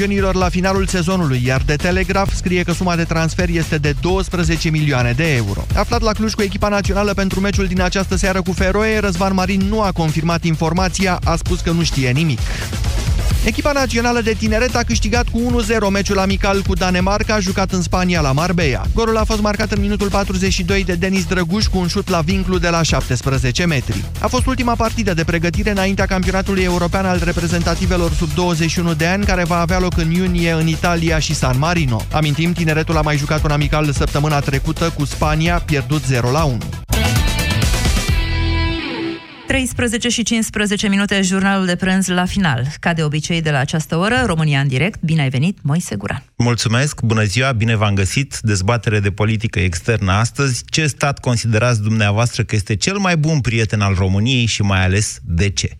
campionilor 0.00 0.34
la 0.34 0.48
finalul 0.48 0.86
sezonului, 0.86 1.42
iar 1.44 1.62
de 1.66 1.76
Telegraph 1.76 2.32
scrie 2.34 2.62
că 2.62 2.72
suma 2.72 2.96
de 2.96 3.04
transfer 3.04 3.48
este 3.48 3.78
de 3.78 3.94
12 4.00 4.70
milioane 4.70 5.12
de 5.12 5.34
euro. 5.34 5.66
Aflat 5.76 6.00
la 6.00 6.12
Cluj 6.12 6.32
cu 6.32 6.42
echipa 6.42 6.68
națională 6.68 7.14
pentru 7.14 7.40
meciul 7.40 7.66
din 7.66 7.80
această 7.80 8.16
seară 8.16 8.42
cu 8.42 8.52
Feroe, 8.52 8.98
Răzvan 8.98 9.34
Marin 9.34 9.60
nu 9.60 9.82
a 9.82 9.92
confirmat 9.92 10.44
informația, 10.44 11.18
a 11.24 11.36
spus 11.36 11.60
că 11.60 11.70
nu 11.70 11.82
știe 11.82 12.10
nimic. 12.10 12.38
Echipa 13.44 13.72
națională 13.72 14.20
de 14.20 14.34
tineret 14.38 14.76
a 14.76 14.82
câștigat 14.82 15.28
cu 15.28 15.62
1-0 15.88 15.90
meciul 15.90 16.18
amical 16.18 16.62
cu 16.66 16.74
Danemarca, 16.74 17.38
jucat 17.38 17.72
în 17.72 17.82
Spania 17.82 18.20
la 18.20 18.32
Marbella. 18.32 18.82
Golul 18.94 19.16
a 19.16 19.24
fost 19.24 19.40
marcat 19.40 19.72
în 19.72 19.80
minutul 19.80 20.08
42 20.08 20.84
de 20.84 20.94
Denis 20.94 21.24
Drăguș 21.24 21.66
cu 21.66 21.78
un 21.78 21.86
șut 21.86 22.08
la 22.08 22.20
vinclu 22.20 22.58
de 22.58 22.68
la 22.68 22.82
17 22.82 23.64
metri. 23.64 24.04
A 24.18 24.26
fost 24.26 24.46
ultima 24.46 24.74
partidă 24.74 25.14
de 25.14 25.24
pregătire 25.24 25.70
înaintea 25.70 26.06
campionatului 26.06 26.62
european 26.62 27.06
al 27.06 27.20
reprezentativelor 27.24 28.12
sub 28.12 28.28
21 28.34 28.94
de 28.94 29.06
ani, 29.06 29.24
care 29.24 29.44
va 29.44 29.60
avea 29.60 29.78
loc 29.78 29.96
în 29.96 30.10
iunie 30.10 30.50
în 30.50 30.66
Italia 30.66 31.18
și 31.18 31.34
San 31.34 31.58
Marino. 31.58 32.02
Amintim, 32.12 32.52
tineretul 32.52 32.96
a 32.96 33.00
mai 33.02 33.16
jucat 33.16 33.44
un 33.44 33.50
amical 33.50 33.92
săptămâna 33.92 34.40
trecută 34.40 34.92
cu 34.96 35.04
Spania, 35.04 35.62
pierdut 35.66 36.04
0 36.04 36.30
la 36.30 36.44
1. 36.44 36.58
13 39.50 40.08
și 40.08 40.22
15 40.22 40.88
minute, 40.88 41.22
jurnalul 41.22 41.66
de 41.66 41.76
prânz 41.76 42.06
la 42.06 42.24
final. 42.24 42.66
Ca 42.80 42.92
de 42.92 43.02
obicei 43.02 43.42
de 43.42 43.50
la 43.50 43.58
această 43.58 43.96
oră, 43.96 44.22
România 44.26 44.60
în 44.60 44.68
direct. 44.68 45.00
Bine 45.02 45.22
ai 45.22 45.28
venit, 45.28 45.58
Moise 45.62 45.96
Guran. 45.96 46.24
Mulțumesc, 46.36 47.00
bună 47.00 47.22
ziua, 47.22 47.52
bine 47.52 47.76
v-am 47.76 47.94
găsit. 47.94 48.38
Dezbatere 48.40 49.00
de 49.00 49.10
politică 49.10 49.60
externă 49.60 50.12
astăzi. 50.12 50.62
Ce 50.64 50.86
stat 50.86 51.18
considerați 51.18 51.82
dumneavoastră 51.82 52.42
că 52.42 52.54
este 52.54 52.76
cel 52.76 52.98
mai 52.98 53.16
bun 53.16 53.40
prieten 53.40 53.80
al 53.80 53.94
României 53.94 54.46
și 54.46 54.62
mai 54.62 54.84
ales 54.84 55.18
de 55.22 55.50
ce? 55.50 55.78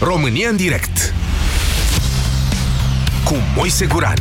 România 0.00 0.48
în 0.48 0.56
direct 0.56 1.14
cu 3.24 3.36
Moise 3.56 3.86
Guran 3.86 4.18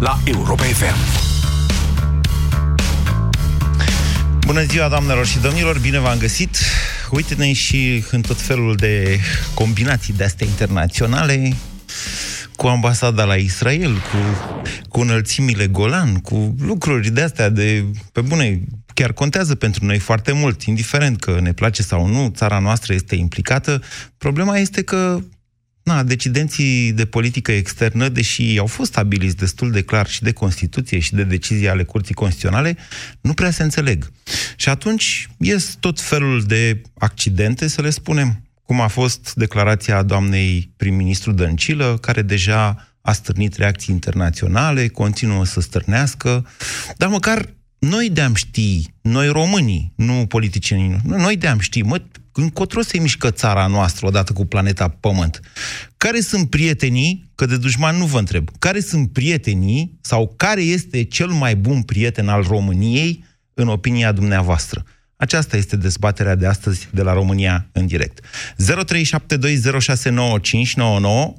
la 0.00 0.18
Europa 0.24 0.62
FM. 0.62 1.29
Bună 4.50 4.62
ziua, 4.62 4.88
doamnelor 4.88 5.26
și 5.26 5.38
domnilor, 5.38 5.78
bine 5.78 5.98
v-am 5.98 6.18
găsit! 6.18 6.56
Uite-ne 7.10 7.52
și 7.52 8.04
în 8.10 8.20
tot 8.20 8.40
felul 8.40 8.76
de 8.76 9.18
combinații 9.54 10.14
de-astea 10.14 10.46
internaționale, 10.46 11.56
cu 12.56 12.66
ambasada 12.66 13.24
la 13.24 13.34
Israel, 13.34 13.92
cu, 13.92 14.50
cu 14.88 15.00
înălțimile 15.00 15.66
Golan, 15.66 16.14
cu 16.14 16.54
lucruri 16.60 17.10
de-astea 17.10 17.48
de, 17.48 17.84
pe 18.12 18.20
bune, 18.20 18.60
chiar 18.94 19.12
contează 19.12 19.54
pentru 19.54 19.84
noi 19.84 19.98
foarte 19.98 20.32
mult, 20.32 20.62
indiferent 20.62 21.20
că 21.20 21.38
ne 21.40 21.52
place 21.52 21.82
sau 21.82 22.06
nu, 22.06 22.28
țara 22.28 22.58
noastră 22.58 22.94
este 22.94 23.14
implicată. 23.14 23.82
Problema 24.18 24.58
este 24.58 24.82
că 24.82 25.18
na, 25.82 26.02
decidenții 26.02 26.92
de 26.92 27.04
politică 27.04 27.52
externă, 27.52 28.08
deși 28.08 28.58
au 28.58 28.66
fost 28.66 28.90
stabiliți 28.90 29.36
destul 29.36 29.70
de 29.70 29.82
clar 29.82 30.06
și 30.06 30.22
de 30.22 30.32
Constituție 30.32 30.98
și 30.98 31.14
de 31.14 31.24
decizii 31.24 31.68
ale 31.68 31.82
Curții 31.82 32.14
Constituționale, 32.14 32.76
nu 33.20 33.32
prea 33.32 33.50
se 33.50 33.62
înțeleg. 33.62 34.10
Și 34.56 34.68
atunci 34.68 35.28
ies 35.38 35.76
tot 35.80 36.00
felul 36.00 36.42
de 36.42 36.82
accidente, 36.98 37.68
să 37.68 37.82
le 37.82 37.90
spunem, 37.90 38.44
cum 38.62 38.80
a 38.80 38.86
fost 38.86 39.34
declarația 39.34 40.02
doamnei 40.02 40.72
prim-ministru 40.76 41.32
Dăncilă, 41.32 41.98
care 42.00 42.22
deja 42.22 42.90
a 43.00 43.12
stârnit 43.12 43.56
reacții 43.56 43.94
internaționale, 43.94 44.88
continuă 44.88 45.44
să 45.44 45.60
stârnească, 45.60 46.46
dar 46.96 47.08
măcar 47.08 47.54
noi 47.78 48.10
de-am 48.10 48.34
ști, 48.34 48.82
noi 49.00 49.28
românii, 49.28 49.92
nu 49.96 50.26
politicienii, 50.26 51.00
noi 51.04 51.36
de-am 51.36 51.58
ști, 51.58 51.82
mă, 51.82 52.02
încotro 52.32 52.82
se 52.82 52.98
mișcă 52.98 53.30
țara 53.30 53.66
noastră 53.66 54.06
odată 54.06 54.32
cu 54.32 54.44
planeta 54.44 54.88
Pământ. 54.88 55.40
Care 55.96 56.20
sunt 56.20 56.50
prietenii, 56.50 57.30
că 57.34 57.46
de 57.46 57.56
dușman 57.56 57.96
nu 57.96 58.04
vă 58.06 58.18
întreb, 58.18 58.48
care 58.58 58.80
sunt 58.80 59.12
prietenii 59.12 59.98
sau 60.00 60.34
care 60.36 60.62
este 60.62 61.04
cel 61.04 61.28
mai 61.28 61.56
bun 61.56 61.82
prieten 61.82 62.28
al 62.28 62.42
României 62.42 63.24
în 63.54 63.68
opinia 63.68 64.12
dumneavoastră? 64.12 64.84
Aceasta 65.16 65.56
este 65.56 65.76
dezbaterea 65.76 66.34
de 66.34 66.46
astăzi 66.46 66.88
de 66.92 67.02
la 67.02 67.12
România 67.12 67.68
în 67.72 67.86
direct. 67.86 68.24
0372069599. 68.24 68.24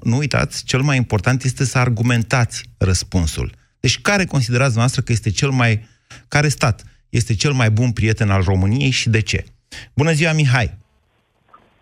Nu 0.03 0.17
uitați, 0.17 0.63
cel 0.63 0.81
mai 0.81 0.97
important 0.97 1.43
este 1.43 1.65
să 1.65 1.77
argumentați 1.77 2.63
răspunsul. 2.77 3.55
Deci 3.79 4.01
care 4.01 4.25
considerați 4.25 4.75
noastră 4.75 5.01
că 5.01 5.11
este 5.11 5.29
cel 5.29 5.49
mai 5.49 5.87
care 6.27 6.47
stat 6.47 6.83
este 7.09 7.35
cel 7.35 7.51
mai 7.51 7.71
bun 7.71 7.91
prieten 7.91 8.29
al 8.29 8.43
României 8.43 8.89
și 8.89 9.09
de 9.09 9.19
ce? 9.19 9.45
Bună 9.93 10.11
ziua, 10.11 10.33
Mihai! 10.33 10.79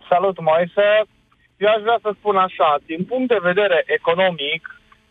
Salut, 0.10 0.40
Moise! 0.40 0.88
Eu 1.58 1.70
aș 1.70 1.82
vrea 1.82 2.00
să 2.02 2.12
spun 2.14 2.38
așa, 2.38 2.78
din 2.86 3.06
punct 3.06 3.28
de 3.28 3.38
vedere 3.42 3.84
economic, 3.86 4.62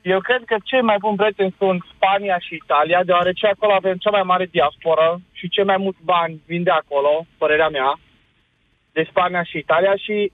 eu 0.03 0.21
cred 0.21 0.43
că 0.45 0.57
cei 0.65 0.81
mai 0.81 0.97
buni 1.01 1.17
prieteni 1.17 1.55
sunt 1.59 1.85
Spania 1.95 2.39
și 2.39 2.55
Italia, 2.55 3.05
deoarece 3.05 3.47
acolo 3.47 3.73
avem 3.73 3.97
cea 3.97 4.11
mai 4.11 4.23
mare 4.23 4.47
diasporă 4.47 5.21
și 5.33 5.49
cei 5.49 5.65
mai 5.65 5.77
mulți 5.77 6.05
bani 6.05 6.43
vin 6.47 6.63
de 6.63 6.71
acolo, 6.71 7.27
părerea 7.39 7.69
mea, 7.69 7.99
de 8.93 9.07
Spania 9.11 9.43
și 9.43 9.57
Italia 9.59 9.97
și 9.97 10.33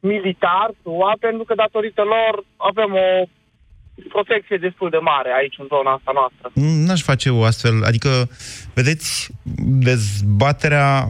militar, 0.00 0.70
SUA, 0.82 1.12
pentru 1.20 1.44
că 1.44 1.54
datorită 1.54 2.02
lor 2.02 2.44
avem 2.56 2.94
o 2.94 3.24
protecție 4.08 4.56
destul 4.56 4.90
de 4.90 4.96
mare 4.96 5.30
aici, 5.38 5.56
în 5.58 5.66
zona 5.68 5.92
asta 5.92 6.12
noastră. 6.14 6.46
N-aș 6.86 7.02
face 7.02 7.30
o 7.30 7.44
astfel, 7.44 7.84
adică, 7.84 8.28
vedeți, 8.74 9.28
dezbaterea 9.88 11.08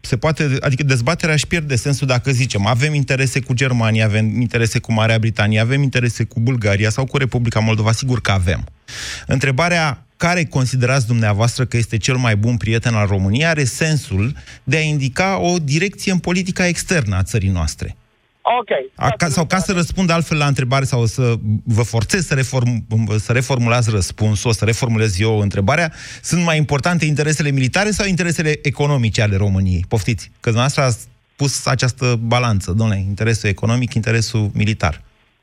se 0.00 0.16
poate, 0.16 0.56
adică 0.60 0.82
dezbaterea 0.82 1.34
își 1.34 1.46
pierde 1.46 1.76
sensul 1.76 2.06
dacă 2.06 2.30
zicem 2.30 2.66
avem 2.66 2.94
interese 2.94 3.40
cu 3.40 3.52
Germania, 3.52 4.04
avem 4.04 4.40
interese 4.40 4.78
cu 4.78 4.92
Marea 4.92 5.18
Britanie, 5.18 5.60
avem 5.60 5.82
interese 5.82 6.24
cu 6.24 6.40
Bulgaria 6.40 6.90
sau 6.90 7.04
cu 7.04 7.16
Republica 7.16 7.60
Moldova, 7.60 7.92
sigur 7.92 8.20
că 8.20 8.30
avem. 8.30 8.64
Întrebarea 9.26 10.02
care 10.16 10.44
considerați 10.44 11.06
dumneavoastră 11.06 11.64
că 11.64 11.76
este 11.76 11.96
cel 11.96 12.16
mai 12.16 12.36
bun 12.36 12.56
prieten 12.56 12.94
al 12.94 13.06
României 13.06 13.46
are 13.46 13.64
sensul 13.64 14.32
de 14.64 14.76
a 14.76 14.80
indica 14.80 15.38
o 15.38 15.58
direcție 15.58 16.12
în 16.12 16.18
politica 16.18 16.66
externă 16.66 17.16
a 17.16 17.22
țării 17.22 17.48
noastre. 17.48 17.96
Ok. 18.60 18.70
A, 18.94 19.10
ca, 19.16 19.28
sau 19.28 19.46
ca 19.46 19.58
să 19.58 19.72
răspund 19.72 20.10
altfel 20.10 20.38
la 20.38 20.46
întrebare 20.46 20.84
sau 20.84 21.04
să 21.04 21.34
vă 21.64 21.82
forțez 21.82 22.26
să, 22.26 22.34
reform, 22.34 22.86
să 23.18 23.32
reformulați 23.32 23.90
răspunsul, 23.90 24.52
să 24.52 24.64
reformulez 24.64 25.20
eu 25.20 25.38
întrebarea, 25.38 25.92
sunt 26.22 26.44
mai 26.44 26.56
importante 26.56 27.04
interesele 27.04 27.50
militare 27.50 27.90
sau 27.90 28.06
interesele 28.06 28.58
economice 28.62 29.22
ale 29.22 29.36
României? 29.36 29.84
Poftiți, 29.88 30.26
că 30.40 30.50
dumneavoastră 30.50 30.82
ați 30.82 31.08
pus 31.36 31.66
această 31.66 32.16
balanță, 32.20 32.72
domnule, 32.72 32.98
interesul 32.98 33.48
economic, 33.48 33.94
interesul 33.94 34.50
militar, 34.54 35.00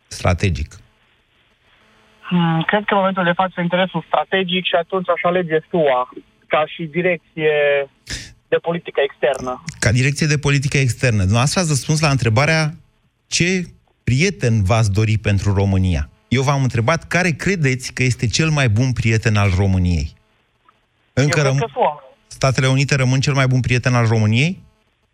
strategic. 0.08 0.80
Hmm, 2.22 2.64
cred 2.68 2.84
că 2.86 2.94
în 2.94 2.98
momentul 2.98 3.24
de 3.24 3.32
față 3.42 3.62
interesul 3.62 4.04
strategic 4.08 4.64
și 4.66 4.76
atunci 4.76 5.10
aș 5.10 5.22
alege 5.22 5.58
SUA 5.70 6.10
ca 6.48 6.64
și 6.74 6.84
direcție 6.84 7.54
de 8.48 8.58
politică 8.62 9.00
externă. 9.04 9.64
Ca 9.80 9.92
direcție 9.92 10.28
de 10.28 10.38
politică 10.38 10.78
externă. 10.78 11.18
Dumneavoastră 11.18 11.60
ați 11.60 11.70
răspuns 11.70 12.00
la 12.00 12.10
întrebarea 12.10 12.74
ce 13.28 13.66
prieten 14.04 14.64
v-ați 14.64 14.92
dori 14.92 15.18
pentru 15.18 15.54
România? 15.54 16.10
Eu 16.28 16.42
v-am 16.42 16.62
întrebat 16.62 17.08
care 17.08 17.30
credeți 17.30 17.94
că 17.94 18.04
este 18.04 18.28
cel 18.28 18.50
mai 18.50 18.70
bun 18.70 18.94
prieten 18.94 19.36
al 19.36 19.52
României? 19.56 20.14
Încă 21.14 21.40
eu 21.40 21.46
răm- 21.46 21.72
Statele 22.28 22.68
Unite 22.68 22.96
rămân 22.96 23.20
cel 23.20 23.34
mai 23.34 23.48
bun 23.48 23.60
prieten 23.60 23.94
al 23.94 24.08
României? 24.08 24.64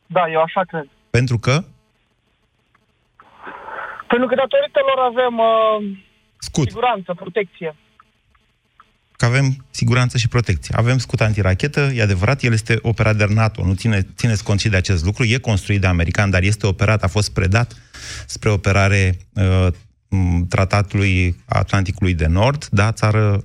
Da, 0.07 0.29
eu 0.31 0.41
așa 0.41 0.63
cred. 0.63 0.87
Pentru 1.09 1.37
că? 1.37 1.63
Pentru 4.07 4.27
că 4.27 4.35
datorită 4.35 4.79
lor 4.89 5.05
avem 5.05 5.37
uh, 5.37 5.97
Scut. 6.37 6.67
siguranță, 6.67 7.13
protecție 7.13 7.75
că 9.21 9.27
avem 9.27 9.65
siguranță 9.69 10.17
și 10.17 10.27
protecție. 10.27 10.75
Avem 10.77 10.97
scut 10.97 11.21
antirachetă, 11.21 11.79
e 11.95 12.01
adevărat, 12.01 12.41
el 12.43 12.53
este 12.53 12.79
operat 12.81 13.15
de 13.15 13.25
NATO, 13.29 13.65
nu 13.65 13.73
ține, 13.73 14.07
țineți 14.15 14.43
cont 14.43 14.59
și 14.59 14.69
de 14.69 14.75
acest 14.75 15.05
lucru, 15.05 15.23
e 15.23 15.37
construit 15.37 15.81
de 15.81 15.87
american, 15.87 16.29
dar 16.29 16.41
este 16.41 16.67
operat, 16.67 17.03
a 17.03 17.07
fost 17.07 17.33
predat 17.33 17.75
spre 18.25 18.49
operare 18.49 19.17
uh, 19.33 19.67
tratatului 20.49 21.35
Atlanticului 21.45 22.13
de 22.13 22.25
Nord, 22.27 22.67
da, 22.71 22.91
țară 22.91 23.41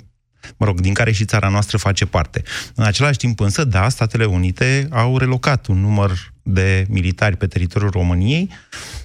mă 0.59 0.67
rog, 0.67 0.81
din 0.81 0.95
care 0.95 1.13
și 1.13 1.25
țara 1.25 1.49
noastră 1.49 1.79
face 1.79 2.07
parte. 2.07 2.43
În 2.75 2.85
același 2.85 3.19
timp 3.19 3.41
însă, 3.41 3.65
da, 3.65 3.89
Statele 3.89 4.25
Unite 4.25 4.89
au 4.93 5.19
relocat 5.19 5.67
un 5.67 5.81
număr 5.81 6.11
de 6.43 6.87
militari 6.89 7.37
pe 7.37 7.47
teritoriul 7.47 7.91
României 7.91 8.51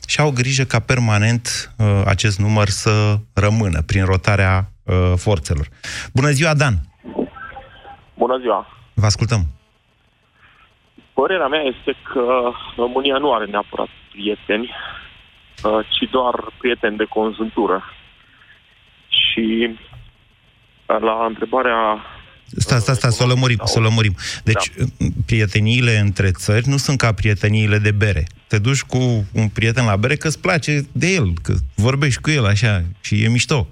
și 0.08 0.20
au 0.20 0.32
grijă 0.32 0.64
ca 0.64 0.80
permanent 0.80 1.74
uh, 1.78 1.86
acest 2.06 2.40
număr 2.40 2.68
să 2.68 3.18
rămână 3.34 3.82
prin 3.82 4.06
rotarea 4.06 4.72
uh, 4.84 5.14
forțelor. 5.16 5.68
Bună 6.14 6.30
ziua, 6.30 6.54
Dan! 6.54 6.74
Bună 8.18 8.38
ziua! 8.40 8.68
Vă 8.94 9.06
ascultăm! 9.06 9.42
Părerea 11.14 11.48
mea 11.48 11.62
este 11.62 11.96
că 12.14 12.52
România 12.76 13.18
nu 13.18 13.34
are 13.34 13.46
neapărat 13.46 13.88
prieteni, 14.12 14.64
uh, 14.64 15.01
ci 15.62 16.10
doar 16.12 16.36
prieteni 16.58 16.98
de 16.98 17.04
conjuntură. 17.04 17.84
Și 19.08 19.70
uh, 20.86 20.98
la 21.00 21.26
întrebarea 21.26 22.06
Sta, 22.58 22.78
sta, 22.78 22.94
sta, 22.94 23.10
să 23.10 23.24
o 23.24 23.28
lămurim, 23.28 23.60
să 23.64 23.80
o 23.80 23.82
lămurim. 23.82 24.16
Deci, 24.44 24.72
da. 24.78 25.06
prieteniile 25.26 25.98
între 25.98 26.32
țări 26.32 26.68
nu 26.68 26.78
sunt 26.78 26.98
ca 26.98 27.14
prieteniile 27.14 27.78
de 27.78 27.92
bere. 27.92 28.24
Te 28.48 28.60
duci 28.60 28.82
cu 28.82 29.26
un 29.34 29.48
prieten 29.48 29.86
la 29.86 29.96
bere 29.96 30.16
că 30.16 30.28
îți 30.28 30.42
place 30.42 30.82
de 30.92 31.08
el, 31.08 31.34
că 31.42 31.54
vorbești 31.76 32.22
cu 32.22 32.30
el 32.30 32.46
așa 32.46 32.82
și 33.02 33.24
e 33.24 33.28
mișto. 33.28 33.68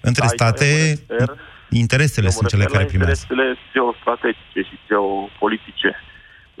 Între 0.00 0.26
da, 0.26 0.28
state, 0.28 0.98
refer, 1.08 1.36
interesele 1.70 2.28
sunt 2.28 2.48
cele 2.48 2.64
care 2.64 2.84
primează. 2.84 3.26
Interesele 3.28 3.58
geostrategice 3.72 4.60
și 4.68 4.78
geopolitice. 4.86 5.96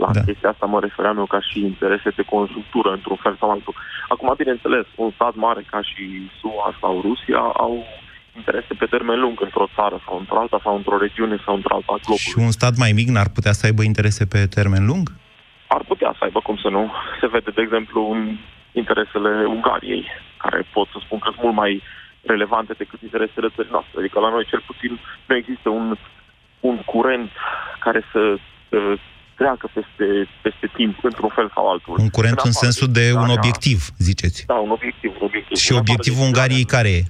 La 0.04 0.10
da. 0.12 0.20
chestia 0.28 0.50
asta 0.50 0.66
mă 0.66 0.80
refeream 0.80 1.16
eu 1.22 1.28
ca 1.34 1.40
și 1.48 1.58
interese 1.72 2.10
de 2.18 2.30
conjunctură, 2.34 2.90
într-un 2.92 3.18
fel 3.24 3.36
sau 3.40 3.50
altul. 3.50 3.74
Acum, 4.08 4.28
bineînțeles, 4.36 4.86
un 5.04 5.10
stat 5.16 5.34
mare 5.34 5.62
ca 5.72 5.80
și 5.90 6.04
SUA 6.38 6.68
sau 6.80 7.00
Rusia 7.08 7.42
au 7.64 7.74
interese 8.36 8.72
pe 8.78 8.86
termen 8.94 9.18
lung 9.20 9.36
într-o 9.46 9.68
țară 9.76 9.96
sau 10.06 10.18
într-alta 10.18 10.58
sau 10.62 10.76
într-o 10.76 10.98
regiune 10.98 11.36
sau 11.44 11.54
într-alta 11.54 11.94
globului. 12.04 12.30
Și 12.30 12.38
un 12.46 12.50
stat 12.58 12.74
mai 12.76 12.92
mic 12.98 13.08
n-ar 13.08 13.30
putea 13.36 13.52
să 13.58 13.66
aibă 13.66 13.82
interese 13.82 14.24
pe 14.34 14.40
termen 14.56 14.84
lung? 14.90 15.04
Ar 15.66 15.82
putea 15.90 16.10
să 16.18 16.24
aibă, 16.24 16.40
cum 16.40 16.56
să 16.64 16.68
nu. 16.68 16.82
Se 17.20 17.26
vede, 17.34 17.50
de 17.50 17.62
exemplu, 17.66 18.00
în 18.14 18.20
interesele 18.72 19.32
Ungariei, 19.56 20.04
care 20.36 20.66
pot 20.72 20.88
să 20.92 20.98
spun 21.00 21.18
că 21.18 21.28
sunt 21.30 21.42
mult 21.42 21.56
mai 21.62 21.82
relevante 22.32 22.72
decât 22.72 23.00
interesele 23.02 23.48
țării 23.54 23.74
noastre. 23.76 23.98
Adică 23.98 24.18
la 24.20 24.30
noi, 24.30 24.50
cel 24.52 24.62
puțin, 24.66 24.92
nu 25.26 25.34
există 25.36 25.68
un, 25.68 25.96
un 26.60 26.76
curent 26.76 27.30
care 27.84 28.02
să 28.12 28.22
uh, 28.28 28.94
treacă 29.42 29.66
peste, 29.76 30.06
peste 30.46 30.66
timp, 30.78 30.94
într-un 31.10 31.32
fel 31.36 31.48
sau 31.54 31.64
altul. 31.72 31.94
Un 32.06 32.10
curent 32.18 32.38
în, 32.38 32.50
în 32.50 32.56
sensul 32.64 32.88
de 32.98 33.04
un 33.24 33.30
obiectiv, 33.36 33.78
ziceți. 34.08 34.38
Da, 34.52 34.58
un 34.66 34.72
obiectiv. 34.78 35.10
Un 35.20 35.26
obiectiv. 35.28 35.56
Și 35.64 35.72
obiectivul 35.82 36.24
Ungariei 36.28 36.72
care 36.74 36.90
e? 36.98 37.02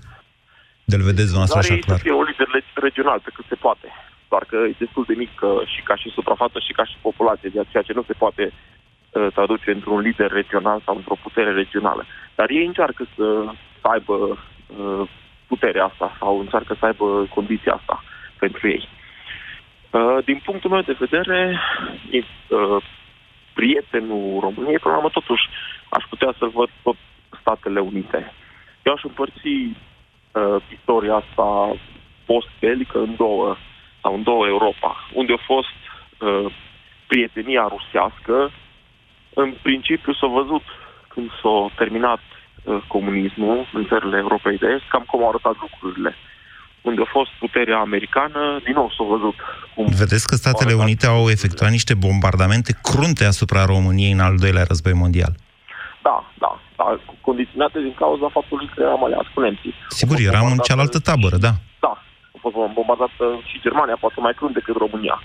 De-l 0.90 1.02
vedeți 1.10 1.30
dumneavoastră 1.30 1.58
așa 1.62 1.74
clar? 1.84 1.98
să 1.98 2.04
fie 2.06 2.16
un 2.20 2.26
lider 2.30 2.48
regional 2.86 3.18
pe 3.24 3.30
cât 3.36 3.46
se 3.52 3.58
poate. 3.66 3.86
Doar 4.32 4.44
că 4.50 4.56
e 4.70 4.82
destul 4.84 5.04
de 5.10 5.14
mic 5.22 5.34
și 5.72 5.80
ca 5.88 5.96
și 6.00 6.08
suprafață 6.18 6.58
și 6.66 6.72
ca 6.78 6.84
și 6.90 6.96
populație, 7.08 7.48
de 7.54 7.60
ceea 7.72 7.86
ce 7.88 7.98
nu 7.98 8.04
se 8.08 8.20
poate 8.22 8.44
uh, 8.52 9.26
traduce 9.36 9.70
într-un 9.70 10.00
lider 10.06 10.30
regional 10.40 10.78
sau 10.86 10.94
într-o 10.96 11.22
putere 11.22 11.52
regională. 11.62 12.02
Dar 12.38 12.48
ei 12.50 12.66
încearcă 12.66 13.02
să, 13.14 13.26
să 13.80 13.86
aibă 13.94 14.16
uh, 14.22 15.02
puterea 15.52 15.84
asta 15.90 16.16
sau 16.18 16.32
încearcă 16.38 16.72
să 16.78 16.84
aibă 16.86 17.06
condiția 17.36 17.72
asta 17.80 17.96
pentru 18.38 18.62
ei. 18.68 18.82
Uh, 19.92 20.24
din 20.24 20.40
punctul 20.44 20.70
meu 20.70 20.80
de 20.80 20.96
vedere, 20.98 21.60
uh, 22.12 22.84
prietenul 23.54 24.40
României, 24.40 24.78
până 24.78 24.94
la 24.94 24.96
urmă, 24.96 25.08
totuși, 25.08 25.48
aș 25.90 26.04
putea 26.08 26.34
să-l 26.38 26.48
văd 26.48 26.68
tot 26.82 26.96
Statele 27.40 27.80
Unite. 27.80 28.32
Eu 28.82 28.92
aș 28.92 29.02
împărți 29.02 29.48
uh, 29.48 30.62
istoria 30.72 31.14
asta 31.14 31.76
post-belică 32.24 32.98
în 32.98 33.14
două, 33.16 33.56
sau 34.02 34.14
în 34.14 34.22
două 34.22 34.46
Europa, 34.46 34.96
unde 35.12 35.32
a 35.32 35.44
fost 35.46 35.78
uh, 36.18 36.52
prietenia 37.06 37.68
rusească. 37.68 38.50
În 39.34 39.54
principiu 39.62 40.12
s-a 40.12 40.26
văzut 40.26 40.62
când 41.08 41.30
s-a 41.42 41.70
terminat 41.76 42.20
uh, 42.64 42.78
comunismul 42.86 43.68
în 43.72 43.86
țările 43.86 44.16
Europei 44.16 44.58
de 44.58 44.66
Est, 44.66 44.88
cam 44.88 45.04
cum 45.06 45.22
au 45.22 45.28
arătat 45.28 45.56
lucrurile. 45.60 46.14
Unde 46.82 47.00
a 47.02 47.10
fost 47.12 47.30
puterea 47.38 47.78
americană, 47.78 48.60
din 48.64 48.74
nou 48.74 48.88
s-a 48.96 49.04
văzut 49.04 49.34
cum... 49.74 49.86
Vedeți 49.86 50.26
că 50.26 50.34
Statele 50.34 50.72
Unite 50.72 51.06
au 51.06 51.28
efectuat 51.28 51.70
niște 51.70 51.94
bombardamente 51.94 52.78
crunte 52.82 53.24
asupra 53.24 53.64
României 53.64 54.12
în 54.12 54.20
al 54.20 54.36
doilea 54.36 54.64
război 54.68 54.92
mondial. 54.92 55.32
Da, 56.02 56.24
da 56.38 56.60
da, 56.82 57.00
condiționate 57.20 57.78
din 57.80 57.94
cauza 57.94 58.28
faptului 58.28 58.70
că 58.74 58.82
eram 58.82 59.04
aliați 59.04 59.30
cu 59.34 59.40
nemții. 59.40 59.74
Sigur, 59.88 60.16
eram 60.30 60.46
în 60.54 60.58
cealaltă 60.68 60.98
tabără, 60.98 61.36
da. 61.46 61.52
Da, 61.86 61.94
a 62.34 62.38
fost 62.44 62.56
bombardată 62.78 63.24
și 63.48 63.60
Germania, 63.66 63.96
poate 64.04 64.20
mai 64.20 64.34
crând 64.38 64.54
decât 64.54 64.76
România. 64.76 65.16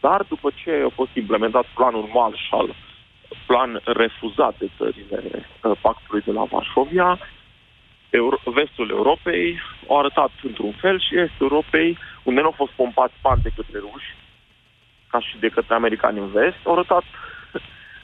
Dar 0.00 0.20
după 0.28 0.48
ce 0.60 0.70
a 0.88 0.90
fost 0.94 1.12
implementat 1.22 1.66
planul 1.78 2.06
Marshall, 2.18 2.68
plan 3.46 3.70
refuzat 3.84 4.54
de 4.58 4.68
țările 4.78 5.20
uh, 5.34 5.76
pactului 5.80 6.22
de 6.28 6.32
la 6.38 6.44
Varsovia, 6.52 7.18
Euro- 8.16 8.40
vestul 8.44 8.88
Europei 8.90 9.60
a 9.88 9.98
arătat 9.98 10.30
într-un 10.42 10.72
fel 10.72 11.00
și 11.00 11.18
estul 11.18 11.46
Europei, 11.50 11.98
unde 12.22 12.40
nu 12.40 12.46
au 12.46 12.60
fost 12.62 12.72
pompați 12.72 13.14
bani 13.22 13.42
de 13.42 13.52
către 13.56 13.78
ruși, 13.78 14.10
ca 15.10 15.20
și 15.20 15.38
de 15.38 15.48
către 15.48 15.74
americani 15.74 16.18
în 16.18 16.30
vest, 16.30 16.60
au 16.64 16.72
arătat 16.72 17.04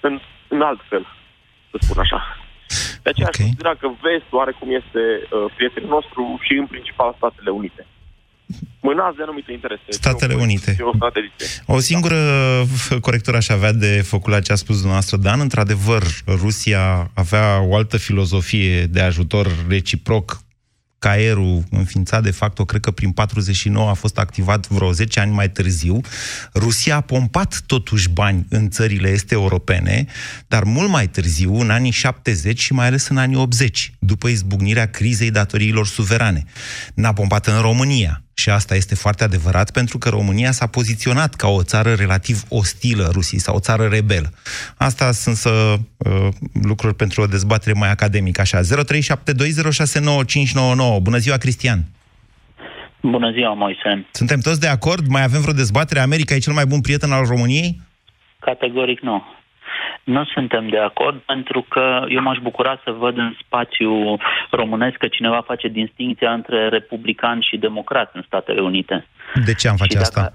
în, 0.07 0.21
în 0.49 0.63
alt 0.63 0.81
fel, 0.89 1.07
să 1.71 1.77
spun 1.81 1.99
așa. 2.03 2.37
De 3.03 3.11
aceea 3.11 3.29
okay. 3.29 3.33
aș 3.33 3.37
considera 3.45 3.75
că 3.75 3.87
vestul 4.07 4.39
oarecum 4.39 4.69
este 4.81 5.03
uh, 5.03 5.53
prietenul 5.57 5.89
nostru 5.89 6.39
și 6.47 6.55
în 6.63 6.67
principal 6.67 7.15
Statele 7.17 7.51
Unite. 7.51 7.87
Mânați 8.81 9.17
de 9.17 9.23
anumite 9.23 9.53
interese. 9.53 9.83
Statele 9.89 10.35
Unite. 10.35 10.77
O, 11.67 11.75
o 11.75 11.79
singură 11.79 12.17
corectură 13.01 13.37
aș 13.37 13.49
avea 13.49 13.73
de 13.73 14.03
făcut 14.07 14.33
la 14.33 14.41
ce 14.41 14.53
a 14.53 14.55
spus 14.55 14.75
dumneavoastră, 14.75 15.17
Dan. 15.17 15.41
Într-adevăr, 15.41 16.03
Rusia 16.27 17.11
avea 17.15 17.61
o 17.63 17.77
altă 17.77 17.97
filozofie 17.97 18.85
de 18.85 19.01
ajutor 19.01 19.47
reciproc 19.69 20.41
Caerul, 21.01 21.63
înființat 21.71 22.23
de 22.23 22.31
fapt, 22.31 22.59
o 22.59 22.65
cred 22.65 22.81
că 22.81 22.91
prin 22.91 23.11
49 23.11 23.89
a 23.89 23.93
fost 23.93 24.19
activat 24.19 24.69
vreo 24.69 24.93
10 24.93 25.21
ani 25.21 25.33
mai 25.33 25.51
târziu. 25.51 26.01
Rusia 26.55 26.97
a 26.97 27.01
pompat 27.01 27.63
totuși 27.67 28.09
bani 28.09 28.47
în 28.49 28.71
țările 28.71 29.09
este 29.09 29.35
europene, 29.35 30.05
dar 30.49 30.65
mult 30.65 30.89
mai 30.89 31.09
târziu, 31.09 31.55
în 31.55 31.71
anii 31.71 31.91
70 31.91 32.61
și 32.61 32.73
mai 32.73 32.87
ales 32.87 33.09
în 33.09 33.17
anii 33.17 33.37
80, 33.37 33.93
după 33.99 34.29
izbucnirea 34.29 34.87
crizei 34.87 35.31
datoriilor 35.31 35.87
suverane. 35.87 36.45
N-a 36.95 37.13
pompat 37.13 37.47
în 37.47 37.61
România, 37.61 38.23
și 38.41 38.51
asta 38.51 38.75
este 38.75 38.95
foarte 38.95 39.25
adevărat, 39.25 39.71
pentru 39.71 39.99
că 39.99 40.09
România 40.09 40.51
s-a 40.51 40.67
poziționat 40.67 41.35
ca 41.35 41.49
o 41.49 41.63
țară 41.63 41.95
relativ 41.95 42.43
ostilă 42.49 43.09
Rusiei 43.13 43.41
sau 43.41 43.57
o 43.57 43.61
țară 43.61 43.87
rebelă. 43.87 44.31
Asta 44.77 45.13
sunt 45.13 45.37
să, 45.37 45.77
uh, 45.97 46.29
lucruri 46.63 46.95
pentru 46.95 47.23
o 47.23 47.27
dezbatere 47.27 47.79
mai 47.79 47.91
academică. 47.91 48.41
Așa, 48.41 48.61
0372069599. 48.61 50.99
Bună 51.03 51.17
ziua, 51.17 51.37
Cristian! 51.37 51.85
Bună 53.03 53.31
ziua, 53.31 53.55
Moise! 53.55 54.07
Suntem 54.11 54.41
toți 54.41 54.61
de 54.61 54.67
acord? 54.67 55.07
Mai 55.07 55.23
avem 55.23 55.41
vreo 55.41 55.53
dezbatere? 55.53 56.01
America 56.01 56.35
e 56.35 56.39
cel 56.39 56.53
mai 56.53 56.67
bun 56.67 56.81
prieten 56.81 57.13
al 57.13 57.25
României? 57.25 57.81
Categoric 58.39 59.01
nu. 59.01 59.23
Nu 60.05 60.25
suntem 60.25 60.69
de 60.69 60.79
acord 60.79 61.19
pentru 61.19 61.67
că 61.69 62.05
eu 62.09 62.23
m-aș 62.23 62.39
bucura 62.39 62.81
să 62.85 62.91
văd 62.91 63.19
în 63.19 63.35
spațiu 63.45 64.17
românesc 64.51 64.97
că 64.97 65.09
cineva 65.09 65.41
face 65.47 65.69
distinția 65.69 66.33
între 66.33 66.69
republicani 66.69 67.47
și 67.51 67.57
democrați 67.57 68.17
în 68.17 68.23
Statele 68.27 68.61
Unite. 68.61 69.07
De 69.45 69.55
ce 69.55 69.69
am 69.69 69.77
face 69.77 69.99
dacă, 69.99 70.07
asta? 70.07 70.35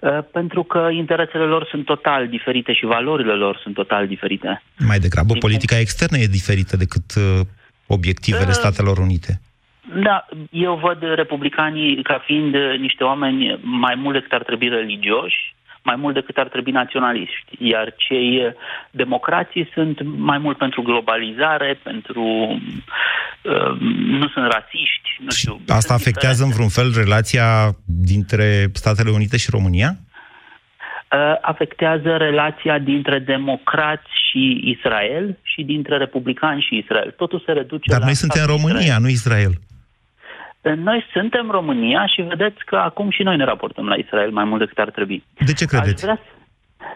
Uh, 0.00 0.18
pentru 0.32 0.62
că 0.62 0.88
interesele 0.92 1.44
lor 1.44 1.66
sunt 1.70 1.84
total 1.84 2.28
diferite 2.28 2.72
și 2.72 2.84
valorile 2.84 3.32
lor 3.32 3.60
sunt 3.62 3.74
total 3.74 4.06
diferite. 4.06 4.62
Mai 4.78 4.98
degrabă, 4.98 5.32
Din 5.32 5.38
politica 5.38 5.74
punct... 5.74 5.88
externă 5.88 6.18
e 6.18 6.26
diferită 6.26 6.76
decât 6.76 7.14
uh, 7.16 7.46
obiectivele 7.86 8.54
uh, 8.54 8.58
Statelor 8.60 8.98
Unite. 8.98 9.40
Da, 10.02 10.26
eu 10.50 10.74
văd 10.74 11.14
republicanii 11.14 12.02
ca 12.02 12.22
fiind 12.26 12.54
niște 12.78 13.04
oameni 13.04 13.60
mai 13.62 13.94
mult 13.94 14.14
decât 14.14 14.32
ar 14.32 14.42
trebui 14.42 14.68
religioși, 14.68 15.53
mai 15.84 15.96
mult 15.96 16.14
decât 16.14 16.36
ar 16.36 16.48
trebui 16.48 16.72
naționaliști. 16.72 17.50
Iar 17.58 17.94
cei 17.96 18.28
eh, 18.36 18.52
democrații 18.90 19.70
sunt 19.74 19.96
mai 20.16 20.38
mult 20.38 20.56
pentru 20.58 20.82
globalizare, 20.82 21.80
pentru... 21.82 22.24
Uh, 23.42 23.78
nu 24.20 24.28
sunt 24.28 24.44
rasiști, 24.44 25.08
nu 25.18 25.30
știu. 25.30 25.60
Asta 25.68 25.94
afectează 25.94 26.44
în 26.44 26.50
vreun 26.50 26.68
fel 26.68 26.92
relația 26.96 27.76
dintre 27.84 28.70
Statele 28.72 29.10
Unite 29.10 29.36
și 29.36 29.50
România? 29.50 29.90
Uh, 29.90 31.38
afectează 31.40 32.16
relația 32.16 32.78
dintre 32.78 33.18
democrați 33.18 34.10
și 34.28 34.60
Israel 34.76 35.38
și 35.42 35.62
dintre 35.62 35.96
republicani 35.96 36.66
și 36.68 36.76
Israel. 36.76 37.10
Totul 37.10 37.42
se 37.46 37.52
reduce 37.52 37.90
Dar 37.90 38.02
noi 38.02 38.14
suntem 38.14 38.42
în 38.46 38.56
România, 38.56 38.80
Israel. 38.80 39.02
nu 39.02 39.08
Israel. 39.08 39.52
Noi 40.72 41.04
suntem 41.12 41.50
România 41.50 42.06
și 42.06 42.22
vedeți 42.22 42.64
că 42.64 42.76
acum 42.76 43.10
și 43.10 43.22
noi 43.22 43.36
ne 43.36 43.44
raportăm 43.44 43.86
la 43.86 43.94
Israel 43.94 44.30
mai 44.30 44.44
mult 44.44 44.60
decât 44.60 44.78
ar 44.78 44.90
trebui. 44.90 45.24
De 45.44 45.52
ce 45.52 45.64
credeți? 45.64 46.08
Aș 46.08 46.18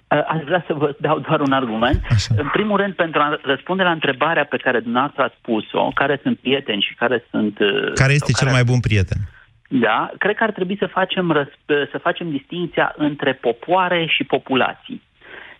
vrea, 0.08 0.26
aș 0.28 0.42
vrea 0.44 0.64
să 0.66 0.72
vă 0.72 0.96
dau 1.00 1.18
doar 1.18 1.40
un 1.40 1.52
argument. 1.52 2.00
Așa. 2.10 2.34
În 2.36 2.48
primul 2.52 2.76
rând, 2.76 2.94
pentru 2.94 3.20
a 3.20 3.38
răspunde 3.42 3.82
la 3.82 3.90
întrebarea 3.90 4.44
pe 4.44 4.56
care 4.56 4.80
dumneavoastră 4.80 5.22
ați 5.22 5.34
spus-o, 5.38 5.90
care 5.94 6.20
sunt 6.22 6.38
prieteni 6.38 6.86
și 6.88 6.94
care 6.94 7.24
sunt... 7.30 7.58
Uh, 7.58 7.92
care 7.94 8.12
este 8.12 8.32
cel 8.32 8.46
care... 8.46 8.50
mai 8.50 8.64
bun 8.64 8.80
prieten? 8.80 9.18
Da, 9.68 10.10
cred 10.18 10.34
că 10.36 10.44
ar 10.44 10.52
trebui 10.52 10.76
să 10.78 10.86
facem, 10.86 11.24
răsp- 11.38 11.90
să 11.90 11.98
facem 12.02 12.30
distinția 12.30 12.94
între 12.96 13.32
popoare 13.32 14.06
și 14.16 14.24
populații. 14.24 15.02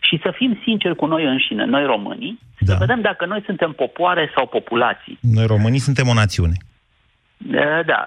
Și 0.01 0.21
să 0.23 0.31
fim 0.35 0.61
sinceri 0.63 0.97
cu 0.97 1.07
noi 1.07 1.25
înșine, 1.25 1.65
noi 1.65 1.85
românii, 1.85 2.39
da. 2.59 2.73
să 2.73 2.77
vedem 2.79 3.01
dacă 3.01 3.27
noi 3.27 3.43
suntem 3.45 3.73
popoare 3.73 4.31
sau 4.35 4.47
populații. 4.47 5.19
Noi 5.21 5.47
românii 5.47 5.79
suntem 5.79 6.09
o 6.09 6.15
națiune. 6.15 6.57
Da. 7.39 8.05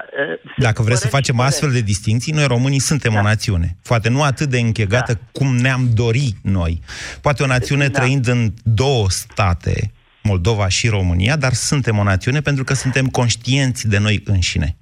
Dacă 0.57 0.81
vreți 0.81 1.01
să 1.01 1.07
facem 1.07 1.35
corect. 1.35 1.53
astfel 1.53 1.71
de 1.71 1.81
distinții, 1.81 2.33
noi 2.33 2.45
românii 2.47 2.79
suntem 2.79 3.13
da. 3.13 3.19
o 3.19 3.21
națiune. 3.21 3.75
Poate 3.87 4.09
nu 4.09 4.21
atât 4.21 4.47
de 4.47 4.59
închegată 4.59 5.13
da. 5.13 5.19
cum 5.31 5.55
ne-am 5.55 5.89
dori 5.95 6.33
noi. 6.43 6.79
Poate 7.21 7.43
o 7.43 7.45
națiune 7.45 7.87
da. 7.87 7.99
trăind 7.99 8.27
în 8.27 8.49
două 8.63 9.09
state, 9.09 9.91
Moldova 10.23 10.67
și 10.67 10.87
România, 10.87 11.35
dar 11.35 11.51
suntem 11.51 11.97
o 11.97 12.03
națiune 12.03 12.39
pentru 12.39 12.63
că 12.63 12.73
suntem 12.73 13.05
conștienți 13.05 13.89
de 13.89 13.99
noi 13.99 14.21
înșine. 14.25 14.75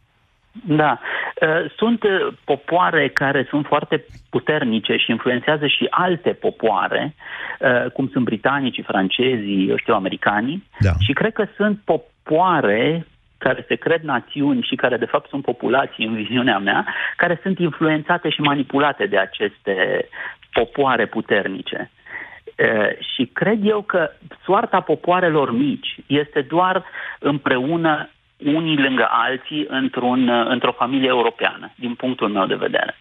Da. 0.51 0.99
Uh, 1.41 1.71
sunt 1.75 2.03
uh, 2.03 2.33
popoare 2.43 3.09
care 3.09 3.45
sunt 3.49 3.65
foarte 3.65 4.05
puternice 4.29 4.95
și 4.95 5.11
influențează 5.11 5.67
și 5.67 5.87
alte 5.89 6.29
popoare, 6.29 7.15
uh, 7.59 7.91
cum 7.91 8.09
sunt 8.11 8.23
britanicii, 8.23 8.83
francezii, 8.83 9.69
eu 9.69 9.77
știu, 9.77 9.93
americanii. 9.93 10.63
Da. 10.79 10.91
Și 10.99 11.13
cred 11.13 11.33
că 11.33 11.47
sunt 11.55 11.79
popoare 11.85 13.05
care 13.39 13.65
se 13.67 13.75
cred 13.75 14.01
națiuni 14.01 14.61
și 14.61 14.75
care 14.75 14.97
de 14.97 15.05
fapt 15.05 15.29
sunt 15.29 15.43
populații 15.43 16.05
în 16.05 16.15
viziunea 16.15 16.57
mea, 16.57 16.85
care 17.15 17.39
sunt 17.41 17.59
influențate 17.59 18.29
și 18.29 18.41
manipulate 18.41 19.05
de 19.05 19.17
aceste 19.17 20.07
popoare 20.53 21.05
puternice. 21.05 21.89
Și 23.15 23.25
cred 23.25 23.59
eu 23.65 23.81
că 23.81 24.11
soarta 24.43 24.79
popoarelor 24.79 25.51
mici 25.51 25.95
este 26.07 26.41
doar 26.41 26.83
împreună 27.19 28.09
unii 28.37 28.77
lângă 28.77 29.07
alții 29.11 29.65
într-un, 29.69 30.29
într-o 30.29 30.71
familie 30.71 31.07
europeană, 31.07 31.71
din 31.75 31.93
punctul 31.95 32.27
meu 32.27 32.45
de 32.45 32.55
vedere. 32.55 32.95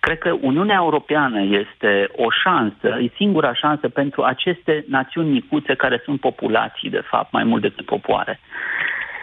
Cred 0.00 0.18
că 0.18 0.36
Uniunea 0.40 0.76
Europeană 0.80 1.40
este 1.42 2.08
o 2.16 2.30
șansă, 2.42 2.98
e 3.00 3.10
singura 3.16 3.54
șansă 3.54 3.88
pentru 3.88 4.22
aceste 4.22 4.84
națiuni 4.88 5.30
micuțe 5.30 5.74
care 5.74 6.00
sunt 6.04 6.20
populații, 6.20 6.90
de 6.90 7.02
fapt, 7.10 7.32
mai 7.32 7.44
mult 7.44 7.62
decât 7.62 7.84
popoare. 7.84 8.40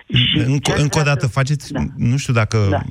Și 0.07 0.37
încă, 0.37 0.73
încă 0.75 0.99
o 0.99 1.01
dată, 1.01 1.27
faceți, 1.27 1.71
da. 1.71 1.85
nu 1.95 2.17
știu 2.17 2.33
dacă, 2.33 2.67
da. 2.69 2.83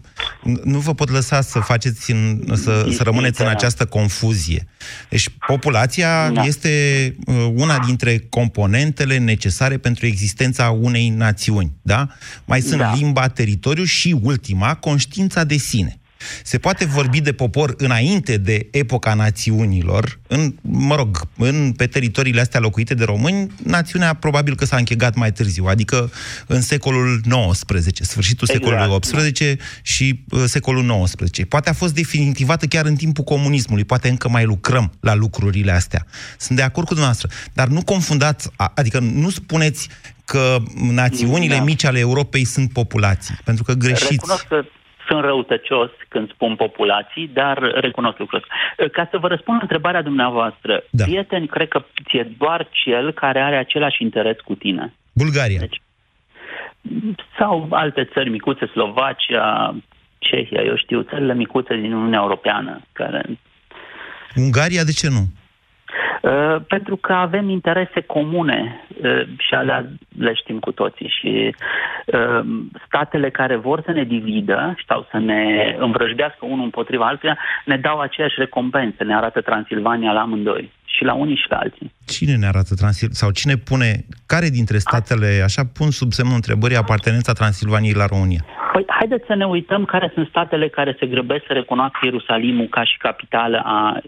nu 0.64 0.79
vă 0.79 0.95
pot 0.95 1.11
lăsa 1.11 1.40
să 1.40 1.59
faceți, 1.59 2.11
în, 2.11 2.43
să, 2.55 2.88
să 2.90 3.02
rămâneți 3.02 3.40
în 3.40 3.47
această 3.47 3.87
confuzie. 3.87 4.69
Deci 5.09 5.29
populația 5.47 6.31
da. 6.31 6.43
este 6.43 7.14
uh, 7.26 7.35
una 7.55 7.79
dintre 7.79 8.19
componentele 8.19 9.19
necesare 9.19 9.79
pentru 9.79 10.07
existența 10.07 10.71
unei 10.71 11.09
națiuni, 11.09 11.73
da? 11.83 12.09
Mai 12.45 12.61
sunt 12.61 12.81
da. 12.81 12.95
limba, 12.95 13.29
teritoriu 13.29 13.85
și 13.85 14.17
ultima, 14.23 14.75
conștiința 14.75 15.45
de 15.45 15.57
sine. 15.57 16.00
Se 16.43 16.59
poate 16.59 16.85
vorbi 16.85 17.21
de 17.21 17.33
popor 17.33 17.75
înainte 17.77 18.37
de 18.37 18.69
epoca 18.71 19.15
națiunilor, 19.15 20.19
în, 20.27 20.55
mă 20.61 20.95
rog, 20.95 21.29
în, 21.37 21.73
pe 21.77 21.87
teritoriile 21.87 22.41
astea 22.41 22.61
locuite 22.61 22.95
de 22.95 23.05
români, 23.05 23.50
națiunea 23.62 24.15
probabil 24.15 24.55
că 24.55 24.65
s-a 24.65 24.77
închegat 24.77 25.15
mai 25.15 25.33
târziu, 25.33 25.65
adică 25.65 26.12
în 26.47 26.61
secolul 26.61 27.21
XIX, 27.50 28.07
sfârșitul 28.07 28.49
exact. 28.50 28.65
secolului 28.65 28.99
XVIII 29.00 29.59
și 29.83 30.25
uh, 30.31 30.43
secolul 30.47 31.03
XIX. 31.05 31.45
Poate 31.49 31.71
a 31.71 31.73
fost 31.73 31.95
definitivată 31.95 32.67
chiar 32.67 32.85
în 32.85 32.97
timpul 32.97 33.25
comunismului, 33.25 33.85
poate 33.85 34.09
încă 34.09 34.29
mai 34.29 34.45
lucrăm 34.45 34.93
la 35.00 35.15
lucrurile 35.15 35.73
astea. 35.73 36.07
Sunt 36.39 36.59
de 36.59 36.65
acord 36.65 36.87
cu 36.87 36.95
dumneavoastră, 36.95 37.29
dar 37.53 37.69
nu 37.69 37.83
confundați, 37.83 38.49
adică 38.75 38.99
nu 38.99 39.31
spuneți 39.31 39.89
că 40.25 40.57
națiunile 40.75 41.57
da. 41.57 41.62
mici 41.62 41.85
ale 41.85 41.99
Europei 41.99 42.45
sunt 42.45 42.73
populații, 42.73 43.39
pentru 43.45 43.65
că 43.65 43.73
greșiți. 43.73 44.11
Recunosc 44.11 44.47
că 44.47 44.65
sunt 45.11 45.25
răutăcios 45.25 45.90
când 46.09 46.31
spun 46.33 46.57
populații, 46.57 47.31
dar 47.33 47.59
recunosc 47.59 48.19
lucrul 48.19 48.43
ăsta. 48.43 48.52
Ca 48.97 49.09
să 49.11 49.19
vă 49.19 49.29
răspund 49.29 49.57
la 49.57 49.62
întrebarea 49.62 50.02
dumneavoastră, 50.02 50.85
da. 50.90 51.05
prieten, 51.05 51.47
cred 51.47 51.69
că 51.69 51.85
e 52.12 52.23
doar 52.38 52.69
cel 52.71 53.12
care 53.12 53.40
are 53.40 53.57
același 53.57 54.02
interes 54.02 54.37
cu 54.45 54.55
tine. 54.55 54.95
Bulgaria. 55.12 55.59
Deci, 55.59 55.81
sau 57.38 57.69
alte 57.71 58.09
țări 58.12 58.31
micuțe, 58.31 58.67
Slovacia, 58.67 59.75
Cehia, 60.19 60.62
eu 60.62 60.76
știu, 60.76 61.02
țările 61.02 61.35
micuțe 61.35 61.75
din 61.75 61.93
Uniunea 61.93 62.21
Europeană. 62.21 62.81
Care... 62.93 63.38
Ungaria, 64.35 64.85
de 64.85 64.93
ce 64.93 65.09
nu? 65.09 65.23
Uh, 66.23 66.56
pentru 66.68 66.97
că 66.97 67.12
avem 67.12 67.49
interese 67.49 68.00
comune 68.00 68.85
uh, 69.02 69.23
și 69.38 69.54
alea 69.54 69.87
le 70.18 70.35
știm 70.35 70.59
cu 70.59 70.73
toții 70.73 71.12
și 71.20 71.54
uh, 72.06 72.40
statele 72.87 73.30
care 73.30 73.56
vor 73.56 73.82
să 73.85 73.90
ne 73.90 74.04
dividă 74.04 74.75
sau 74.87 75.06
să 75.11 75.18
ne 75.18 75.75
învrăjdească 75.78 76.47
unul 76.47 76.64
împotriva 76.64 77.06
altuia 77.06 77.38
ne 77.64 77.76
dau 77.76 77.99
aceeași 77.99 78.35
recompense, 78.38 79.04
ne 79.04 79.16
arată 79.16 79.40
Transilvania 79.40 80.12
la 80.12 80.20
amândoi 80.20 80.73
și 80.85 81.04
la 81.04 81.14
unii 81.14 81.37
și 81.37 81.47
la 81.49 81.56
alții. 81.56 81.92
Cine 82.06 82.37
ne 82.37 82.47
arată 82.47 82.75
Transilvania? 82.75 83.20
Sau 83.23 83.30
cine 83.30 83.56
pune, 83.56 84.04
care 84.26 84.49
dintre 84.49 84.78
statele, 84.78 85.40
așa 85.44 85.62
pun 85.78 85.90
sub 85.90 86.12
semnul 86.12 86.35
întrebării 86.35 86.76
apartenența 86.76 87.32
Transilvaniei 87.32 88.00
la 88.02 88.06
România? 88.06 88.44
Păi, 88.73 88.85
haideți 88.87 89.26
să 89.26 89.35
ne 89.35 89.47
uităm 89.47 89.85
care 89.85 90.11
sunt 90.14 90.28
statele 90.28 90.68
care 90.68 90.97
se 90.99 91.06
grăbesc 91.06 91.44
să 91.47 91.52
recunoască 91.52 91.99
Ierusalimul 92.02 92.68
ca 92.68 92.85
și 92.85 92.97
capitală 92.97 93.62
a 93.64 93.92
uh, 93.97 94.02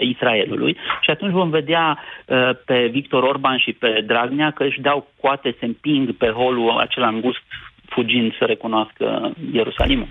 Israelului 0.00 0.76
și 1.00 1.10
atunci 1.10 1.32
vom 1.32 1.50
vedea 1.50 1.98
uh, 2.26 2.50
pe 2.64 2.86
Victor 2.86 3.22
Orban 3.22 3.58
și 3.58 3.72
pe 3.72 4.02
Dragnea 4.06 4.50
că 4.50 4.64
își 4.64 4.80
dau 4.80 5.10
coate, 5.20 5.56
se 5.58 5.64
împing 5.64 6.16
pe 6.16 6.28
holul 6.28 6.78
acela 6.78 7.08
îngust 7.08 7.42
fugind 7.88 8.36
să 8.38 8.44
recunoască 8.44 9.32
Ierusalimul. 9.52 10.08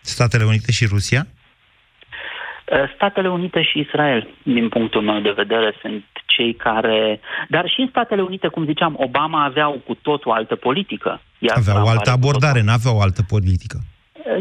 Statele 0.00 0.44
Unite 0.44 0.72
și 0.72 0.86
Rusia? 0.86 1.26
Uh, 1.26 2.92
Statele 2.94 3.28
Unite 3.28 3.62
și 3.62 3.78
Israel, 3.78 4.28
din 4.42 4.68
punctul 4.68 5.02
meu 5.02 5.20
de 5.20 5.32
vedere, 5.36 5.74
sunt 5.80 6.04
cei 6.26 6.54
care... 6.54 7.20
Dar 7.48 7.68
și 7.68 7.80
în 7.80 7.88
Statele 7.88 8.22
Unite, 8.22 8.48
cum 8.48 8.64
ziceam, 8.64 8.94
Obama 8.98 9.44
aveau 9.44 9.82
cu 9.86 9.94
tot 9.94 10.24
o 10.24 10.32
altă 10.32 10.56
politică. 10.56 11.20
Iar 11.38 11.56
avea 11.56 11.84
o 11.84 11.88
altă 11.88 12.10
abordare, 12.10 12.62
nu 12.62 12.72
avea 12.72 12.94
o 12.94 13.00
altă 13.00 13.22
politică. 13.28 13.78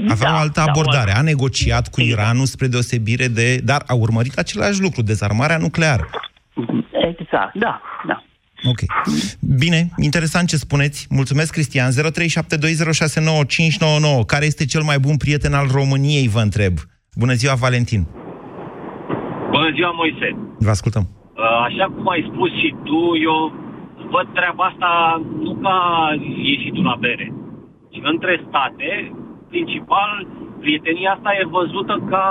Avea 0.10 0.30
da, 0.30 0.34
o 0.36 0.38
altă 0.38 0.64
abordare. 0.68 1.12
Da, 1.12 1.18
a 1.18 1.22
negociat 1.22 1.88
cu 1.88 2.02
exact. 2.02 2.20
Iranul 2.20 2.46
spre 2.46 2.68
deosebire 2.68 3.28
de... 3.28 3.58
Dar 3.64 3.84
a 3.88 3.94
urmărit 3.94 4.38
același 4.38 4.82
lucru, 4.82 5.02
dezarmarea 5.02 5.58
nucleară. 5.58 6.10
Exact, 6.92 7.56
da, 7.56 7.82
da. 8.08 8.24
Ok. 8.64 8.80
Bine, 9.58 9.90
interesant 9.98 10.48
ce 10.48 10.58
spuneți. 10.58 11.08
Mulțumesc, 11.10 11.52
Cristian. 11.52 11.90
0372069599. 11.92 11.96
Care 14.26 14.46
este 14.46 14.66
cel 14.66 14.82
mai 14.82 15.00
bun 15.00 15.18
prieten 15.18 15.54
al 15.54 15.68
României, 15.72 16.28
vă 16.28 16.40
întreb? 16.40 16.74
Bună 17.16 17.34
ziua, 17.34 17.54
Valentin. 17.54 18.08
Bună 19.50 19.70
ziua, 19.76 19.92
Moise. 19.92 20.28
Vă 20.60 20.70
ascultăm. 20.70 21.06
Uh, 21.08 21.44
așa 21.70 21.86
cum 21.96 22.08
ai 22.10 22.30
spus 22.32 22.50
și 22.62 22.76
tu, 22.84 23.00
eu 23.30 23.38
văd 24.14 24.28
treaba 24.34 24.64
asta 24.64 24.92
nu 25.44 25.54
ca 25.64 25.78
ieșitul 26.52 26.84
la 26.84 26.96
bere, 27.00 27.34
ci 27.92 28.00
între 28.14 28.34
state 28.48 28.90
principal, 29.54 30.12
prietenia 30.64 31.12
asta 31.16 31.30
e 31.40 31.54
văzută 31.58 31.96
ca 32.12 32.26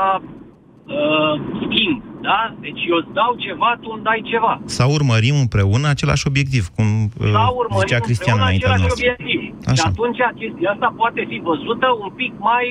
uh, 0.96 1.35
schimb, 1.62 1.96
da? 2.28 2.40
Deci 2.64 2.80
eu 2.90 2.96
îți 3.00 3.12
dau 3.20 3.32
ceva, 3.46 3.70
tu 3.80 3.88
îmi 3.94 4.06
dai 4.08 4.20
ceva. 4.32 4.54
Sau 4.78 4.88
urmărim 4.99 5.37
împreună 5.44 5.87
același 5.88 6.25
obiectiv, 6.30 6.64
cum 6.76 6.87
uh, 7.04 7.32
Sau 7.38 7.50
urmărim 7.62 7.87
zicea 7.87 8.00
Cristian 8.06 8.38
înaintea 8.40 8.75
noastră. 8.82 8.94
obiectiv. 8.96 9.40
Așa. 9.70 9.75
Și 9.75 9.82
atunci 9.90 10.20
chestia 10.40 10.70
asta 10.75 10.88
poate 11.00 11.20
fi 11.30 11.37
văzută 11.50 11.87
un 12.04 12.11
pic 12.20 12.32
mai 12.50 12.66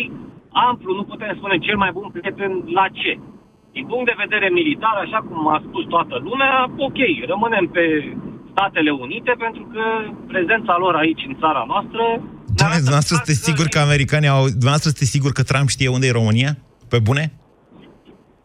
amplu, 0.70 0.90
nu 1.00 1.04
putem 1.12 1.32
spune 1.40 1.58
cel 1.66 1.78
mai 1.84 1.92
bun 1.98 2.08
prieten 2.16 2.52
la 2.80 2.86
ce. 3.00 3.14
Din 3.76 3.86
punct 3.92 4.06
de 4.06 4.22
vedere 4.26 4.48
militar, 4.60 4.96
așa 5.06 5.20
cum 5.28 5.40
a 5.56 5.60
spus 5.68 5.84
toată 5.96 6.16
lumea, 6.28 6.54
ok, 6.88 7.00
rămânem 7.32 7.66
pe 7.76 7.84
Statele 8.52 8.92
Unite 9.06 9.34
pentru 9.46 9.64
că 9.74 9.84
prezența 10.32 10.76
lor 10.84 10.94
aici 10.96 11.24
în 11.28 11.36
țara 11.42 11.64
noastră 11.72 12.04
Doamne, 12.60 12.76
dumneavoastră 12.76 13.16
sunteți 13.16 13.44
sigur 13.50 13.68
că 13.74 13.80
americanii 13.80 14.28
au... 14.28 14.44
Dumneavoastră 14.60 14.90
sunteți 14.90 15.12
sigur 15.12 15.32
că 15.32 15.44
Trump 15.44 15.68
știe 15.70 15.88
unde 15.88 16.08
e 16.08 16.12
România? 16.22 16.52
Pe 16.90 17.00
bune? 17.00 17.24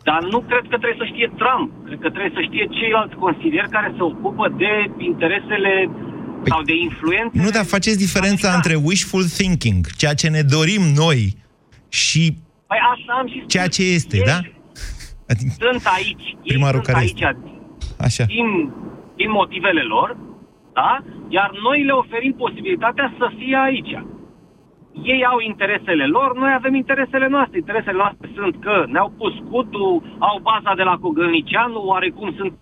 Dar 0.08 0.20
nu 0.32 0.38
cred 0.48 0.64
că 0.70 0.76
trebuie 0.82 1.00
să 1.02 1.06
știe 1.12 1.28
Trump. 1.40 1.66
Cred 1.86 1.98
că 2.04 2.08
trebuie 2.14 2.32
să 2.38 2.42
știe 2.48 2.64
ceilalți 2.78 3.14
consilieri 3.24 3.70
care 3.76 3.88
se 3.96 4.02
ocupă 4.02 4.44
de 4.62 4.72
interesele 5.10 5.72
păi, 6.42 6.50
sau 6.52 6.62
de 6.70 6.76
influențe. 6.88 7.34
Nu, 7.44 7.50
dar 7.50 7.64
faceți 7.64 7.98
diferența 8.06 8.48
americane. 8.48 8.56
între 8.58 8.74
wishful 8.88 9.24
thinking, 9.38 9.82
ceea 10.00 10.14
ce 10.20 10.28
ne 10.28 10.42
dorim 10.56 10.82
noi, 11.02 11.20
și 11.88 12.22
păi 12.70 12.80
așa 12.92 13.12
am 13.20 13.26
și 13.32 13.38
spus. 13.38 13.52
ceea 13.52 13.68
ce 13.76 13.82
este, 13.98 14.16
ei 14.16 14.22
da? 14.32 14.38
Adică 15.30 15.52
sunt 15.58 15.84
aici. 15.96 16.26
Primarul 16.46 16.82
sunt 16.82 16.86
care 16.86 16.98
aici 16.98 17.20
este. 17.30 17.48
Așa. 18.06 18.24
Din, 18.24 18.48
din 19.20 19.30
motivele 19.40 19.82
lor, 19.94 20.08
da? 20.80 20.90
Iar 21.36 21.50
noi 21.66 21.78
le 21.88 21.94
oferim 22.02 22.32
posibilitatea 22.44 23.06
să 23.18 23.26
fie 23.38 23.56
aici. 23.68 23.94
Ei 25.12 25.22
au 25.32 25.38
interesele 25.50 26.06
lor, 26.16 26.30
noi 26.42 26.52
avem 26.54 26.74
interesele 26.74 27.28
noastre. 27.34 27.56
Interesele 27.58 27.98
noastre 28.04 28.26
sunt 28.38 28.54
că 28.64 28.74
ne-au 28.94 29.10
pus 29.18 29.32
scutul, 29.42 29.92
au 30.28 30.36
baza 30.50 30.72
de 30.80 30.84
la 30.90 30.96
Cogălnicianu, 31.04 31.80
oarecum 31.92 32.28
sunt, 32.38 32.52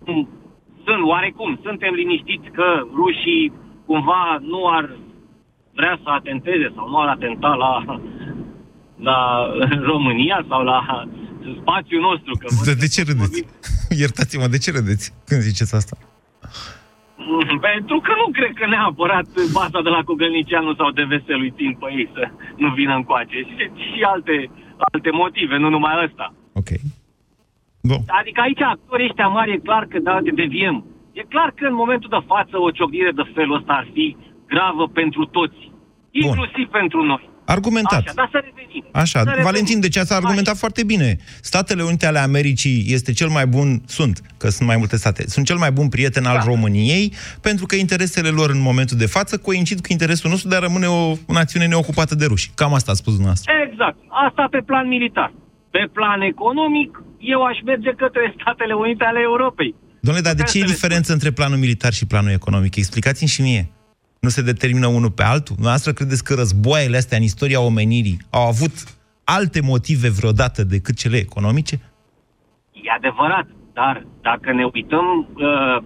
sunt, 0.85 1.01
oarecum 1.13 1.49
suntem 1.65 1.93
liniștiți 2.01 2.49
că 2.57 2.67
rușii 2.99 3.51
cumva 3.89 4.23
nu 4.51 4.61
ar 4.77 4.85
vrea 5.79 5.95
să 6.03 6.09
atenteze 6.09 6.67
sau 6.75 6.85
nu 6.89 6.97
ar 7.03 7.09
atenta 7.17 7.51
la, 7.63 7.71
la 9.07 9.19
România 9.91 10.45
sau 10.49 10.61
la 10.71 10.79
spațiul 11.61 12.01
nostru. 12.01 12.31
Că 12.41 12.47
de, 12.65 12.73
de 12.73 12.87
ce 12.87 13.01
râdeți? 13.09 13.45
Iertați-mă, 14.03 14.47
de 14.47 14.57
ce 14.57 14.71
râdeți 14.71 15.05
când 15.27 15.41
ziceți 15.41 15.75
asta? 15.75 15.97
Pentru 17.61 17.99
că 17.99 18.13
nu 18.21 18.31
cred 18.31 18.53
că 18.53 18.65
neapărat 18.65 19.27
baza 19.53 19.81
de 19.81 19.89
la 19.89 20.01
Cogălnicianu 20.03 20.73
sau 20.73 20.91
de 20.91 21.03
Veselui 21.03 21.53
țin 21.57 21.71
pe 21.79 21.87
ei 21.91 22.09
să 22.13 22.29
nu 22.55 22.69
vină 22.69 22.95
încoace. 22.95 23.37
Și, 23.37 23.63
și 23.87 24.01
alte, 24.13 24.51
alte 24.91 25.11
motive, 25.11 25.57
nu 25.57 25.69
numai 25.69 26.03
ăsta. 26.05 26.33
Ok. 26.53 26.69
Bun. 27.81 28.01
Adică 28.19 28.41
aici 28.41 28.61
actorii 28.61 29.05
ăștia 29.05 29.27
mari 29.27 29.51
e 29.51 29.57
clar 29.67 29.85
că 29.85 29.99
da, 29.99 30.21
de 30.21 30.31
deviem. 30.31 30.85
E 31.13 31.21
clar 31.33 31.51
că 31.55 31.65
în 31.65 31.73
momentul 31.73 32.09
de 32.09 32.25
față 32.25 32.59
o 32.59 32.71
ciocnire 32.71 33.11
de 33.11 33.31
felul 33.33 33.55
ăsta 33.55 33.73
ar 33.73 33.87
fi 33.93 34.17
gravă 34.47 34.87
pentru 34.87 35.25
toți. 35.25 35.71
Inclusiv 36.11 36.67
Bun. 36.69 36.79
pentru 36.79 37.03
noi. 37.03 37.28
Argumentat. 37.55 38.03
Așa, 38.05 38.13
dar 38.15 38.29
să 38.31 38.41
revenim. 38.43 38.83
Așa, 38.91 39.19
Să 39.19 39.25
revenim. 39.25 39.43
Valentin, 39.43 39.79
deci 39.79 39.97
ați 39.97 40.13
argumentat 40.13 40.53
Așa. 40.57 40.63
foarte 40.63 40.83
bine. 40.83 41.17
Statele 41.41 41.83
Unite 41.83 42.05
ale 42.05 42.19
Americii 42.19 42.85
este 42.87 43.11
cel 43.13 43.27
mai 43.27 43.45
bun, 43.47 43.81
sunt, 43.85 44.21
că 44.37 44.49
sunt 44.49 44.67
mai 44.67 44.77
multe 44.77 44.97
state, 44.97 45.27
sunt 45.27 45.45
cel 45.45 45.57
mai 45.57 45.71
bun 45.71 45.87
prieten 45.89 46.25
al 46.25 46.37
Da. 46.37 46.43
României, 46.43 47.13
pentru 47.41 47.65
că 47.65 47.75
interesele 47.75 48.29
lor 48.29 48.49
în 48.49 48.61
momentul 48.61 48.97
de 48.97 49.05
față 49.05 49.37
coincid 49.37 49.79
cu 49.81 49.87
interesul 49.89 50.29
nostru 50.29 50.49
de 50.49 50.55
a 50.55 50.59
rămâne 50.59 50.87
o 50.87 51.15
națiune 51.27 51.65
neocupată 51.67 52.15
de 52.15 52.25
ruși. 52.25 52.51
Cam 52.55 52.73
asta 52.73 52.91
a 52.91 52.95
spus 53.01 53.13
dumneavoastră. 53.13 53.51
Exact. 53.71 53.97
Asta 54.27 54.47
pe 54.51 54.61
plan 54.65 54.87
militar. 54.87 55.33
Pe 55.71 55.89
plan 55.93 56.21
economic, 56.21 57.03
eu 57.19 57.43
aș 57.43 57.57
merge 57.65 57.91
către 58.03 58.35
Statele 58.41 58.73
Unite 58.73 59.03
ale 59.03 59.19
Europei. 59.23 59.75
Domnule, 60.01 60.25
dar 60.25 60.33
de 60.33 60.43
ce 60.43 60.57
e 60.57 60.59
Interesele 60.59 60.73
diferență 60.73 61.13
între 61.13 61.31
planul 61.31 61.57
militar 61.57 61.93
și 61.93 62.05
planul 62.05 62.31
economic? 62.31 62.75
Explicați-mi 62.75 63.29
și 63.29 63.41
mie. 63.41 63.69
Nu 64.19 64.29
se 64.29 64.41
determină 64.41 64.87
unul 64.87 65.11
pe 65.11 65.23
altul? 65.23 65.55
Dumneavoastră 65.55 65.91
credeți 65.93 66.23
că 66.23 66.33
războaiele 66.33 66.97
astea 66.97 67.17
în 67.17 67.23
istoria 67.23 67.61
omenirii 67.61 68.17
au 68.29 68.47
avut 68.47 68.71
alte 69.23 69.61
motive 69.61 70.09
vreodată 70.09 70.63
decât 70.63 70.95
cele 70.97 71.17
economice? 71.17 71.79
E 72.71 72.91
adevărat, 72.97 73.47
dar 73.73 74.05
dacă 74.21 74.53
ne 74.53 74.69
uităm 74.73 75.27
uh, 75.33 75.83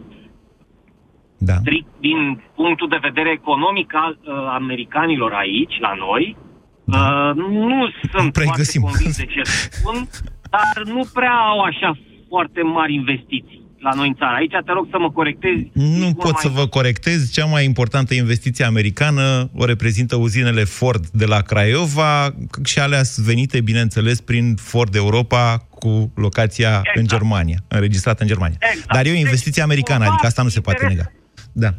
Da. 1.38 1.54
strict 1.54 1.88
din 2.00 2.42
punctul 2.56 2.88
de 2.90 2.98
vedere 3.02 3.30
economic 3.32 3.96
al 3.96 4.18
uh, 4.24 4.34
americanilor 4.54 5.32
aici, 5.34 5.80
la 5.80 5.94
noi, 5.94 6.38
uh, 6.86 7.32
nu 7.36 7.88
sunt 8.14 8.32
prea-i 8.34 8.46
foarte 8.46 8.62
găsim. 8.62 8.82
convins 8.82 9.18
de 9.18 9.26
ce 9.26 9.42
spun, 9.44 10.08
dar 10.56 10.84
nu 10.86 11.02
prea 11.14 11.36
au 11.36 11.60
așa 11.60 11.98
foarte 12.30 12.62
mari 12.62 12.94
investiții 12.94 13.63
la 13.84 13.94
noi 13.96 14.08
în 14.08 14.14
țară. 14.14 14.36
Aici 14.36 14.52
te 14.66 14.72
rog 14.72 14.88
să 14.92 14.98
mă 15.00 15.12
corectezi. 15.12 15.70
Nu 15.74 15.84
Mult 15.86 16.16
pot 16.16 16.32
mai- 16.32 16.42
să 16.46 16.50
vă 16.50 16.66
corectez. 16.68 17.32
Cea 17.32 17.46
mai 17.46 17.66
importantă 17.66 18.14
investiție 18.14 18.66
americană 18.66 19.50
o 19.56 19.66
reprezintă 19.66 20.16
uzinele 20.16 20.64
Ford 20.64 21.04
de 21.08 21.26
la 21.26 21.40
Craiova 21.42 22.30
și 22.66 22.80
alea 22.80 23.02
venite, 23.26 23.62
bineînțeles, 23.62 24.22
prin 24.22 24.56
Ford 24.56 24.96
Europa 24.96 25.44
cu 25.70 26.12
locația 26.16 26.70
Exact. 26.78 26.98
în 26.98 27.06
Germania, 27.08 27.58
înregistrată 27.68 28.22
în 28.22 28.28
Germania. 28.28 28.58
Exact. 28.60 28.94
Dar 28.96 29.06
e 29.06 29.10
o 29.10 29.12
Deci, 29.12 29.22
investiție 29.28 29.62
americană, 29.64 29.98
cumva, 30.00 30.12
adică 30.14 30.28
asta 30.28 30.42
nu 30.44 30.50
se 30.56 30.62
poate 30.62 30.84
interes- 30.84 31.06
nega. 31.06 31.20
Da. 31.64 31.72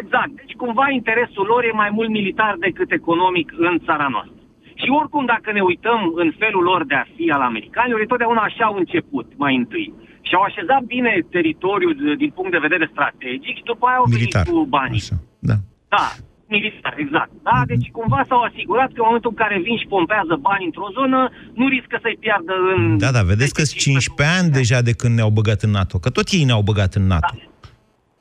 Exact. 0.00 0.32
Deci 0.40 0.54
cumva 0.62 0.86
interesul 1.00 1.44
lor 1.52 1.62
e 1.64 1.80
mai 1.82 1.90
mult 1.98 2.10
militar 2.18 2.52
decât 2.66 2.90
economic 3.00 3.48
în 3.68 3.74
țara 3.86 4.08
noastră. 4.14 4.36
Și 4.82 4.88
oricum, 5.00 5.24
dacă 5.34 5.48
ne 5.52 5.62
uităm 5.70 6.00
în 6.22 6.28
felul 6.42 6.62
lor 6.70 6.80
de 6.90 6.96
a 7.02 7.06
fi 7.14 7.24
al 7.36 7.42
americanilor, 7.50 8.00
e 8.00 8.12
totdeauna 8.12 8.42
așa 8.48 8.64
au 8.70 8.76
început 8.82 9.26
mai 9.44 9.54
întâi. 9.62 9.88
Și 10.32 10.38
au 10.40 10.46
așezat 10.50 10.82
bine 10.94 11.12
teritoriul 11.36 11.94
de- 12.00 12.14
din 12.22 12.30
punct 12.36 12.50
de 12.56 12.64
vedere 12.66 12.86
strategic 12.94 13.54
și 13.60 13.68
după 13.72 13.84
aia 13.86 13.98
au 14.02 14.06
Militar. 14.16 14.42
venit 14.44 14.58
cu 14.58 14.66
banii. 14.78 15.02
Așa. 15.04 15.16
Da. 15.50 15.56
Da, 15.96 16.06
militar, 16.54 16.94
exact. 17.04 17.32
Da, 17.48 17.56
deci 17.72 17.86
cumva 17.98 18.20
s-au 18.28 18.40
asigurat 18.50 18.88
că 18.92 18.98
în 19.00 19.08
momentul 19.10 19.32
în 19.34 19.40
care 19.42 19.56
vin 19.68 19.76
și 19.82 19.92
pompează 19.94 20.34
bani 20.48 20.64
într-o 20.68 20.88
zonă, 20.98 21.20
nu 21.60 21.64
riscă 21.74 21.96
să-i 22.04 22.20
piardă 22.24 22.54
în... 22.74 22.80
Da, 23.04 23.10
da, 23.16 23.22
vedeți 23.32 23.54
că 23.58 23.62
15 23.62 24.36
ani 24.38 24.48
deja 24.58 24.78
de 24.88 24.94
când 25.00 25.12
ne-au 25.16 25.32
băgat 25.38 25.60
în 25.66 25.72
NATO, 25.78 25.96
că 26.04 26.10
tot 26.16 26.26
ei 26.36 26.44
ne-au 26.48 26.62
băgat 26.70 26.92
în 27.00 27.04
NATO. 27.14 27.34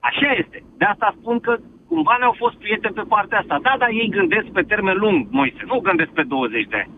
Așa 0.10 0.30
este. 0.42 0.58
De 0.80 0.86
asta 0.94 1.08
spun 1.20 1.38
că 1.46 1.54
cumva 1.92 2.16
ne-au 2.20 2.36
fost 2.44 2.56
prieteni 2.64 2.98
pe 3.00 3.06
partea 3.16 3.38
asta. 3.44 3.56
Da, 3.68 3.74
dar 3.82 3.90
ei 4.02 4.10
gândesc 4.18 4.48
pe 4.58 4.64
termen 4.72 4.98
lung, 5.04 5.18
Moise, 5.38 5.62
nu 5.72 5.78
gândesc 5.88 6.12
pe 6.20 6.24
20 6.24 6.68
de 6.74 6.78
ani. 6.84 6.92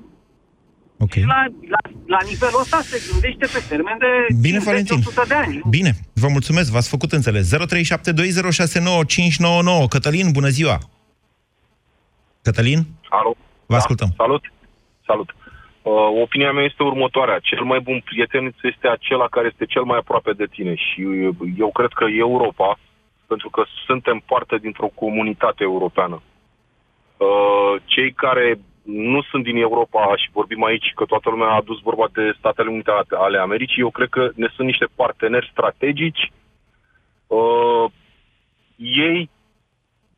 Ok. 0.98 1.12
Și 1.12 1.26
la, 1.26 1.46
la, 1.74 1.78
la 2.06 2.18
nivelul 2.30 2.60
ăsta 2.60 2.80
se 2.82 2.98
gândește 3.12 3.46
pe 3.60 3.66
termen 3.70 3.98
de 3.98 4.06
Bine, 4.42 4.58
50, 4.58 4.64
Valentin. 4.64 4.98
100 4.98 5.24
de 5.28 5.34
ani. 5.34 5.62
Bine, 5.70 5.92
vă 6.14 6.28
mulțumesc, 6.28 6.72
v-ați 6.72 6.90
făcut 6.90 7.12
înțeles. 7.12 7.56
0372069599. 7.56 7.58
Cătălin, 9.90 10.32
bună 10.32 10.48
ziua! 10.48 10.78
Cătălin, 12.42 12.80
Alo? 13.10 13.36
vă 13.66 13.76
ascultăm. 13.76 14.10
Salut. 14.18 14.44
Salut. 15.06 15.30
Uh, 15.82 16.22
opinia 16.22 16.52
mea 16.52 16.64
este 16.64 16.84
următoarea. 16.84 17.40
Cel 17.40 17.64
mai 17.64 17.80
bun 17.80 18.02
prieten 18.06 18.56
este 18.62 18.88
acela 18.88 19.28
care 19.28 19.48
este 19.52 19.66
cel 19.66 19.84
mai 19.84 19.98
aproape 19.98 20.32
de 20.32 20.46
tine 20.46 20.76
și 20.76 21.02
uh, 21.02 21.36
eu 21.58 21.72
cred 21.72 21.92
că 21.94 22.06
Europa, 22.10 22.80
pentru 23.28 23.50
că 23.50 23.64
suntem 23.86 24.24
parte 24.26 24.58
dintr-o 24.58 24.92
comunitate 24.94 25.64
europeană. 25.64 26.22
Uh, 27.18 27.82
cei 27.86 28.12
care 28.14 28.60
nu 28.84 29.22
sunt 29.22 29.44
din 29.44 29.58
Europa 29.58 30.16
și 30.16 30.30
vorbim 30.32 30.63
aici 30.63 30.92
că 30.96 31.06
toată 31.06 31.30
lumea 31.30 31.48
a 31.48 31.56
adus 31.56 31.80
vorba 31.80 32.08
de 32.13 32.36
Statele 32.38 32.70
Unite 32.70 32.92
ale 33.10 33.38
Americii, 33.38 33.81
eu 33.81 33.90
cred 33.90 34.10
că 34.10 34.29
ne 34.36 34.48
sunt 34.55 34.68
niște 34.68 34.88
parteneri 34.96 35.50
strategici. 35.51 36.31
Uh, 37.27 37.86
ei 38.75 39.29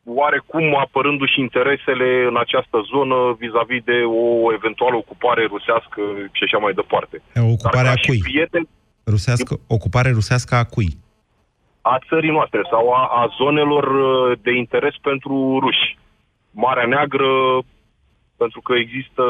oarecum 0.04 0.76
apărându-și 0.78 1.40
interesele 1.40 2.26
în 2.28 2.36
această 2.36 2.80
zonă 2.92 3.36
vis-a-vis 3.38 3.82
de 3.84 4.02
o 4.02 4.52
eventuală 4.52 4.96
ocupare 4.96 5.44
rusească 5.44 6.00
și 6.32 6.42
așa 6.44 6.58
mai 6.58 6.72
departe. 6.72 7.22
Ocuparea 7.36 7.82
Dar 7.82 7.94
ca 7.94 8.00
cui? 8.06 8.16
și 8.16 8.22
prieten 8.22 8.68
Rusească, 9.06 9.60
ocupare 9.66 10.10
rusească 10.10 10.54
a 10.54 10.64
cui? 10.64 10.90
a 11.92 11.98
țării 12.08 12.30
noastre 12.30 12.60
sau 12.70 12.92
a, 12.92 13.02
a 13.20 13.34
zonelor 13.38 13.84
uh, 13.84 14.38
de 14.42 14.52
interes 14.52 14.94
pentru 15.02 15.58
ruși. 15.58 15.98
Marea 16.50 16.86
Neagră, 16.86 17.30
pentru 18.36 18.60
că 18.60 18.72
există... 18.74 19.22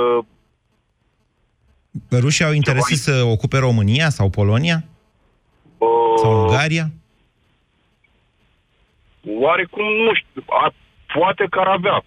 Rușii 2.11 2.45
au 2.45 2.53
interes 2.53 2.85
să 2.85 3.23
ocupe 3.25 3.59
România 3.59 4.09
sau 4.09 4.31
Polonia? 4.31 4.85
Uh, 5.79 5.89
Sau 6.23 6.41
Ungaria? 6.43 6.91
Oarecum, 9.41 9.85
nu 9.85 10.15
știu, 10.15 10.43
a, 10.47 10.73
poate 11.19 11.47
că 11.51 11.59
ar 11.59 11.67
avea. 11.67 12.05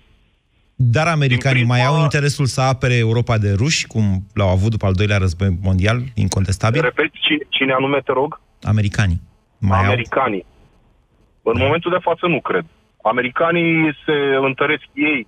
Dar 0.75 1.07
americanii 1.07 1.59
Din 1.59 1.67
mai 1.67 1.79
prima- 1.79 1.88
au 1.95 2.01
interesul 2.01 2.45
să 2.45 2.62
apere 2.62 2.95
Europa 2.95 3.38
de 3.38 3.51
ruși, 3.53 3.88
cum 3.88 4.03
l-au 4.33 4.49
avut 4.49 4.71
după 4.71 4.85
al 4.85 4.93
doilea 4.93 5.17
război 5.17 5.57
mondial, 5.62 6.03
incontestabil? 6.15 6.81
Repet, 6.81 7.12
cine, 7.12 7.43
cine 7.49 7.73
anume 7.73 7.99
te 7.99 8.12
rog? 8.12 8.39
Americanii. 8.63 9.21
Mai 9.57 9.83
Americanii. 9.83 10.45
În 11.43 11.57
momentul 11.57 11.91
de 11.91 11.97
față 12.01 12.27
nu 12.27 12.41
cred. 12.41 12.65
Americanii 13.03 13.95
se 14.05 14.12
întăresc 14.41 14.83
ei 14.93 15.27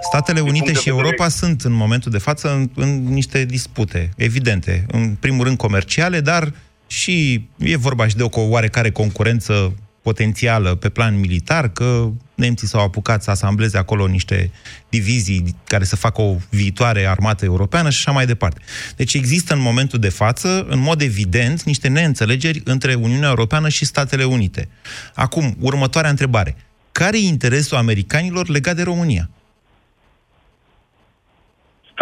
Statele 0.00 0.40
Din 0.40 0.48
Unite 0.48 0.64
punct 0.64 0.78
și 0.78 0.84
de 0.84 0.90
vedere- 0.90 1.06
Europa 1.08 1.28
sunt 1.28 1.62
în 1.62 1.72
momentul 1.72 2.10
de 2.10 2.18
față 2.18 2.52
în, 2.52 2.70
în 2.74 3.04
niște 3.04 3.44
dispute 3.44 4.10
evidente. 4.16 4.86
În 4.90 5.16
primul 5.20 5.44
rând 5.44 5.56
comerciale, 5.56 6.20
dar 6.20 6.52
și 6.86 7.48
e 7.58 7.76
vorba 7.76 8.06
și 8.06 8.16
de 8.16 8.22
o 8.22 8.40
oarecare 8.40 8.90
concurență 8.90 9.74
potențială 10.02 10.74
pe 10.74 10.88
plan 10.88 11.20
militar, 11.20 11.68
că 11.68 12.10
nemții 12.34 12.66
s-au 12.66 12.80
apucat 12.84 13.22
să 13.22 13.30
asambleze 13.30 13.78
acolo 13.78 14.06
niște 14.06 14.50
divizii 14.88 15.56
care 15.64 15.84
să 15.84 15.96
facă 15.96 16.20
o 16.20 16.36
viitoare 16.50 17.06
armată 17.06 17.44
europeană 17.44 17.90
și 17.90 17.96
așa 17.98 18.12
mai 18.12 18.26
departe. 18.26 18.60
Deci 18.96 19.14
există 19.14 19.54
în 19.54 19.60
momentul 19.60 19.98
de 19.98 20.08
față, 20.08 20.66
în 20.68 20.78
mod 20.78 21.00
evident, 21.00 21.62
niște 21.62 21.88
neînțelegeri 21.88 22.60
între 22.64 22.94
Uniunea 22.94 23.28
Europeană 23.28 23.68
și 23.68 23.84
Statele 23.84 24.24
Unite. 24.24 24.68
Acum, 25.14 25.56
următoarea 25.60 26.10
întrebare. 26.10 26.56
Care 26.92 27.16
e 27.18 27.26
interesul 27.26 27.76
americanilor 27.76 28.48
legat 28.48 28.76
de 28.76 28.82
România? 28.82 29.30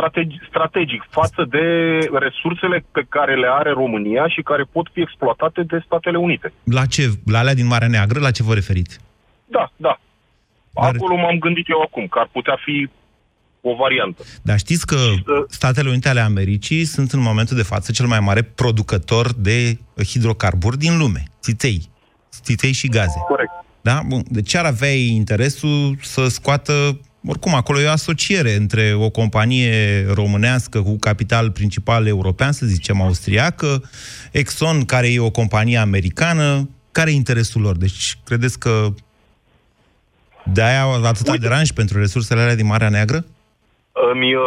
Strategi, 0.00 0.36
strategic 0.48 1.02
față 1.10 1.46
de 1.48 1.64
resursele 2.26 2.84
pe 2.92 3.02
care 3.08 3.34
le 3.36 3.48
are 3.50 3.70
România 3.70 4.28
și 4.28 4.40
care 4.42 4.64
pot 4.72 4.86
fi 4.92 5.00
exploatate 5.00 5.62
de 5.62 5.82
Statele 5.84 6.18
Unite. 6.18 6.52
La 6.64 6.86
ce? 6.86 7.02
La 7.26 7.38
alea 7.38 7.54
din 7.54 7.66
Marea 7.66 7.88
Neagră? 7.88 8.18
La 8.20 8.30
ce 8.30 8.42
vă 8.42 8.54
referiți? 8.54 8.98
Da, 9.46 9.70
da. 9.76 10.00
Dar- 10.74 10.94
Acolo 10.94 11.16
m-am 11.16 11.38
gândit 11.38 11.68
eu 11.68 11.80
acum, 11.80 12.06
că 12.06 12.18
ar 12.18 12.28
putea 12.32 12.56
fi 12.64 12.88
o 13.60 13.74
variantă. 13.74 14.22
Dar 14.42 14.58
știți 14.58 14.86
că 14.86 14.96
Statele 15.48 15.88
Unite 15.88 16.08
ale 16.08 16.20
Americii 16.20 16.84
sunt 16.84 17.12
în 17.12 17.20
momentul 17.20 17.56
de 17.56 17.62
față 17.62 17.92
cel 17.92 18.06
mai 18.06 18.20
mare 18.20 18.42
producător 18.42 19.26
de 19.36 19.78
hidrocarburi 20.06 20.78
din 20.78 20.98
lume. 20.98 21.22
Țiței. 21.40 21.88
Țiței 22.42 22.72
și 22.72 22.88
gaze. 22.88 23.18
Corect. 23.28 23.50
Da? 23.80 24.00
Bun. 24.06 24.22
Deci 24.28 24.54
ar 24.54 24.64
avea 24.64 24.92
ei 24.92 25.14
interesul 25.14 25.96
să 26.00 26.28
scoată 26.28 27.00
oricum, 27.26 27.54
acolo 27.54 27.80
e 27.80 27.86
o 27.86 27.90
asociere 27.90 28.52
între 28.54 28.94
o 28.94 29.10
companie 29.10 30.06
românească 30.14 30.82
cu 30.82 30.98
capital 30.98 31.50
principal 31.50 32.06
european, 32.06 32.52
să 32.52 32.66
zicem 32.66 33.00
austriacă, 33.02 33.82
Exxon, 34.32 34.84
care 34.84 35.12
e 35.12 35.20
o 35.20 35.30
companie 35.30 35.76
americană. 35.76 36.68
Care 36.92 37.10
e 37.10 37.14
interesul 37.14 37.60
lor? 37.60 37.76
Deci, 37.76 38.18
credeți 38.24 38.58
că 38.58 38.86
de-aia 40.44 40.80
au 40.82 41.04
atâta 41.04 41.30
Uite. 41.30 41.46
deranj 41.46 41.70
pentru 41.70 41.98
resursele 41.98 42.40
alea 42.40 42.54
din 42.54 42.66
Marea 42.66 42.88
Neagră? 42.88 43.24
Îmi, 44.12 44.34
uh, 44.34 44.42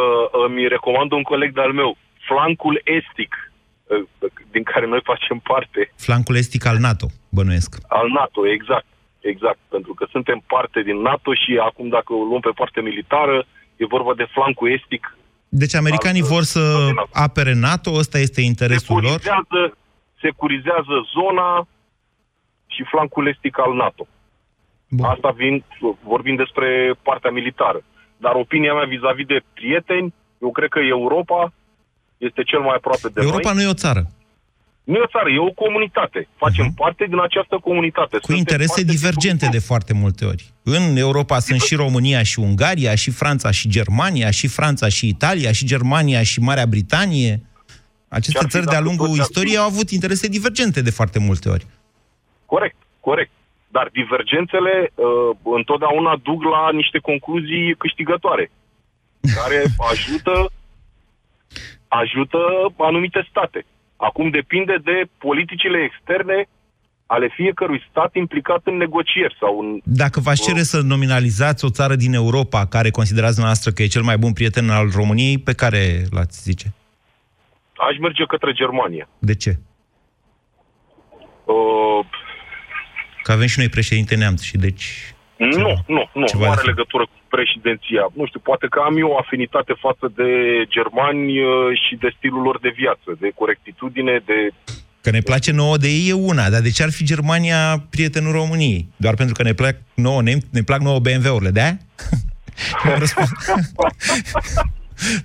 îmi 0.47 0.67
recomand 0.67 1.11
un 1.11 1.21
coleg 1.21 1.53
de-al 1.53 1.73
meu, 1.73 1.97
flancul 2.27 2.81
estic, 2.83 3.51
uh, 3.87 4.29
din 4.51 4.63
care 4.63 4.85
noi 4.87 5.01
facem 5.03 5.37
parte, 5.39 5.91
Flancul 5.95 6.35
estic 6.35 6.65
al 6.65 6.77
NATO, 6.77 7.07
bănuiesc. 7.29 7.77
al 7.87 8.07
NATO, 8.09 8.47
exact. 8.47 8.85
Exact, 9.31 9.59
pentru 9.69 9.93
că 9.93 10.07
suntem 10.11 10.43
parte 10.47 10.79
din 10.81 10.97
NATO 11.09 11.33
și 11.33 11.51
acum 11.69 11.87
dacă 11.89 12.13
o 12.13 12.23
luăm 12.23 12.39
pe 12.39 12.53
parte 12.55 12.81
militară, 12.81 13.45
e 13.75 13.85
vorba 13.95 14.13
de 14.13 14.27
flancul 14.35 14.71
estic. 14.71 15.17
Deci 15.49 15.75
americanii 15.75 16.21
Al- 16.21 16.27
vor 16.27 16.43
să 16.43 16.89
apere 17.13 17.53
NATO, 17.53 17.91
ăsta 17.93 18.17
este 18.19 18.41
interesul 18.41 18.99
lor. 19.01 19.19
Securizează, 19.19 19.61
securizează 20.21 20.95
zona 21.17 21.67
și 22.67 22.83
flancul 22.91 23.27
estic 23.27 23.59
al 23.59 23.73
NATO. 23.73 24.07
Bun. 24.89 25.05
Asta 25.05 25.29
vin, 25.29 25.63
vorbim 26.03 26.35
despre 26.35 26.95
partea 27.01 27.31
militară. 27.31 27.81
dar 28.17 28.33
opinia 28.35 28.73
mea 28.73 28.85
vis-a-vis 28.85 29.25
de 29.25 29.39
prieteni, 29.53 30.13
eu 30.41 30.51
cred 30.51 30.69
că 30.69 30.79
Europa 30.79 31.53
este 32.17 32.43
cel 32.43 32.59
mai 32.59 32.75
aproape 32.75 33.07
de 33.13 33.21
Europa 33.21 33.51
noi. 33.51 33.55
nu 33.55 33.61
e 33.67 33.75
o 33.75 33.81
țară. 33.85 34.01
Nu 34.83 34.95
e 34.95 35.01
o 35.01 35.07
țară, 35.07 35.29
e 35.29 35.39
o 35.39 35.51
comunitate. 35.51 36.27
Facem 36.35 36.65
uh-huh. 36.69 36.75
parte 36.75 37.05
din 37.05 37.19
această 37.19 37.57
comunitate. 37.61 38.17
Cu 38.21 38.33
interese 38.33 38.83
divergente 38.83 39.47
de 39.51 39.59
foarte 39.59 39.93
multe 39.93 40.25
ori. 40.25 40.43
În 40.63 40.95
Europa 40.97 41.39
sunt 41.39 41.61
și 41.61 41.75
România 41.75 42.23
și 42.23 42.39
Ungaria, 42.39 42.95
și 42.95 43.11
Franța 43.11 43.51
și 43.51 43.69
Germania, 43.69 44.31
și 44.31 44.47
Franța 44.47 44.87
și 44.87 45.07
Italia, 45.07 45.51
și 45.51 45.65
Germania 45.65 46.23
și 46.23 46.39
Marea 46.39 46.65
Britanie. 46.65 47.41
Aceste 48.07 48.45
țări 48.47 48.65
de-a 48.65 48.79
lungul 48.79 49.07
istoriei 49.07 49.57
au 49.57 49.65
avut 49.65 49.89
interese 49.89 50.27
divergente 50.27 50.81
de 50.81 50.91
foarte 50.91 51.19
multe 51.19 51.49
ori. 51.49 51.65
Corect, 52.45 52.75
corect. 52.99 53.31
Dar 53.67 53.89
divergențele 53.91 54.91
uh, 54.95 55.05
întotdeauna 55.43 56.19
duc 56.23 56.43
la 56.43 56.71
niște 56.71 56.99
concluzii 56.99 57.75
câștigătoare, 57.75 58.51
care 59.35 59.63
ajută, 59.91 60.51
ajută 62.01 62.37
anumite 62.77 63.27
state. 63.29 63.65
Acum 64.07 64.29
depinde 64.29 64.75
de 64.83 64.97
politicile 65.17 65.79
externe 65.89 66.47
ale 67.05 67.27
fiecărui 67.35 67.81
stat 67.89 68.15
implicat 68.15 68.61
în 68.63 68.77
negocieri 68.77 69.35
sau 69.39 69.59
în... 69.59 69.79
Dacă 69.83 70.19
v-aș 70.19 70.39
cere 70.39 70.63
să 70.63 70.81
nominalizați 70.81 71.65
o 71.65 71.69
țară 71.69 71.95
din 71.95 72.13
Europa 72.13 72.65
care 72.65 72.89
considerați 72.89 73.39
noastră 73.39 73.71
că 73.71 73.83
e 73.83 73.95
cel 73.95 74.01
mai 74.01 74.17
bun 74.17 74.33
prieten 74.33 74.69
al 74.69 74.89
României, 74.95 75.37
pe 75.37 75.53
care 75.53 75.81
l-ați 76.11 76.41
zice? 76.41 76.73
Aș 77.89 77.97
merge 77.99 78.23
către 78.25 78.51
Germania. 78.51 79.07
De 79.19 79.35
ce? 79.35 79.59
Uh, 81.45 82.05
Că 83.23 83.31
avem 83.31 83.47
și 83.47 83.59
noi 83.59 83.69
președinte 83.69 84.15
neamț 84.15 84.41
și 84.41 84.57
deci... 84.57 85.13
nu, 85.37 85.83
nu, 85.87 86.03
nu, 86.13 86.25
Ceva 86.25 86.45
nu 86.45 86.51
are 86.51 86.61
de- 86.63 86.69
legătură 86.71 87.03
cu 87.03 87.17
președinția. 87.35 88.03
Nu 88.13 88.25
știu, 88.25 88.39
poate 88.39 88.67
că 88.69 88.79
am 88.87 88.97
eu 88.97 89.09
o 89.09 89.17
afinitate 89.17 89.73
față 89.85 90.05
de 90.15 90.29
germani 90.75 91.39
uh, 91.39 91.47
și 91.83 91.95
de 91.95 92.13
stilul 92.17 92.41
lor 92.41 92.59
de 92.59 92.71
viață, 92.75 93.09
de 93.19 93.29
corectitudine, 93.35 94.21
de... 94.25 94.37
Că 95.01 95.09
ne 95.09 95.19
place 95.19 95.51
nouă 95.51 95.77
de 95.77 95.87
ei 95.87 96.07
e 96.09 96.13
una, 96.13 96.49
dar 96.49 96.61
de 96.61 96.71
ce 96.71 96.83
ar 96.83 96.91
fi 96.91 97.03
Germania 97.03 97.85
prietenul 97.89 98.31
României? 98.31 98.87
Doar 98.95 99.15
pentru 99.15 99.33
că 99.33 99.43
ne 99.43 99.53
plac 99.53 99.75
nouă, 99.93 100.21
ne, 100.21 100.37
ne 100.51 100.61
plac 100.63 100.79
nouă 100.81 100.99
BMW-urile, 100.99 101.49
de 101.51 101.61
aia? 101.61 101.77
Am 102.83 102.99
răspuns. 103.03 103.29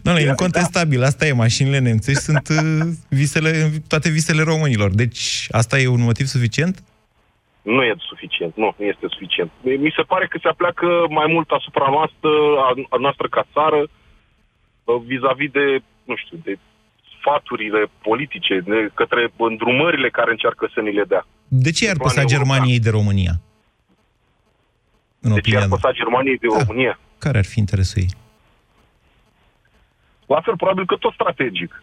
Doamne, 0.02 0.22
e 0.22 0.26
incontestabil, 0.26 1.02
asta 1.02 1.26
e, 1.26 1.32
mașinile 1.32 1.78
nemțești 1.78 2.22
sunt 2.22 2.48
uh, 2.48 2.88
visele, 3.08 3.70
toate 3.88 4.08
visele 4.10 4.42
românilor. 4.42 4.90
Deci, 4.94 5.46
asta 5.50 5.78
e 5.78 5.86
un 5.86 6.00
motiv 6.00 6.26
suficient? 6.26 6.82
Nu 7.74 7.82
e 7.82 7.94
suficient, 8.12 8.52
nu, 8.62 8.68
nu 8.78 8.84
este 8.92 9.06
suficient. 9.14 9.50
Mi 9.86 9.92
se 9.96 10.02
pare 10.12 10.26
că 10.26 10.36
se 10.42 10.48
apleacă 10.48 10.86
mai 11.18 11.26
mult 11.34 11.48
asupra 11.58 11.86
noastră, 11.96 12.30
a, 12.66 12.68
a 12.94 12.96
noastră 13.04 13.26
ca 13.28 13.42
țară, 13.52 13.80
uh, 13.86 15.00
vis-a-vis 15.10 15.50
de, 15.50 15.66
nu 16.04 16.16
știu, 16.16 16.36
de 16.44 16.58
sfaturile 17.16 17.82
politice, 18.08 18.54
de 18.70 18.78
către 18.94 19.22
îndrumările 19.36 20.08
care 20.18 20.30
încearcă 20.30 20.64
să 20.74 20.80
ni 20.80 20.92
le 20.98 21.04
dea. 21.12 21.26
De 21.48 21.70
ce 21.70 21.84
i-ar 21.84 21.96
Pe 21.96 22.02
plan 22.02 22.14
păsa 22.14 22.20
european. 22.20 22.44
Germaniei 22.44 22.80
de 22.86 22.90
România? 22.98 23.34
În 25.20 25.28
De 25.32 25.34
ce 25.34 25.40
opinia 25.40 25.58
ar 25.62 25.68
ta. 25.68 25.74
păsa 25.74 25.90
Germaniei 26.00 26.38
de 26.38 26.46
Da. 26.52 26.58
România? 26.62 26.94
Care 27.18 27.38
ar 27.38 27.44
fi 27.52 27.58
interesul 27.58 28.02
ei? 28.02 28.10
La 30.26 30.40
fel, 30.44 30.56
probabil 30.56 30.86
că 30.86 30.96
tot 30.96 31.12
strategic. 31.12 31.82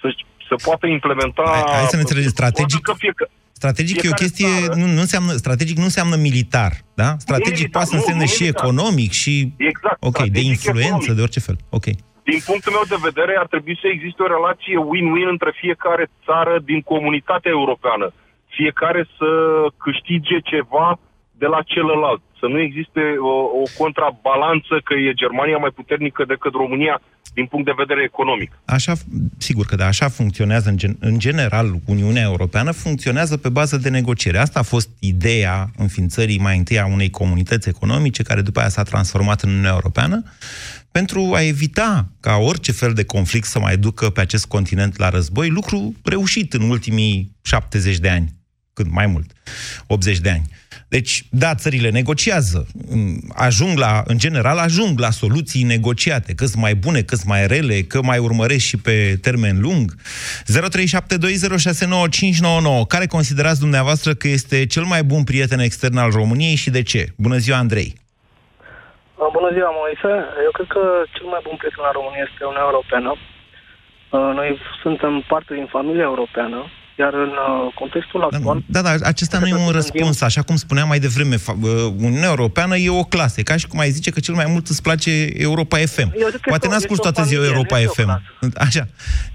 Să, 0.00 0.06
să 0.48 0.54
poată 0.66 0.86
implementa... 0.86 1.42
Hai, 1.46 1.62
hai 1.78 1.92
să 1.94 1.96
ne 1.96 2.04
înțelegem, 2.06 2.30
strategic, 2.30 2.80
Probabil 2.80 3.10
Că 3.14 3.22
fie, 3.24 3.37
strategic 3.60 3.96
e 3.96 3.98
o 3.98 4.00
fiecare 4.00 4.22
chestie, 4.22 4.52
țară- 4.60 4.74
nu, 4.80 4.86
nu 4.96 5.00
înseamnă, 5.06 5.32
strategic 5.44 5.76
nu 5.82 5.88
înseamnă 5.90 6.16
militar, 6.28 6.72
da? 7.02 7.10
Strategic 7.26 7.66
militar, 7.66 7.76
poate 7.76 7.88
să 7.92 7.94
nu, 7.96 8.00
însemne 8.02 8.26
nu 8.28 8.34
și 8.36 8.42
militar. 8.42 8.62
economic 8.64 9.10
și, 9.22 9.34
Exact, 9.72 9.98
ok, 10.08 10.18
de 10.18 10.22
strategic 10.24 10.52
influență, 10.54 10.88
economic. 11.02 11.16
de 11.18 11.22
orice 11.26 11.40
fel, 11.48 11.58
ok. 11.78 11.86
din 12.32 12.40
punctul 12.50 12.72
meu 12.78 12.86
de 12.94 12.98
vedere, 13.08 13.32
ar 13.42 13.48
trebui 13.54 13.76
să 13.82 13.86
existe 13.94 14.20
o 14.26 14.32
relație 14.36 14.76
win-win 14.90 15.28
între 15.36 15.50
fiecare 15.62 16.04
țară 16.26 16.54
din 16.70 16.80
comunitatea 16.92 17.52
europeană. 17.58 18.06
Fiecare 18.58 19.02
să 19.18 19.28
câștige 19.84 20.36
ceva 20.52 20.88
de 21.42 21.46
la 21.54 21.60
celălalt. 21.72 22.22
Să 22.40 22.46
nu 22.46 22.58
existe 22.60 23.02
o, 23.32 23.34
o 23.62 23.64
contrabalanță 23.78 24.74
că 24.84 24.94
e 24.94 25.20
Germania 25.22 25.56
mai 25.56 25.70
puternică 25.70 26.24
decât 26.24 26.52
România 26.52 27.00
din 27.34 27.46
punct 27.46 27.66
de 27.66 27.72
vedere 27.76 28.02
economic. 28.02 28.50
Așa, 28.64 28.92
sigur 29.36 29.64
că 29.66 29.76
da, 29.76 29.86
așa 29.86 30.08
funcționează 30.08 30.68
în, 30.68 30.76
gen, 30.76 30.96
în 31.00 31.18
general 31.18 31.66
Uniunea 31.86 32.22
Europeană, 32.22 32.70
funcționează 32.70 33.36
pe 33.36 33.48
bază 33.48 33.76
de 33.76 33.88
negociere. 33.88 34.38
Asta 34.38 34.58
a 34.58 34.62
fost 34.62 34.88
ideea 34.98 35.66
înființării 35.76 36.38
mai 36.38 36.56
întâi 36.56 36.78
a 36.78 36.86
unei 36.86 37.10
comunități 37.10 37.68
economice, 37.68 38.22
care 38.22 38.40
după 38.40 38.60
aia 38.60 38.68
s-a 38.68 38.82
transformat 38.82 39.42
în 39.42 39.48
Uniunea 39.48 39.70
Europeană, 39.70 40.22
pentru 40.90 41.32
a 41.34 41.42
evita 41.42 42.08
ca 42.20 42.36
orice 42.36 42.72
fel 42.72 42.92
de 42.92 43.04
conflict 43.04 43.46
să 43.46 43.58
mai 43.58 43.76
ducă 43.76 44.10
pe 44.10 44.20
acest 44.20 44.46
continent 44.46 44.98
la 44.98 45.08
război, 45.08 45.48
lucru 45.48 45.94
reușit 46.04 46.52
în 46.52 46.70
ultimii 46.70 47.36
70 47.42 47.98
de 47.98 48.08
ani, 48.08 48.28
cât 48.72 48.90
mai 48.90 49.06
mult, 49.06 49.32
80 49.86 50.18
de 50.18 50.30
ani. 50.30 50.46
Deci, 50.88 51.24
da, 51.30 51.54
țările 51.54 51.90
negociază, 51.90 52.66
mm, 52.90 53.20
ajung 53.34 53.78
la, 53.78 54.02
în 54.06 54.18
general, 54.18 54.58
ajung 54.58 54.98
la 54.98 55.10
soluții 55.10 55.62
negociate, 55.62 56.34
că 56.34 56.44
mai 56.56 56.74
bune, 56.74 57.00
că 57.00 57.16
mai 57.26 57.46
rele, 57.46 57.80
că 57.80 58.02
mai 58.02 58.18
urmăresc 58.18 58.64
și 58.64 58.76
pe 58.76 59.18
termen 59.22 59.60
lung. 59.60 59.94
0372069599. 59.94 59.96
Care 62.88 63.06
considerați 63.06 63.60
dumneavoastră 63.60 64.14
că 64.14 64.28
este 64.28 64.66
cel 64.66 64.84
mai 64.84 65.02
bun 65.02 65.24
prieten 65.24 65.58
extern 65.58 65.96
al 65.96 66.10
României 66.10 66.54
și 66.54 66.70
de 66.70 66.82
ce? 66.82 67.06
Bună 67.16 67.36
ziua, 67.36 67.58
Andrei! 67.58 67.94
Uh, 69.20 69.28
Bună 69.32 69.50
ziua, 69.52 69.70
Moise. 69.80 70.12
Eu 70.46 70.52
cred 70.56 70.68
că 70.76 70.82
cel 71.16 71.28
mai 71.34 71.42
bun 71.46 71.56
prieten 71.60 71.84
al 71.88 71.94
României 71.98 72.26
este 72.28 72.40
Uniunea 72.44 72.68
Europeană. 72.70 73.10
Uh, 73.16 74.30
Noi 74.38 74.48
suntem 74.82 75.12
parte 75.32 75.52
din 75.58 75.68
familia 75.76 76.06
europeană, 76.12 76.58
iar 76.98 77.14
în 77.14 77.32
uh, 77.48 77.72
contextul 77.74 78.22
actual... 78.22 78.58
Da, 78.66 78.80
da, 78.82 78.92
acesta 79.12 79.38
nu 79.38 79.46
e 79.46 79.54
un 79.66 79.72
răspuns. 79.80 80.20
Așa 80.20 80.42
cum 80.42 80.56
spuneam 80.56 80.88
mai 80.88 80.98
devreme, 81.06 81.36
fa- 81.36 81.58
uh, 81.62 81.70
Uniunea 82.08 82.28
Europeană 82.36 82.76
e 82.76 82.90
o 83.02 83.02
clasă. 83.14 83.36
E 83.40 83.50
Ca 83.50 83.56
și 83.56 83.66
cum 83.70 83.78
ai 83.84 83.90
zice 83.90 84.10
că 84.14 84.20
cel 84.20 84.34
mai 84.40 84.48
mult 84.52 84.66
îți 84.72 84.82
place 84.82 85.10
Europa 85.48 85.76
FM. 85.94 86.08
Eu 86.24 86.28
zic 86.34 86.40
că 86.44 86.48
Poate 86.52 86.66
este 86.66 86.68
o- 86.68 86.72
n-asculti 86.74 87.00
este 87.00 87.08
o 87.08 87.10
toată 87.10 87.22
ziua 87.30 87.40
familie, 87.42 87.56
Europa 87.56 87.76
nu 87.76 87.82
este 87.86 88.00
o 88.02 88.04
FM. 88.04 88.10
Așa. 88.66 88.82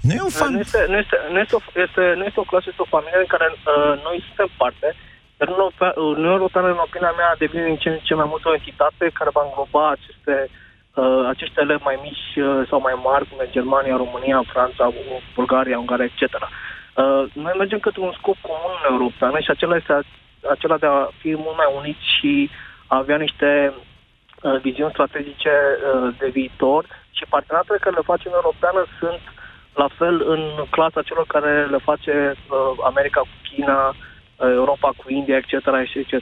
Nu 0.06 0.12
e 0.18 0.22
un 0.28 0.34
fan. 0.40 0.50
Nu 0.54 0.60
este, 0.66 0.80
nu, 0.92 0.96
este, 1.02 1.16
nu, 1.32 1.38
este 1.44 1.54
o, 1.58 1.60
este, 1.86 2.02
nu 2.18 2.24
este 2.28 2.40
o 2.44 2.48
clasă, 2.50 2.66
este 2.72 2.82
o 2.86 2.92
familie 2.96 3.20
în 3.24 3.30
care 3.34 3.46
uh, 3.52 3.92
noi 4.06 4.16
suntem 4.26 4.48
parte, 4.62 4.86
iar 5.38 5.46
Uniunea 5.48 5.66
Europea- 5.68 5.94
Uniunea 6.12 6.36
Europeană, 6.40 6.66
în 6.74 6.80
opinia 6.86 7.12
mea, 7.20 7.30
devine 7.42 7.64
din 7.70 7.78
ce 7.82 7.88
în 7.94 8.00
ce 8.08 8.14
mai 8.20 8.28
mult 8.32 8.42
o 8.50 8.56
entitate 8.58 9.04
care 9.18 9.30
va 9.36 9.42
îngloba 9.46 9.84
aceste, 9.96 10.34
uh, 11.02 11.22
aceste 11.34 11.58
elevi 11.64 11.86
mai 11.90 11.98
mici 12.06 12.26
uh, 12.36 12.46
sau 12.70 12.78
mai 12.86 12.96
mari, 13.08 13.24
cum 13.28 13.38
e 13.44 13.56
Germania, 13.58 14.02
România, 14.04 14.38
Franța, 14.54 14.84
Bulgaria, 15.38 15.82
Ungaria, 15.84 16.08
etc. 16.10 16.22
Uh, 16.96 17.24
noi 17.32 17.54
mergem 17.58 17.78
către 17.78 18.00
un 18.00 18.12
scop 18.18 18.36
comun 18.40 18.72
în 18.82 18.92
Europeană 18.92 19.38
și 19.40 19.50
acela 19.50 19.76
este 19.76 19.92
a- 19.92 20.50
acela 20.50 20.76
de 20.78 20.86
a 20.86 21.08
fi 21.18 21.30
mult 21.36 21.56
mai 21.56 21.70
uniți 21.76 22.04
și 22.18 22.50
a 22.86 22.96
avea 22.96 23.16
niște 23.16 23.72
uh, 24.42 24.60
viziuni 24.60 24.90
strategice 24.92 25.50
uh, 25.50 26.14
de 26.18 26.28
viitor 26.28 26.82
și 27.10 27.24
parteneriatele 27.28 27.78
care 27.84 27.94
le 27.94 28.08
face 28.10 28.22
Uniunea 28.28 28.44
Europeană 28.48 28.80
sunt 28.98 29.20
la 29.74 29.88
fel 29.98 30.16
în 30.34 30.42
clasa 30.70 31.02
celor 31.02 31.26
care 31.26 31.66
le 31.66 31.78
face 31.78 32.14
uh, 32.36 32.84
America 32.84 33.20
cu 33.20 33.36
China, 33.50 33.88
uh, 33.88 33.94
Europa 34.60 34.88
cu 34.96 35.04
India, 35.10 35.36
etc., 35.36 35.52
etc. 35.94 36.12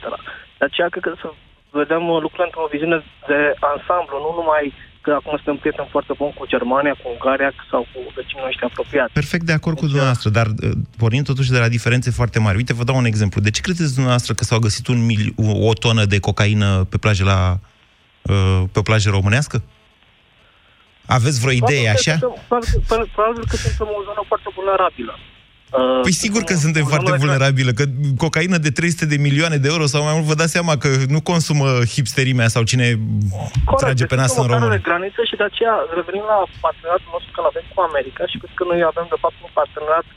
De 0.57 0.65
aceea 0.65 0.89
cred 0.89 1.03
că 1.03 1.13
să 1.21 1.29
vedem 1.69 2.09
uh, 2.09 2.21
lucrurile 2.21 2.49
într-o 2.49 2.71
viziune 2.71 3.03
de 3.27 3.53
ansamblu, 3.59 4.17
nu 4.25 4.31
numai 4.41 4.73
că 5.05 5.11
acum 5.19 5.33
suntem 5.35 5.57
prieteni 5.63 5.87
foarte 5.91 6.13
buni 6.17 6.33
cu 6.37 6.45
Germania, 6.53 6.93
cu 7.01 7.07
Ungaria 7.15 7.51
sau 7.71 7.81
cu 7.93 7.99
vecinii 8.15 8.43
noștri 8.45 8.65
apropiați. 8.65 9.13
Perfect 9.13 9.45
de 9.45 9.51
acord 9.59 9.75
cu 9.77 9.85
dumneavoastră, 9.85 10.29
dar 10.29 10.47
uh, 10.47 10.71
pornind 10.97 11.25
totuși 11.25 11.51
de 11.55 11.59
la 11.59 11.67
diferențe 11.77 12.09
foarte 12.11 12.39
mari. 12.39 12.57
Uite, 12.57 12.73
vă 12.73 12.83
dau 12.83 12.97
un 12.97 13.05
exemplu. 13.05 13.41
De 13.41 13.49
ce 13.55 13.61
credeți 13.61 13.93
dumneavoastră 13.93 14.33
că 14.33 14.43
s-au 14.43 14.59
găsit 14.59 14.87
un 14.87 14.99
mili- 15.09 15.33
o 15.69 15.73
tonă 15.73 16.03
de 16.05 16.19
cocaină 16.19 16.69
pe 16.91 16.97
plajă 16.97 17.23
la 17.23 17.39
uh, 18.21 18.63
pe 18.71 18.79
o 18.79 18.87
plajă 18.89 19.09
românească? 19.09 19.63
Aveți 21.05 21.39
vreo 21.39 21.51
idee 21.51 21.83
Probabil 21.83 22.03
că 22.03 22.09
așa? 22.09 22.15
suntem- 22.19 22.37
probabil- 22.47 23.11
Probabil 23.15 23.43
că 23.49 23.55
suntem 23.55 23.87
o 23.97 24.01
zonă 24.07 24.21
foarte 24.27 24.49
vulnerabilă. 24.55 25.13
Uh, 25.79 26.05
Păi 26.05 26.15
sigur 26.25 26.41
că 26.49 26.53
suntem 26.65 26.85
foarte 26.93 27.11
vulnerabile, 27.23 27.71
că 27.79 27.85
cocaină 28.23 28.57
de 28.65 28.71
300 28.71 29.05
de 29.13 29.17
milioane 29.27 29.57
de 29.63 29.67
euro 29.73 29.85
sau 29.93 29.99
mai 30.07 30.15
mult, 30.15 30.27
vă 30.31 30.39
dați 30.41 30.55
seama 30.57 30.73
că 30.83 30.89
nu 31.15 31.19
consumă 31.31 31.67
hipsterimea 31.93 32.47
sau 32.55 32.63
cine 32.71 32.87
trage 33.81 34.05
pe 34.11 34.15
nas 34.21 34.31
în 34.37 34.47
român. 34.51 34.69
de 34.77 34.87
graniță 34.89 35.21
și 35.29 35.35
de 35.41 35.45
aceea 35.51 35.75
revenim 35.97 36.25
la 36.33 36.39
parteneriatul 36.65 37.11
nostru 37.15 37.31
că 37.35 37.41
avem 37.51 37.65
cu 37.73 37.79
America 37.89 38.23
și 38.31 38.37
cred 38.41 38.53
că 38.59 38.63
noi 38.71 38.79
avem 38.91 39.05
de 39.13 39.19
fapt 39.23 39.37
un 39.47 39.51
parteneriat 39.59 40.07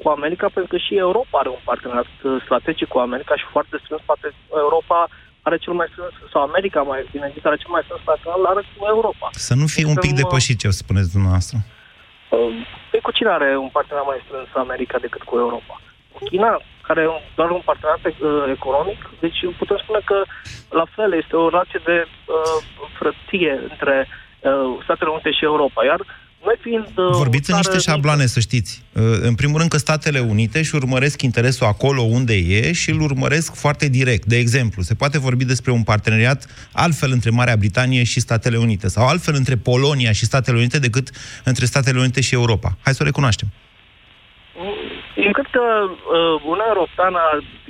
cu 0.00 0.06
America 0.16 0.46
pentru 0.54 0.70
că 0.72 0.78
și 0.86 0.94
Europa 1.06 1.36
are 1.42 1.50
un 1.56 1.62
parteneriat 1.70 2.10
uh, 2.22 2.30
strategic 2.46 2.88
cu 2.94 2.98
America 3.06 3.34
și 3.40 3.46
foarte 3.54 3.76
strâns, 3.82 4.02
poate 4.10 4.26
Europa 4.64 4.98
are 5.48 5.56
cel 5.64 5.74
mai 5.80 5.88
strâns, 5.92 6.14
sau 6.32 6.40
America 6.48 6.80
mai 6.92 7.00
bine 7.14 7.26
zis, 7.34 7.44
are 7.50 7.62
cel 7.62 7.72
mai 7.76 7.84
strâns 7.86 8.02
parteneriat 8.10 8.50
are 8.52 8.62
cu 8.76 8.82
Europa. 8.94 9.26
Să 9.48 9.54
nu 9.60 9.66
fie 9.74 9.86
un 9.92 9.98
pic 10.04 10.10
Suntem, 10.10 10.18
uh, 10.18 10.22
depășit 10.22 10.56
ce 10.62 10.68
spuneți 10.84 11.10
dumneavoastră. 11.16 11.56
Uh, 12.36 12.52
Păi 12.85 12.85
cu 13.02 13.10
cine 13.10 13.28
are 13.30 13.56
un 13.56 13.68
parteneriat 13.68 14.08
mai 14.08 14.22
strâns 14.24 14.48
America 14.54 14.98
decât 14.98 15.22
cu 15.22 15.38
Europa? 15.38 15.80
Cu 16.12 16.24
China, 16.24 16.60
care 16.86 17.00
e 17.02 17.06
un- 17.06 17.26
doar 17.34 17.50
un 17.50 17.62
parteneriat 17.64 18.04
uh, 18.06 18.44
economic. 18.58 19.10
Deci 19.20 19.38
putem 19.58 19.76
spune 19.76 20.00
că 20.04 20.22
la 20.70 20.84
fel 20.94 21.12
este 21.14 21.36
o 21.36 21.48
relație 21.48 21.80
de 21.84 22.06
uh, 22.06 22.64
frăție 22.98 23.52
între 23.70 24.08
uh, 24.40 24.78
Statele 24.82 25.10
Unite 25.10 25.30
și 25.30 25.44
Europa. 25.44 25.84
Iar 25.84 26.00
noi 26.48 26.56
fiind... 26.60 26.86
Uh, 26.96 27.16
Vorbiți 27.24 27.50
o 27.50 27.54
în 27.54 27.62
țară 27.62 27.74
niște 27.74 27.76
mică- 27.76 27.90
șabloane, 27.90 28.26
să 28.26 28.40
știți. 28.40 28.82
Uh, 28.92 29.02
În 29.30 29.34
primul 29.34 29.58
rând 29.58 29.70
că 29.70 29.76
Statele 29.76 30.18
Unite 30.18 30.58
își 30.58 30.74
urmăresc 30.74 31.22
interesul 31.22 31.66
acolo 31.66 32.02
unde 32.02 32.34
e 32.58 32.72
și 32.72 32.90
îl 32.90 33.00
urmăresc 33.00 33.54
foarte 33.54 33.88
direct. 33.88 34.24
De 34.24 34.36
exemplu, 34.36 34.82
se 34.82 34.94
poate 34.94 35.18
vorbi 35.18 35.44
despre 35.44 35.70
un 35.70 35.82
parteneriat 35.82 36.68
altfel 36.72 37.10
între 37.12 37.30
Marea 37.30 37.56
Britanie 37.56 38.04
și 38.04 38.20
Statele 38.20 38.56
Unite 38.56 38.88
sau 38.88 39.06
altfel 39.06 39.34
între 39.34 39.56
Polonia 39.56 40.12
și 40.12 40.24
Statele 40.24 40.56
Unite 40.56 40.78
decât 40.78 41.06
între 41.44 41.64
Statele 41.64 41.98
Unite 41.98 42.20
și 42.20 42.34
Europa. 42.34 42.68
Hai 42.84 42.92
să 42.94 43.02
o 43.02 43.04
recunoaștem. 43.04 43.48
Eu 45.26 45.32
cred 45.38 45.48
că 45.56 45.64
uh, 45.88 46.34
Uniunea 46.50 46.72
Europeană, 46.74 47.20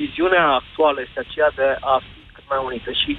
viziunea 0.03 0.47
actuală 0.61 0.99
este 1.07 1.19
aceea 1.27 1.51
de 1.61 1.69
a 1.93 1.95
fi 2.07 2.19
cât 2.35 2.45
mai 2.53 2.61
unită 2.69 2.91
și 3.03 3.11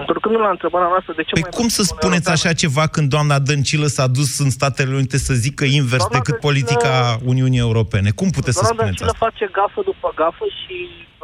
întorcându 0.00 0.38
la 0.38 0.50
întrebarea 0.56 0.88
noastră 0.94 1.12
de 1.16 1.22
ce 1.22 1.32
Păi 1.36 1.42
mai 1.46 1.50
cum 1.58 1.66
mult 1.66 1.72
să 1.78 1.82
Uniunea 1.82 1.96
spuneți 2.00 2.28
Europeană- 2.28 2.48
așa 2.48 2.60
ceva 2.62 2.84
când 2.94 3.06
doamna 3.14 3.38
Dăncilă 3.48 3.86
s-a 3.96 4.06
dus 4.18 4.30
în 4.44 4.50
Statele 4.58 4.92
Unite 5.00 5.18
să 5.28 5.34
zică 5.44 5.64
invers 5.80 6.04
Doamna 6.04 6.16
decât 6.18 6.36
Dăncilă- 6.36 6.46
politica 6.48 6.92
Uniunii 7.32 7.62
Europene? 7.68 8.08
Cum 8.20 8.28
puteți 8.38 8.56
să 8.58 8.62
Doamna 8.62 8.76
spuneți 8.76 8.90
Dăncilă 8.98 9.12
asta? 9.14 9.24
face 9.26 9.44
gafă 9.58 9.80
după 9.90 10.08
gafă 10.22 10.44
și 10.60 10.76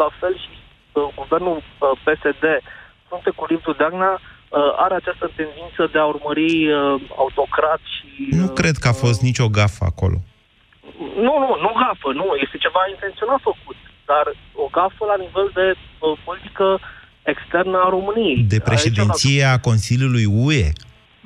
la 0.03 0.09
fel 0.21 0.35
și 0.45 0.51
uh, 0.59 1.09
guvernul 1.21 1.57
uh, 1.63 1.93
PSD, 2.05 2.45
frunte 3.07 3.31
cu 3.39 3.43
Liviu 3.51 3.73
Dragnea, 3.81 4.15
uh, 4.21 4.85
are 4.85 4.95
această 5.01 5.27
tendință 5.41 5.83
de 5.93 5.99
a 6.03 6.07
urmări 6.15 6.49
uh, 6.71 6.95
autocrat 7.23 7.81
și... 7.95 8.09
Nu 8.41 8.47
uh, 8.51 8.57
cred 8.61 8.77
că 8.83 8.89
a 8.93 8.97
fost 9.05 9.21
nicio 9.29 9.47
gafă 9.59 9.85
acolo. 9.93 10.19
Nu, 11.27 11.35
nu, 11.45 11.51
nu 11.65 11.71
gafă, 11.85 12.09
nu. 12.21 12.27
Este 12.45 12.57
ceva 12.67 12.83
intenționat 12.95 13.41
făcut. 13.51 13.79
Dar 14.11 14.25
o 14.65 14.67
gafă 14.79 15.03
la 15.13 15.17
nivel 15.25 15.49
de 15.61 15.67
uh, 15.75 16.15
politică 16.27 16.67
externă 17.23 17.77
a 17.85 17.89
României. 17.97 18.39
De 18.53 18.59
Aici, 18.59 18.69
președinție 18.71 19.43
a 19.55 19.63
Consiliului 19.69 20.27
UE. 20.45 20.65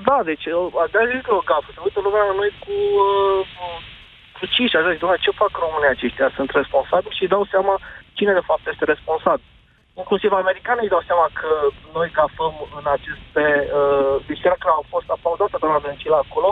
Da, 0.08 0.18
deci 0.30 0.46
uh, 0.46 0.90
de 0.92 1.00
zis 1.12 1.22
că 1.26 1.32
o 1.40 1.46
gafă. 1.50 1.68
Se 1.74 1.80
uită 1.86 2.00
lumea 2.06 2.24
la 2.30 2.34
noi 2.40 2.50
cu 2.64 2.74
uh, 3.06 3.40
cruciși, 4.36 4.76
așa, 4.76 4.90
zic, 4.92 5.00
"Doamne, 5.02 5.24
ce 5.24 5.40
fac 5.42 5.52
românii 5.64 5.94
aceștia? 5.96 6.28
Sunt 6.38 6.50
responsabili 6.60 7.16
și 7.16 7.22
își 7.24 7.34
dau 7.34 7.44
seama 7.52 7.74
cine 8.18 8.32
de 8.38 8.46
fapt 8.48 8.64
este 8.72 8.84
responsabil. 8.94 9.48
Inclusiv 10.02 10.30
americanii 10.32 10.86
își 10.86 10.94
dau 10.96 11.04
seama 11.08 11.26
că 11.40 11.50
noi 11.96 12.08
gafăm 12.20 12.54
în 12.78 12.86
aceste... 12.96 13.44
Uh, 13.78 14.14
deci 14.26 14.42
chiar 14.44 14.56
că 14.62 14.68
au 14.78 14.84
fost 14.92 15.08
aplaudată 15.10 15.56
doamna 15.60 15.84
Dăncilă 15.84 16.16
acolo, 16.20 16.48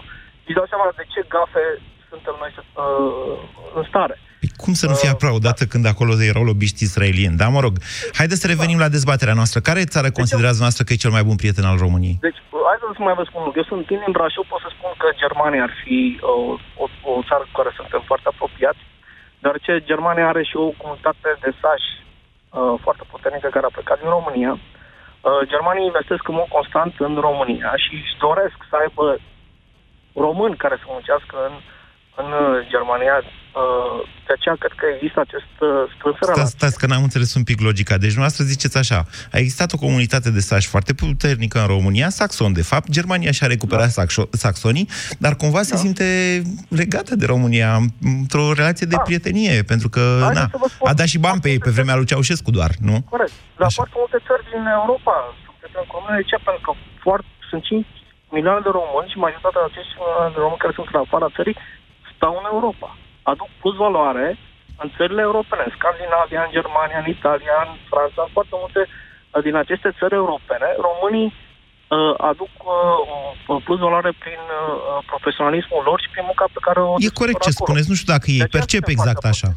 își 0.46 0.56
dau 0.58 0.66
seama 0.70 0.86
de 0.98 1.04
ce 1.12 1.20
gafe 1.34 1.64
suntem 2.10 2.34
noi 2.42 2.52
uh, 2.56 3.36
în 3.78 3.84
stare. 3.90 4.16
Păi 4.20 4.33
cum 4.56 4.72
să 4.72 4.86
nu 4.86 4.94
fie 4.94 5.08
aplaudată 5.08 5.64
când 5.64 5.86
acolo 5.86 6.12
erau 6.22 6.44
lobiști 6.44 6.84
israelieni? 6.84 7.36
Da, 7.36 7.48
mă 7.48 7.60
rog. 7.60 7.74
Haideți 8.20 8.40
să 8.40 8.46
revenim 8.46 8.78
la 8.78 8.88
dezbaterea 8.96 9.38
noastră. 9.40 9.60
Care 9.60 9.92
țară 9.94 10.10
considerați 10.10 10.60
noastră 10.60 10.84
că 10.84 10.92
e 10.92 11.04
cel 11.04 11.14
mai 11.16 11.24
bun 11.28 11.36
prieten 11.36 11.64
al 11.64 11.78
României? 11.84 12.16
Deci, 12.26 12.40
hai 12.68 12.78
să 12.98 13.02
mai 13.08 13.18
vă 13.18 13.24
spun 13.26 13.40
un 13.40 13.46
lucru. 13.46 13.60
Eu 13.62 13.70
sunt 13.70 13.82
din 13.92 14.02
Brașov, 14.16 14.46
pot 14.52 14.62
să 14.66 14.70
spun 14.76 14.92
că 15.02 15.08
Germania 15.22 15.62
ar 15.68 15.74
fi 15.82 15.98
uh, 16.12 16.82
o, 16.82 16.84
o 17.10 17.12
țară 17.28 17.44
cu 17.48 17.54
care 17.60 17.70
suntem 17.80 18.02
foarte 18.10 18.26
apropiați, 18.28 18.82
deoarece 19.42 19.72
Germania 19.90 20.26
are 20.28 20.42
și 20.50 20.56
o 20.64 20.66
comunitate 20.80 21.30
de 21.44 21.50
sași 21.60 21.90
uh, 22.00 22.74
foarte 22.84 23.04
puternică 23.12 23.48
care 23.52 23.66
a 23.66 23.76
plecat 23.76 23.98
din 24.00 24.10
România. 24.18 24.52
Uh, 24.58 25.40
Germanii 25.52 25.90
investesc 25.90 26.24
în 26.28 26.38
mod 26.40 26.48
constant 26.56 26.92
în 27.06 27.14
România 27.28 27.70
și 27.84 27.92
își 28.02 28.16
doresc 28.26 28.58
să 28.70 28.74
aibă 28.82 29.06
români 30.26 30.62
care 30.62 30.76
să 30.78 30.86
muncească 30.94 31.36
în, 31.48 31.54
în 32.20 32.28
uh, 32.32 32.66
Germania. 32.72 33.16
Uh, 33.62 33.98
de 34.26 34.32
aceea 34.36 34.56
cred 34.62 34.72
că 34.80 34.86
există 34.94 35.20
acest 35.26 35.52
uh, 35.60 35.68
strânsă 35.96 36.18
Stați, 36.22 36.32
relație. 36.34 36.56
stați, 36.58 36.78
că 36.80 36.86
n-am 36.86 37.02
înțeles 37.08 37.30
un 37.34 37.44
pic 37.50 37.58
logica. 37.68 37.94
Deci 38.02 38.14
dumneavoastră 38.14 38.44
ziceți 38.54 38.76
așa, 38.82 38.98
a 39.34 39.38
existat 39.44 39.72
o 39.72 39.82
comunitate 39.86 40.30
de 40.30 40.40
sași 40.50 40.68
foarte 40.74 40.92
puternică 40.94 41.58
în 41.64 41.66
România, 41.76 42.08
saxon 42.20 42.52
de 42.60 42.62
fapt, 42.70 42.86
Germania 42.98 43.30
și-a 43.36 43.46
recuperat 43.54 43.90
da. 43.94 43.94
saxo- 44.02 44.30
saxonii, 44.44 44.88
dar 45.18 45.32
cumva 45.42 45.62
se 45.70 45.76
simte 45.76 46.06
legată 46.80 47.12
de 47.20 47.26
România 47.34 47.70
într-o 48.22 48.52
relație 48.60 48.86
de 48.92 48.96
Da. 48.96 49.02
prietenie, 49.08 49.62
pentru 49.72 49.88
că 49.94 50.00
Haideți 50.20 50.40
na, 50.40 50.46
să 50.54 50.58
vă 50.64 50.68
spun- 50.74 50.88
a 50.90 50.94
dat 51.00 51.06
și 51.12 51.18
bani 51.26 51.40
pe 51.40 51.48
ei 51.54 51.58
pe 51.66 51.70
vremea 51.76 51.96
lui 52.00 52.04
Ceaușescu 52.10 52.50
doar, 52.58 52.70
nu? 52.88 52.94
Corect. 53.14 53.32
Dar 53.60 53.66
Așa. 53.68 53.78
foarte 53.80 53.96
multe 54.02 54.18
țări 54.28 54.42
din 54.52 54.62
Europa 54.80 55.14
sunt 55.42 55.54
prieteni 55.60 55.86
cu 55.90 55.94
România. 55.98 56.18
De 56.22 56.26
ce? 56.30 56.36
Pentru 56.48 56.62
că 56.66 56.72
foarte, 57.06 57.28
sunt 57.50 57.62
5 57.70 57.86
milioane 58.36 58.62
de 58.66 58.72
români 58.80 59.10
și 59.12 59.18
majoritatea 59.26 59.62
acești 59.70 59.92
milioane 60.00 60.32
de 60.36 60.40
români 60.44 60.62
care 60.64 60.72
sunt 60.78 60.88
în 60.94 61.00
afara 61.04 61.28
țării 61.36 61.56
stau 62.24 62.40
în 62.42 62.48
Europa. 62.54 62.88
Aduc 63.32 63.50
plus 63.60 63.76
valoare 63.84 64.26
în 64.82 64.88
țările 64.96 65.22
europene, 65.30 65.62
în 65.66 65.74
Scandinavia, 65.78 66.40
în 66.44 66.52
Germania, 66.58 66.98
în 67.02 67.08
Italia, 67.16 67.56
în 67.66 67.72
Franța, 67.92 68.20
în 68.26 68.32
foarte 68.36 68.54
multe 68.62 68.80
uh, 68.88 69.42
din 69.46 69.54
aceste 69.62 69.88
țări 69.98 70.14
europene, 70.22 70.68
românii 70.88 71.28
uh, 71.32 72.14
aduc 72.30 72.52
uh, 72.64 73.62
plus 73.66 73.78
valoare 73.86 74.12
prin 74.24 74.42
uh, 74.52 74.62
profesionalismul 75.12 75.82
lor 75.88 75.98
și 76.04 76.12
prin 76.14 76.24
munca 76.30 76.46
pe 76.56 76.64
care 76.66 76.78
o 76.80 76.92
E 76.92 76.94
desfășoară 76.96 77.20
corect 77.20 77.40
ce 77.46 77.50
acolo. 77.52 77.64
spuneți, 77.64 77.88
nu 77.92 77.96
știu 78.00 78.12
dacă 78.14 78.26
ei 78.34 78.42
De 78.42 78.46
aceea 78.48 78.58
percep 78.58 78.82
suntem 78.84 78.96
exact 78.96 79.20
foarte 79.24 79.32
așa. 79.34 79.50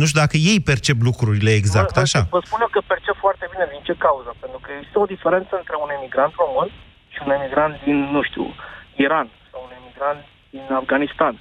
Nu 0.00 0.04
știu 0.08 0.20
dacă 0.24 0.36
ei 0.50 0.58
percep 0.70 0.98
lucrurile 1.08 1.52
exact 1.60 1.92
Vă- 1.92 1.98
vă- 1.98 2.06
așa. 2.06 2.20
Vă 2.36 2.40
spun 2.46 2.60
eu 2.64 2.70
că 2.76 2.80
percep 2.92 3.16
foarte 3.26 3.44
bine 3.52 3.66
din 3.74 3.82
ce 3.86 3.94
cauză. 4.06 4.30
Pentru 4.42 4.58
că 4.62 4.68
există 4.70 4.98
o 5.04 5.10
diferență 5.14 5.52
între 5.62 5.76
un 5.84 5.90
emigrant 5.98 6.32
român 6.42 6.68
și 7.14 7.18
un 7.26 7.30
emigrant 7.38 7.74
din, 7.86 7.98
nu 8.16 8.20
știu, 8.28 8.44
Iran 9.06 9.26
sau 9.50 9.60
un 9.66 9.72
emigrant 9.80 10.20
din 10.54 10.66
Afganistan. 10.82 11.34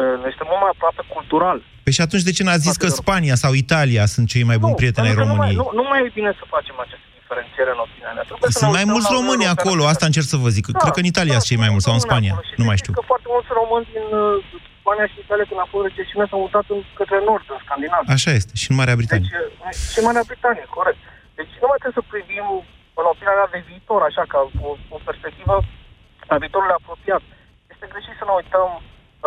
Uh, 0.00 0.02
Noi 0.22 0.30
suntem 0.34 0.48
mult 0.52 0.62
mai 0.64 0.72
aproape 0.76 1.02
cultural. 1.16 1.56
Păi 1.84 1.92
și 1.96 2.02
atunci 2.06 2.26
de 2.28 2.32
ce 2.36 2.42
n-ați 2.46 2.64
zis 2.68 2.76
că 2.82 2.88
Spania 3.02 3.34
sau 3.44 3.52
Italia 3.64 4.04
sunt 4.14 4.26
cei 4.34 4.44
mai 4.50 4.58
buni 4.64 4.74
prieteni 4.80 5.06
ai 5.08 5.14
pentru 5.14 5.24
că 5.26 5.32
nu 5.32 5.36
mai, 5.42 5.48
României? 5.50 5.60
nu, 5.62 5.66
nu 5.80 5.84
mai 5.90 5.98
e 6.06 6.10
bine 6.18 6.30
să 6.40 6.44
facem 6.56 6.76
această 6.84 7.06
diferențiere 7.20 7.70
în 7.76 7.80
opinia 7.86 8.12
mea. 8.16 8.24
Trebuie 8.30 8.50
să 8.50 8.58
ne 8.58 8.60
Sunt 8.62 8.72
mai 8.76 8.82
uităm 8.82 8.94
mulți 8.94 9.10
la 9.12 9.16
români 9.18 9.34
Uniunea 9.36 9.54
acolo, 9.56 9.80
Europeană. 9.82 9.94
asta 9.94 10.04
încerc 10.10 10.28
să 10.34 10.38
vă 10.44 10.50
zic. 10.56 10.64
Da, 10.68 10.78
Cred 10.82 10.92
că 10.96 11.02
în 11.04 11.10
Italia 11.14 11.34
da, 11.36 11.40
sunt 11.40 11.48
cei 11.50 11.60
mai 11.64 11.70
mulți, 11.72 11.84
sau 11.86 11.94
în 11.96 12.02
sunt 12.02 12.10
Spania, 12.10 12.32
acolo 12.34 12.48
și 12.50 12.56
nu 12.60 12.66
mai 12.70 12.76
știți 12.80 12.90
știu. 12.92 12.98
că 12.98 13.10
foarte 13.12 13.28
mulți 13.34 13.50
români 13.60 13.86
din 13.94 14.06
uh, 14.24 14.60
Spania 14.80 15.06
și 15.12 15.16
Italia, 15.26 15.46
când 15.50 15.60
a 15.64 15.68
fost 15.74 15.84
recesiune, 15.88 16.24
s-au 16.30 16.40
mutat 16.44 16.66
în, 16.74 16.80
către 17.00 17.16
nord, 17.28 17.44
în 17.54 17.60
Scandinavia. 17.64 18.10
Așa 18.16 18.30
este, 18.38 18.52
și 18.62 18.66
în 18.70 18.76
Marea 18.80 18.96
Britanie. 19.00 19.28
Deci, 19.28 19.38
uh, 19.38 19.90
și 19.92 19.98
în 20.00 20.06
Marea 20.08 20.24
Britanie, 20.30 20.64
corect. 20.78 21.00
Deci 21.38 21.52
nu 21.62 21.66
mai 21.70 21.78
trebuie 21.80 21.98
să 22.00 22.04
privim, 22.14 22.46
în 23.00 23.04
opinia 23.12 23.34
mea, 23.40 23.48
de 23.54 23.60
viitor, 23.70 24.00
așa, 24.10 24.22
ca 24.32 24.38
o, 24.66 24.70
o 24.96 24.98
perspectivă 25.08 25.54
a 26.32 26.34
viitorului 26.42 26.76
apropiat. 26.80 27.22
Este 27.72 27.86
greșit 27.92 28.14
să 28.20 28.24
ne 28.28 28.34
uităm, 28.40 28.68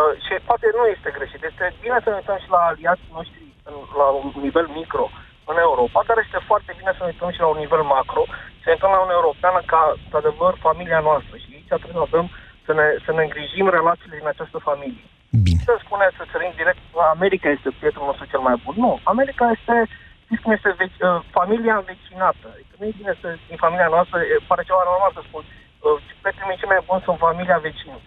uh, 0.00 0.12
și 0.24 0.32
poate 0.48 0.66
nu 0.78 0.84
este 0.94 1.10
greșit, 1.16 1.40
este 1.44 1.64
bine 1.84 1.98
să 2.02 2.08
ne 2.08 2.18
uităm 2.20 2.38
și 2.44 2.54
la 2.56 2.62
aliații 2.70 3.16
noștri 3.18 3.42
în, 3.68 3.74
la 4.00 4.06
un 4.20 4.26
nivel 4.46 4.66
micro 4.80 5.06
în 5.50 5.56
Europa, 5.66 6.00
dar 6.08 6.18
este 6.18 6.40
foarte 6.50 6.72
bine 6.78 6.92
să 6.94 7.00
ne 7.02 7.10
uităm 7.12 7.30
și 7.34 7.42
la 7.44 7.50
un 7.52 7.60
nivel 7.64 7.82
macro, 7.94 8.22
să 8.60 8.64
ne 8.66 8.74
uităm 8.74 8.92
la 8.94 9.02
Uniunea 9.02 9.20
Europeană 9.22 9.60
ca, 9.72 9.80
într-adevăr, 10.04 10.52
familia 10.68 11.00
noastră. 11.08 11.34
Și 11.42 11.48
aici 11.54 11.72
trebuie 11.82 12.00
să 12.00 12.06
avem 12.08 12.26
să 12.66 12.72
ne, 12.78 12.86
să 13.04 13.10
ne 13.12 13.22
îngrijim 13.26 13.66
relațiile 13.78 14.18
din 14.20 14.28
această 14.32 14.58
familie. 14.68 15.04
Bine. 15.46 15.60
Să 15.68 15.74
spune, 15.84 16.06
să 16.18 16.22
sărim 16.32 16.52
direct, 16.60 16.82
America 17.14 17.48
este 17.48 17.70
prietenul 17.78 18.08
nostru 18.10 18.26
cel 18.32 18.42
mai 18.48 18.56
bun. 18.64 18.74
Nu, 18.84 18.92
America 19.12 19.44
este, 19.56 19.76
știți 20.24 20.42
cum 20.42 20.52
este 20.52 20.70
veci, 20.82 20.98
uh, 21.00 21.20
familia 21.38 21.74
învecinată. 21.76 22.46
Adică 22.54 22.74
nu 22.78 22.84
e 22.86 22.98
bine 23.00 23.14
să, 23.20 23.28
din 23.48 23.58
familia 23.64 23.88
noastră, 23.96 24.16
e, 24.20 24.46
pare 24.50 24.62
ceva 24.68 24.82
normal 24.90 25.12
să 25.14 25.22
spun, 25.24 25.42
uh, 25.46 25.96
prietenii 26.22 26.48
mei 26.48 26.60
cei 26.60 26.72
mai 26.72 26.86
buni 26.88 27.04
sunt 27.06 27.18
familia 27.26 27.64
vecinului. 27.68 28.06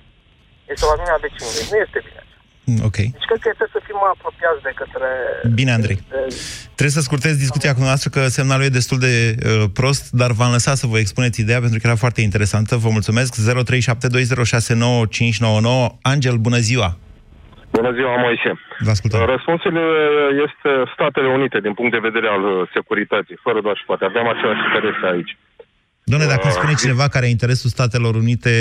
Este 0.74 0.86
familia 0.92 1.18
vecinului. 1.26 1.66
Nu 1.72 1.78
este 1.86 2.00
bine. 2.08 2.22
Mm, 2.70 2.80
Ok. 2.90 2.98
Deci 3.16 3.28
cred 3.30 3.40
că 3.46 3.50
trebuie 3.60 3.76
să 3.78 3.82
fim 3.88 3.98
mai 4.04 4.12
apropiați 4.18 4.62
de 4.68 4.72
către... 4.82 5.10
Bine, 5.60 5.72
Andrei. 5.78 5.98
De, 6.14 6.22
Trebuie 6.78 6.96
să 7.00 7.04
scurtez 7.08 7.34
discuția 7.46 7.72
cu 7.78 7.82
noastră, 7.90 8.08
că 8.16 8.22
semnalul 8.40 8.66
e 8.68 8.80
destul 8.82 9.00
de 9.08 9.14
uh, 9.36 9.40
prost, 9.80 10.04
dar 10.22 10.32
v-am 10.40 10.52
lăsat 10.58 10.76
să 10.82 10.86
vă 10.92 10.98
expuneți 11.00 11.42
ideea 11.44 11.60
pentru 11.66 11.78
că 11.80 11.86
era 11.88 11.96
foarte 12.06 12.22
interesantă. 12.30 12.72
Vă 12.86 12.90
mulțumesc. 12.98 13.30
0372069599. 13.36 13.42
Angel, 16.14 16.36
bună 16.48 16.60
ziua! 16.70 16.90
Bună 17.72 17.92
ziua, 17.98 18.14
Moise. 18.26 18.52
Vă 18.86 18.90
ascultăm. 18.90 19.20
Răspunsul 19.36 19.76
uh, 19.76 19.84
este 20.48 20.70
Statele 20.96 21.28
Unite 21.38 21.58
din 21.66 21.74
punct 21.74 21.92
de 21.92 22.06
vedere 22.08 22.28
al 22.36 22.44
uh, 22.44 22.70
securității, 22.74 23.38
fără 23.46 23.60
doar 23.66 23.76
și 23.80 23.86
poate. 23.90 24.04
Avem 24.06 24.28
același 24.34 24.62
interese 24.68 25.06
aici. 25.14 25.38
Doamne, 26.04 26.28
dacă 26.34 26.42
îmi 26.44 26.54
Uh, 26.54 26.60
spune 26.60 26.74
cineva 26.84 27.08
care 27.08 27.26
e 27.26 27.30
interesul 27.38 27.70
Statelor 27.70 28.14
Unite, 28.16 28.54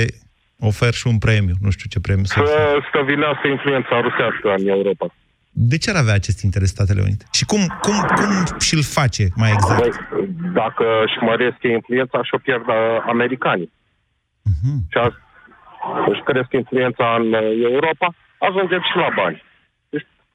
ofer 0.60 0.92
și 0.92 1.06
un 1.06 1.18
premiu. 1.18 1.54
Nu 1.60 1.70
știu 1.70 1.88
ce 1.88 2.00
premiu 2.00 2.24
să 2.24 2.32
Să 2.36 2.40
ofer. 2.42 2.86
stăvilească 2.88 3.46
influența 3.48 4.00
rusească 4.00 4.54
în 4.58 4.68
Europa. 4.68 5.06
De 5.50 5.78
ce 5.78 5.90
ar 5.90 5.96
avea 5.96 6.14
acest 6.14 6.42
interes 6.42 6.68
Statele 6.68 7.00
Unite? 7.00 7.24
Și 7.32 7.44
cum, 7.44 7.62
cum, 7.80 7.94
cum 8.18 8.58
și-l 8.58 8.82
face 8.82 9.24
mai 9.34 9.50
exact? 9.52 9.80
Băi, 9.80 9.92
dacă 10.52 10.84
își 11.04 11.16
măresc 11.20 11.56
influența, 11.62 12.22
și-o 12.22 12.38
pierd 12.38 12.66
uh, 12.68 12.74
americanii. 13.06 13.72
Mhm. 14.42 14.72
Și 14.90 14.98
a, 14.98 15.06
își 16.12 16.22
cresc 16.28 16.50
influența 16.52 17.06
în 17.20 17.32
uh, 17.32 17.40
Europa, 17.72 18.06
ajungem 18.38 18.80
și 18.90 18.96
la 18.96 19.08
bani. 19.20 19.42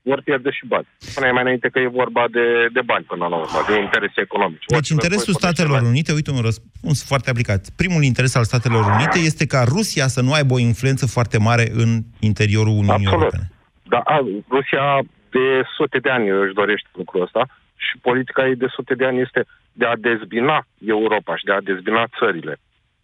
Deci 0.04 0.14
vor 0.14 0.22
pierde 0.24 0.52
și 0.52 0.66
bani. 0.66 0.88
Până 1.14 1.32
mai 1.32 1.42
înainte 1.42 1.70
că 1.70 1.80
e 1.80 1.88
vorba 1.88 2.24
de, 2.32 2.68
de 2.74 2.82
bani 2.82 3.06
până 3.12 3.26
la 3.28 3.36
urmă, 3.36 3.60
de 3.68 3.80
interese 3.80 4.20
economice. 4.28 4.66
Deci 4.68 4.78
Orice 4.78 4.94
interesul 4.94 5.26
război 5.26 5.42
pornește 5.42 5.62
Statelor 5.62 5.82
la- 5.82 5.88
Unite, 5.94 6.12
uite 6.14 6.32
un 6.32 6.42
răspuns 6.50 6.98
foarte 7.12 7.30
aplicat. 7.30 7.62
Primul 7.82 8.04
interes 8.04 8.36
al 8.36 8.44
Statelor 8.44 8.84
Unite 8.96 9.20
este 9.20 9.46
ca 9.54 9.62
Rusia 9.76 10.08
să 10.08 10.22
nu 10.22 10.32
aibă 10.34 10.54
o 10.54 10.60
influență 10.72 11.06
foarte 11.16 11.38
mare 11.38 11.66
în 11.84 11.90
interiorul 12.20 12.72
Uniunii 12.82 13.06
Absolut. 13.08 13.22
Europene. 13.24 13.52
Da, 13.94 14.00
a, 14.16 14.18
Rusia 14.58 14.86
de 15.30 15.46
sute 15.78 15.98
de 16.06 16.10
ani 16.10 16.30
își 16.30 16.54
dorește 16.54 16.90
lucrul 17.02 17.22
ăsta 17.22 17.44
și 17.76 17.98
politica 18.02 18.48
ei 18.48 18.56
de 18.56 18.68
sute 18.76 18.94
de 18.96 19.06
ani 19.06 19.22
este 19.22 19.46
de 19.74 19.86
a 19.86 19.96
dezbina 19.96 20.68
Europa 20.86 21.36
și 21.36 21.46
de 21.46 21.52
a 21.52 21.62
dezbina 21.62 22.04
țările 22.20 22.56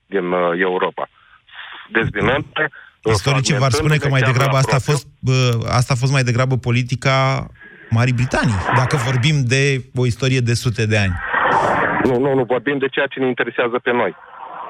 din 0.06 0.32
uh, 0.32 0.52
Europa. 0.68 1.10
Dezbinând 1.92 2.46
Istoricii 3.04 3.58
v-ar 3.58 3.72
spune 3.72 3.98
că 3.98 4.08
mai 4.10 4.22
degrabă 4.22 4.56
asta 4.58 4.76
a 4.76 4.80
fost, 4.80 5.08
bă, 5.20 5.58
asta 5.70 5.94
a 5.94 6.00
fost 6.00 6.12
mai 6.12 6.24
degrabă 6.24 6.58
politica 6.58 7.48
Marii 7.90 8.14
Britanii, 8.14 8.60
dacă 8.76 8.96
vorbim 8.96 9.36
de 9.54 9.64
o 9.96 10.06
istorie 10.06 10.40
de 10.40 10.54
sute 10.54 10.86
de 10.86 10.98
ani. 10.98 11.14
Nu, 12.04 12.20
nu, 12.20 12.34
nu, 12.34 12.44
vorbim 12.44 12.78
de 12.78 12.88
ceea 12.88 13.06
ce 13.06 13.20
ne 13.20 13.28
interesează 13.28 13.80
pe 13.84 13.92
noi. 13.92 14.16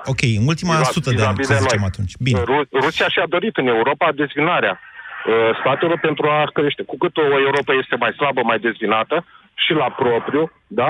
Ok, 0.05 0.21
în 0.41 0.45
ultima 0.47 0.75
Vis-a- 0.77 0.91
sută 0.97 1.09
de 1.19 1.23
ani, 1.23 1.35
vis-a-vis 1.35 1.47
să 1.47 1.53
de 1.53 1.59
zicem 1.59 1.79
noi. 1.79 1.89
atunci. 1.91 2.13
Bine. 2.27 2.39
Ru- 2.51 2.67
Rusia 2.85 3.07
și-a 3.09 3.25
dorit 3.35 3.55
în 3.57 3.67
Europa 3.67 4.11
dezvinarea 4.23 4.73
uh, 4.79 5.57
statelor 5.59 5.97
pentru 6.07 6.25
a 6.37 6.39
crește. 6.57 6.81
Cu 6.91 6.97
cât 6.97 7.17
o 7.17 7.21
Europa 7.47 7.73
este 7.81 7.95
mai 8.03 8.11
slabă, 8.19 8.41
mai 8.51 8.59
dezvinată 8.59 9.25
și 9.63 9.71
la 9.81 9.87
propriu, 10.01 10.51
da? 10.67 10.89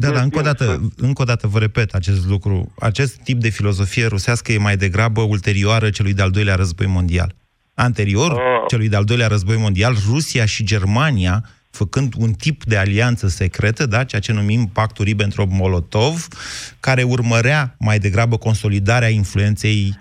Da, 0.00 0.10
dar 0.10 0.22
încă 0.22 0.38
o 0.38 0.42
dată, 0.42 0.92
încă 0.96 1.22
o 1.22 1.24
dată 1.24 1.46
vă 1.46 1.58
repet 1.58 1.94
acest 1.94 2.26
lucru. 2.26 2.72
Acest 2.80 3.16
tip 3.22 3.40
de 3.40 3.48
filozofie 3.48 4.06
rusească 4.06 4.52
e 4.52 4.58
mai 4.58 4.76
degrabă 4.76 5.20
ulterioară 5.20 5.90
celui 5.90 6.14
de-al 6.14 6.30
doilea 6.30 6.54
război 6.54 6.86
mondial. 6.86 7.34
Anterior 7.74 8.32
Ah. 8.32 8.64
celui 8.68 8.88
de-al 8.88 9.04
doilea 9.04 9.26
război 9.26 9.56
mondial, 9.56 9.94
Rusia 10.10 10.44
și 10.44 10.64
Germania, 10.64 11.44
făcând 11.70 12.12
un 12.18 12.32
tip 12.32 12.64
de 12.64 12.76
alianță 12.76 13.28
secretă, 13.28 13.86
da, 13.86 14.04
ceea 14.04 14.20
ce 14.20 14.32
numim 14.32 14.66
Pactul 14.72 15.04
Ribbentrop-Molotov, 15.04 16.28
care 16.80 17.02
urmărea 17.02 17.74
mai 17.78 17.98
degrabă 17.98 18.36
consolidarea 18.36 19.08
influenței 19.08 19.98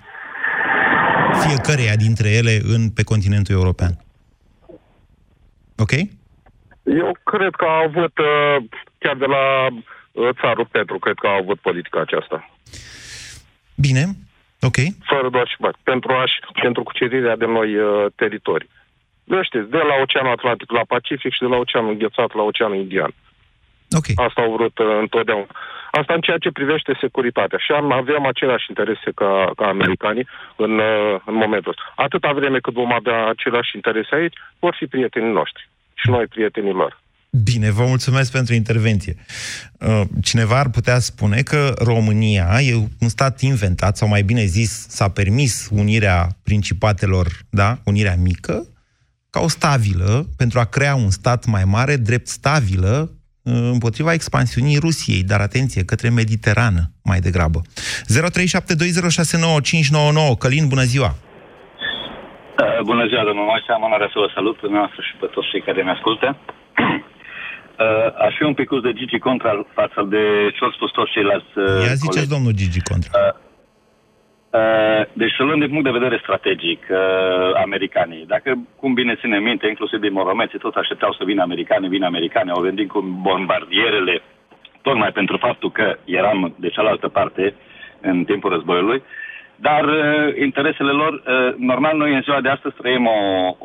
fiecăreia 1.48 1.96
dintre 1.96 2.30
ele 2.30 2.62
în, 2.64 2.90
pe 2.90 3.04
continentul 3.04 3.56
european. 3.56 3.98
Ok? 5.78 5.92
Eu 6.84 7.18
cred 7.24 7.54
că 7.58 7.66
au 7.66 7.84
avut, 7.88 8.18
uh, 8.18 8.64
chiar 9.00 9.16
de 9.16 9.26
la 9.26 9.68
uh, 9.68 10.30
țarul 10.42 10.68
Petru, 10.72 11.00
cred 11.00 11.16
că 11.16 11.28
au 11.28 11.38
avut 11.38 11.60
politica 11.60 12.00
aceasta. 12.02 12.50
Bine, 13.76 14.04
ok. 14.62 14.78
Fără 15.04 15.30
doar 15.30 15.48
și 15.48 15.56
bani. 15.60 15.76
Pentru, 15.84 16.12
a 16.12 16.24
pentru 16.62 16.84
cucerirea 16.84 17.36
de 17.36 17.46
noi 17.46 17.76
uh, 17.78 18.06
teritorii. 18.16 18.70
Nu 19.24 19.44
știți, 19.44 19.70
de 19.70 19.78
la 19.78 19.96
Oceanul 20.02 20.32
Atlantic 20.32 20.72
la 20.72 20.84
Pacific 20.88 21.32
și 21.34 21.40
de 21.40 21.46
la 21.46 21.58
Oceanul 21.58 21.92
Înghețat 21.92 22.34
la 22.34 22.42
Oceanul 22.42 22.78
Indian. 22.78 23.14
Ok. 23.92 24.06
Asta 24.16 24.42
au 24.42 24.52
vrut 24.56 24.78
uh, 24.78 24.98
întotdeauna. 25.00 25.48
Asta 25.92 26.14
în 26.14 26.22
ceea 26.22 26.38
ce 26.38 26.52
privește 26.52 26.98
securitatea. 27.00 27.58
Și 27.58 27.72
am, 27.72 27.92
avem 27.92 28.26
aceleași 28.26 28.66
interese 28.70 29.12
ca, 29.16 29.52
ca 29.56 29.68
americanii 29.68 30.28
în, 30.56 30.80
uh, 30.80 31.20
în 31.26 31.34
momentul 31.34 31.72
ăsta. 31.72 31.94
Atâta 31.96 32.32
vreme 32.32 32.60
cât 32.60 32.74
vom 32.74 32.94
avea 32.94 33.28
aceleași 33.28 33.76
interese 33.76 34.16
aici, 34.16 34.38
vor 34.60 34.76
fi 34.78 34.86
prietenii 34.86 35.32
noștri. 35.32 35.70
Și 35.94 36.10
noi 36.10 36.28
prietenii 36.28 36.72
lor. 36.72 37.00
Bine, 37.44 37.72
vă 37.72 37.86
mulțumesc 37.86 38.32
pentru 38.32 38.54
intervenție. 38.54 39.16
Uh, 39.80 40.02
Cineva 40.22 40.60
ar 40.60 40.70
putea 40.70 41.00
spune 41.00 41.42
că 41.42 41.74
România 41.78 42.62
e 42.62 42.76
un 43.00 43.08
stat 43.08 43.42
inventat, 43.42 43.98
sau 43.98 44.08
mai 44.08 44.22
bine 44.22 44.44
zis, 44.44 44.88
s-a 44.90 45.10
permis 45.10 45.70
unirea 45.72 46.28
principatelor, 46.44 47.28
da, 47.50 47.78
unirea 47.86 48.16
mică, 48.24 48.68
ca 49.30 49.40
o 49.40 49.48
stabilă 49.48 50.26
pentru 50.38 50.60
a 50.60 50.66
crea 50.66 50.96
un 50.96 51.10
stat 51.10 51.46
mai 51.46 51.64
mare, 51.66 51.96
drept 51.96 52.28
stabilă, 52.28 53.12
uh, 53.42 53.54
împotriva 53.72 54.14
expansiunii 54.14 54.78
Rusiei, 54.78 55.24
dar 55.24 55.40
atenție, 55.40 55.86
către 55.86 56.10
Mediterană, 56.10 56.92
mai 57.04 57.20
degrabă. 57.20 57.62
0372069599 57.62 57.66
Călin, 60.40 60.68
bună 60.68 60.84
ziua! 60.84 61.16
Uh, 62.62 62.80
Bună 62.84 63.08
ziua, 63.08 63.24
domnul 63.24 63.46
Moise, 63.46 63.72
am 63.72 63.84
onoarea 63.84 64.10
să 64.14 64.20
vă 64.20 64.32
salut 64.34 64.54
pe 64.56 64.62
dumneavoastră 64.62 65.02
și 65.08 65.16
pe 65.20 65.26
toți 65.26 65.50
cei 65.50 65.62
care 65.62 65.84
ne 65.84 65.92
ascultă. 65.92 66.38
Uh, 67.80 68.26
Aș 68.28 68.34
fi 68.38 68.44
un 68.44 68.54
pic 68.54 68.70
de 68.82 68.94
Gigi 68.94 69.20
Contra 69.20 69.66
față 69.74 70.02
de 70.14 70.24
ce 70.56 70.64
au 70.64 70.72
spus 70.72 70.92
toți 70.92 71.12
ceilalți 71.12 71.52
uh, 71.56 71.66
Ia 71.66 71.94
ziceți, 72.04 72.08
colegi. 72.08 72.34
domnul 72.36 72.54
Gigi 72.62 72.82
Contra. 72.90 73.12
Uh, 74.60 75.04
Deci 75.22 75.36
să 75.38 75.44
luăm 75.44 75.60
din 75.60 75.70
punct 75.74 75.84
de 75.84 75.98
vedere 76.00 76.18
strategic 76.26 76.82
uh, 76.90 76.98
americanii. 77.66 78.24
Dacă, 78.34 78.50
cum 78.80 78.94
bine 78.94 79.16
ține 79.22 79.40
minte, 79.40 79.68
inclusiv 79.68 80.00
din 80.00 80.14
Moromeții, 80.20 80.60
tot 80.60 80.76
așteptau 80.76 81.12
să 81.14 81.24
vină 81.24 81.42
americani, 81.42 81.88
vin 81.88 82.04
americani, 82.04 82.50
au 82.50 82.62
venit 82.62 82.88
cu 82.90 83.00
bombardierele, 83.28 84.22
tocmai 84.82 85.12
pentru 85.12 85.38
faptul 85.38 85.72
că 85.72 85.98
eram 86.06 86.54
de 86.60 86.70
cealaltă 86.70 87.08
parte 87.08 87.54
în 88.02 88.24
timpul 88.24 88.50
războiului, 88.52 89.04
dar 89.60 89.84
uh, 89.84 90.02
interesele 90.48 90.92
lor, 90.92 91.14
uh, 91.14 91.54
normal 91.58 91.98
noi 91.98 92.14
în 92.14 92.22
ziua 92.22 92.42
de 92.42 92.50
astăzi 92.50 92.76
trăim 92.76 93.06
o, 93.06 93.20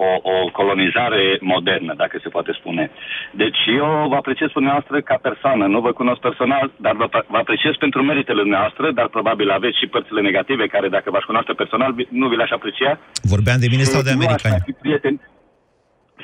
o, 0.07 0.09
o 0.33 0.51
colonizare 0.53 1.39
modernă, 1.41 1.95
dacă 1.97 2.19
se 2.23 2.29
poate 2.29 2.53
spune. 2.53 2.91
Deci 3.31 3.61
eu 3.67 4.07
vă 4.09 4.15
apreciez 4.15 4.49
pe 4.49 4.53
dumneavoastră 4.61 5.01
ca 5.01 5.17
persoană, 5.23 5.67
nu 5.67 5.81
vă 5.81 5.93
cunosc 5.93 6.21
personal, 6.21 6.71
dar 6.77 6.95
vă, 6.95 7.07
vă 7.29 7.37
apreciez 7.37 7.75
pentru 7.79 8.03
meritele 8.03 8.41
dumneavoastră, 8.41 8.91
dar 8.91 9.09
probabil 9.09 9.51
aveți 9.51 9.79
și 9.79 9.87
părțile 9.87 10.21
negative 10.21 10.67
care 10.67 10.89
dacă 10.89 11.11
v-aș 11.11 11.25
cunoaște 11.25 11.53
personal 11.53 11.93
vi- 11.93 12.09
nu 12.11 12.29
vi 12.29 12.37
le-aș 12.37 12.51
aprecia. 12.51 12.99
Vorbeam 13.23 13.59
de 13.61 13.67
mine 13.71 13.83
sau 13.83 14.03
de 14.03 14.13
Nu 14.13 14.19
aș 14.19 14.25
americani? 14.25 14.55
mai 14.55 14.63
fi 14.65 14.73
prieten 14.85 15.21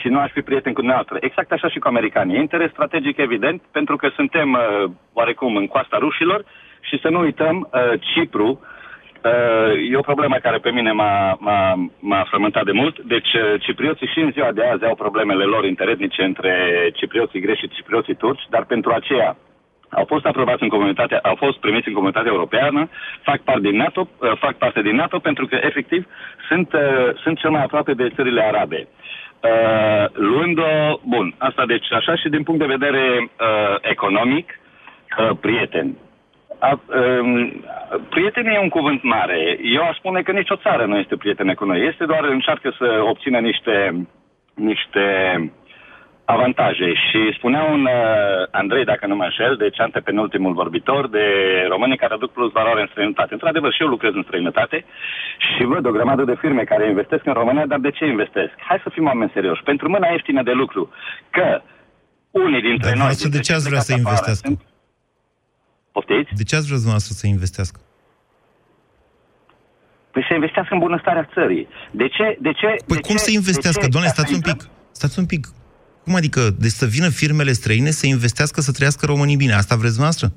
și 0.01 0.09
nu 0.09 0.19
aș 0.19 0.31
fi 0.31 0.41
prieten 0.41 0.73
cu 0.73 0.79
dumneavoastră. 0.79 1.17
Exact 1.21 1.53
așa 1.53 1.69
și 1.69 1.79
cu 1.79 1.89
americanii. 1.89 2.37
E 2.37 2.41
interes 2.41 2.71
strategic 2.71 3.17
evident, 3.17 3.63
pentru 3.73 3.97
că 3.97 4.09
suntem 4.15 4.53
uh, 4.53 4.91
oarecum 5.13 5.57
în 5.57 5.67
coasta 5.67 5.97
rușilor 5.99 6.45
și 6.81 6.99
să 7.03 7.09
nu 7.09 7.19
uităm 7.21 7.57
uh, 7.73 8.01
Cipru, 8.13 8.51
Uh, 8.63 8.77
e 9.91 9.97
o 9.97 10.09
problemă 10.11 10.37
care 10.43 10.59
pe 10.59 10.71
mine 10.71 10.93
m-a, 10.93 11.37
m-a, 11.41 11.91
m-a 12.01 12.25
frământat 12.31 12.65
de 12.65 12.73
mult. 12.73 13.01
Deci 13.01 13.33
uh, 13.35 13.61
ciprioții 13.61 14.07
și 14.07 14.19
în 14.19 14.31
ziua 14.31 14.53
de 14.53 14.65
azi 14.65 14.85
au 14.85 14.95
problemele 14.95 15.45
lor 15.45 15.65
interetnice 15.65 16.23
între 16.23 16.55
ciprioții 16.95 17.41
greși 17.41 17.61
și 17.61 17.69
ciprioții 17.69 18.15
turci, 18.15 18.47
dar 18.51 18.65
pentru 18.65 18.93
aceea 18.93 19.37
au 19.91 20.05
fost 20.05 20.25
aprobați 20.27 20.63
în 20.63 20.69
comunitatea, 20.69 21.21
au 21.23 21.35
fost 21.35 21.59
primiți 21.59 21.89
în 21.89 21.95
comunitatea 21.95 22.33
europeană, 22.33 22.89
fac 23.23 23.41
parte 23.41 23.61
din 23.61 23.77
NATO, 23.77 24.09
uh, 24.19 24.33
fac 24.39 24.55
parte 24.57 24.83
din 24.83 24.95
NATO 24.95 25.19
pentru 25.19 25.47
că 25.47 25.59
efectiv 25.63 26.07
sunt, 26.49 26.73
uh, 26.73 27.15
sunt 27.23 27.39
cel 27.39 27.51
mai 27.51 27.63
aproape 27.63 27.93
de 27.93 28.13
țările 28.15 28.43
arabe. 28.43 28.89
Uh, 29.41 30.05
luând-o, 30.13 31.01
bun, 31.05 31.35
asta 31.39 31.67
deci 31.67 31.93
așa 31.93 32.17
și 32.17 32.29
din 32.29 32.43
punct 32.43 32.61
de 32.61 32.77
vedere 32.77 33.21
uh, 33.21 33.77
economic, 33.81 34.61
uh, 35.19 35.31
prieten. 35.41 35.97
A, 36.59 36.81
um, 37.21 37.65
prieten 38.09 38.47
e 38.47 38.59
un 38.59 38.69
cuvânt 38.69 39.03
mare. 39.03 39.59
Eu 39.63 39.83
aș 39.83 39.97
spune 39.97 40.23
că 40.23 40.33
nicio 40.33 40.57
țară 40.57 40.85
nu 40.87 40.97
este 40.99 41.17
prietenă 41.17 41.55
cu 41.55 41.65
noi. 41.65 41.87
Este 41.87 42.05
doar 42.05 42.25
încearcă 42.25 42.75
să 42.79 43.01
obțină 43.11 43.39
niște, 43.39 44.07
niște 44.55 45.05
avantaje. 46.25 46.89
Și 47.05 47.21
spunea 47.39 47.63
un 47.63 47.83
uh, 47.85 48.47
Andrei, 48.51 48.85
dacă 48.85 49.07
nu 49.07 49.17
mă 49.17 49.25
înșel, 49.25 49.57
deci 49.57 49.81
antepenultimul 49.81 50.53
vorbitor, 50.53 51.09
de 51.09 51.27
români 51.69 51.97
care 51.97 52.15
aduc 52.15 52.33
plus 52.33 52.51
valoare 52.53 52.81
în 52.81 52.91
străinătate. 52.91 53.33
Într-adevăr, 53.33 53.73
și 53.73 53.83
eu 53.83 53.89
lucrez 53.89 54.13
în 54.15 54.23
străinătate 54.23 54.85
și 55.47 55.65
văd 55.65 55.87
o 55.87 55.91
grămadă 55.91 56.25
de 56.25 56.37
firme 56.43 56.63
care 56.63 56.89
investesc 56.89 57.27
în 57.27 57.33
România, 57.33 57.67
dar 57.67 57.79
de 57.79 57.91
ce 57.91 58.05
investesc? 58.07 58.53
Hai 58.69 58.81
să 58.83 58.91
fim 58.91 59.05
oameni 59.05 59.31
serioși. 59.35 59.63
Pentru 59.63 59.89
mâna 59.89 60.09
ieftină 60.09 60.43
de 60.43 60.53
lucru. 60.53 60.91
Că 61.31 61.63
unii 62.31 62.63
dintre 62.69 62.89
Dar 62.89 62.97
noi... 62.99 63.09
dumneavoastră 63.09 63.29
de 63.29 63.41
ce 63.41 63.53
ați 63.53 63.69
vrea 63.69 63.81
să 63.81 63.95
dintre 63.95 64.11
cei 64.11 64.15
plecați 64.15 64.49
investească? 64.49 64.49
afară 64.49 64.77
Poftiți? 65.99 66.31
De 66.41 66.45
ce 66.49 66.55
ați 66.57 66.65
vrea 66.69 66.81
dumneavoastră 66.83 67.13
să 67.21 67.27
investească? 67.27 67.79
Păi 70.13 70.25
să 70.29 70.35
investească 70.35 70.73
în 70.75 70.81
bunăstarea 70.87 71.29
țării. 71.35 71.69
De 72.01 72.09
ce? 72.17 72.27
De 72.47 72.53
ce? 72.61 72.67
Păi 72.91 72.97
de 73.01 73.07
cum 73.09 73.17
ce, 73.17 73.23
să 73.27 73.31
investească? 73.41 73.81
de 73.81 73.87
ce? 73.87 73.95
Doamne, 73.95 74.09
Ca 74.09 74.15
să 74.15 74.21
stați 74.21 74.33
un 74.35 74.41
intrăm- 74.41 74.57
pic. 74.59 74.69
Stați 75.01 75.19
un 75.19 75.27
pic. 75.33 75.43
Cum 76.05 76.15
adică? 76.21 76.41
Deci 76.65 76.77
să 76.83 76.87
vină 76.97 77.09
firmele 77.21 77.53
străine 77.61 77.91
să 78.01 78.07
investească, 78.07 78.61
să 78.61 78.73
trăiască 78.73 79.07
românii 79.07 79.37
bine. 79.45 79.53
Asta 79.63 79.75
vreți 79.81 79.97
dumneavoastră? 79.99 80.29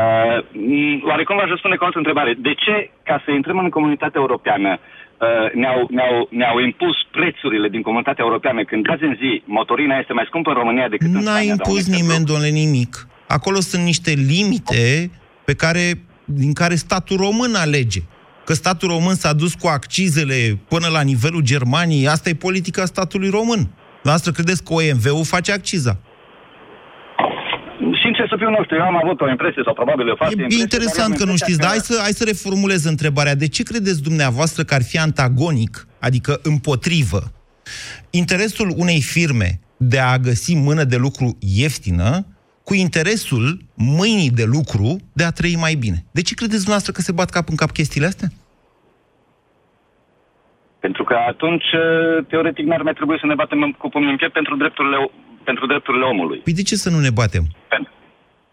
Uh, 0.00 0.38
m, 0.52 1.06
oarecum 1.10 1.36
v-aș 1.36 1.48
răspunde 1.54 1.76
cu 1.76 1.82
o 1.84 1.86
altă 1.86 1.98
întrebare. 1.98 2.32
De 2.48 2.54
ce, 2.64 2.74
ca 3.08 3.16
să 3.24 3.30
intrăm 3.30 3.58
în 3.58 3.70
comunitatea 3.76 4.20
europeană, 4.24 4.70
uh, 4.78 5.52
ne-au, 5.60 5.80
ne-au, 5.96 6.16
ne-au 6.40 6.58
impus 6.68 6.96
prețurile 7.16 7.68
din 7.74 7.82
comunitatea 7.82 8.24
europeană 8.28 8.60
când 8.64 8.90
azi 8.90 9.04
în 9.10 9.14
zi 9.22 9.42
motorina 9.58 9.94
este 9.98 10.12
mai 10.12 10.26
scumpă 10.30 10.48
în 10.50 10.56
România 10.62 10.88
decât 10.88 11.06
în 11.06 11.12
N-a 11.12 11.20
Spania? 11.20 11.52
impus 11.56 11.82
doamne, 11.86 11.96
nimeni, 12.02 12.24
domnule, 12.30 12.48
nimic. 12.62 12.92
Acolo 13.28 13.60
sunt 13.60 13.82
niște 13.82 14.10
limite 14.10 15.10
pe 15.44 15.54
care, 15.54 16.00
din 16.24 16.52
care 16.52 16.74
statul 16.74 17.16
român 17.16 17.54
alege. 17.54 18.00
Că 18.44 18.52
statul 18.52 18.88
român 18.88 19.14
s-a 19.14 19.32
dus 19.32 19.54
cu 19.54 19.66
accizele 19.66 20.58
până 20.68 20.88
la 20.88 21.00
nivelul 21.00 21.40
Germaniei, 21.40 22.08
asta 22.08 22.28
e 22.28 22.34
politica 22.34 22.84
statului 22.84 23.28
român. 23.28 23.68
Noastră 24.02 24.32
credeți 24.32 24.64
că 24.64 24.72
OMV-ul 24.72 25.24
face 25.24 25.52
acciza? 25.52 25.98
Sincer 28.02 28.26
să 28.28 28.34
fiu, 28.38 28.50
nu 28.50 28.64
știu, 28.64 28.76
eu 28.76 28.82
am 28.82 29.00
avut 29.04 29.20
o 29.20 29.28
impresie 29.30 29.62
sau 29.64 29.74
probabil 29.74 30.08
o 30.08 30.12
E, 30.12 30.14
falsă 30.18 30.34
e 30.38 30.40
impresie, 30.40 30.62
interesant 30.62 31.08
dar 31.08 31.18
că 31.18 31.22
am 31.22 31.28
nu 31.28 31.36
impresia 31.36 31.46
știți, 31.46 31.58
dar 31.58 31.70
hai 31.70 31.78
să, 31.78 31.98
hai 32.02 32.12
să 32.20 32.24
reformulez 32.24 32.84
întrebarea. 32.84 33.34
De 33.34 33.48
ce 33.48 33.62
credeți 33.62 34.02
dumneavoastră 34.02 34.62
că 34.64 34.74
ar 34.74 34.82
fi 34.82 34.98
antagonic, 34.98 35.86
adică 36.00 36.40
împotrivă, 36.42 37.32
interesul 38.10 38.72
unei 38.76 39.00
firme 39.02 39.60
de 39.76 39.98
a 39.98 40.18
găsi 40.18 40.54
mână 40.54 40.84
de 40.84 40.96
lucru 40.96 41.36
ieftină 41.40 42.26
cu 42.68 42.74
interesul 42.74 43.46
mâinii 43.74 44.30
de 44.30 44.44
lucru 44.44 44.88
de 45.12 45.24
a 45.24 45.30
trăi 45.38 45.56
mai 45.64 45.74
bine? 45.74 45.98
De 46.16 46.22
ce 46.22 46.34
credeți 46.34 46.64
dumneavoastră 46.64 46.92
că 46.92 47.00
se 47.00 47.12
bat 47.12 47.30
cap 47.30 47.48
în 47.48 47.56
cap 47.62 47.70
chestiile 47.70 48.06
astea? 48.06 48.28
Pentru 50.84 51.04
că 51.04 51.14
atunci, 51.28 51.64
uh, 51.72 52.26
teoretic, 52.28 52.64
n-ar 52.66 52.82
mai 52.82 52.92
trebui 52.92 53.18
să 53.20 53.26
ne 53.26 53.34
batem 53.34 53.62
în- 53.62 53.72
cu 53.72 53.88
pumnul 53.88 54.10
în 54.10 54.16
piept 54.16 54.32
pentru 54.32 54.56
drepturile 54.56 55.10
pentru 55.44 55.66
drepturile 55.66 56.04
omului. 56.04 56.38
Păi 56.38 56.52
de 56.52 56.62
ce 56.62 56.76
să 56.76 56.90
nu 56.90 56.98
ne 57.00 57.10
batem? 57.10 57.44
Pentru- 57.68 57.92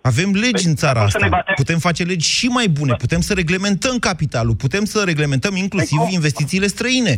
Avem 0.02 0.30
legi 0.34 0.52
Păi, 0.64 0.70
în 0.72 0.76
țara 0.76 1.00
cum 1.00 1.10
să 1.10 1.18
asta. 1.18 1.28
ne 1.28 1.36
batem? 1.38 1.54
Putem 1.56 1.80
face 1.88 2.04
legi 2.04 2.30
și 2.38 2.48
mai 2.48 2.68
bune. 2.68 2.94
Putem 3.06 3.20
să 3.20 3.34
reglementăm 3.34 3.96
capitalul. 4.10 4.56
Putem 4.56 4.84
să 4.86 5.04
reglementăm 5.06 5.56
inclusiv 5.56 5.98
Păi 5.98 6.06
cum? 6.08 6.14
investițiile 6.20 6.68
străine. 6.68 7.16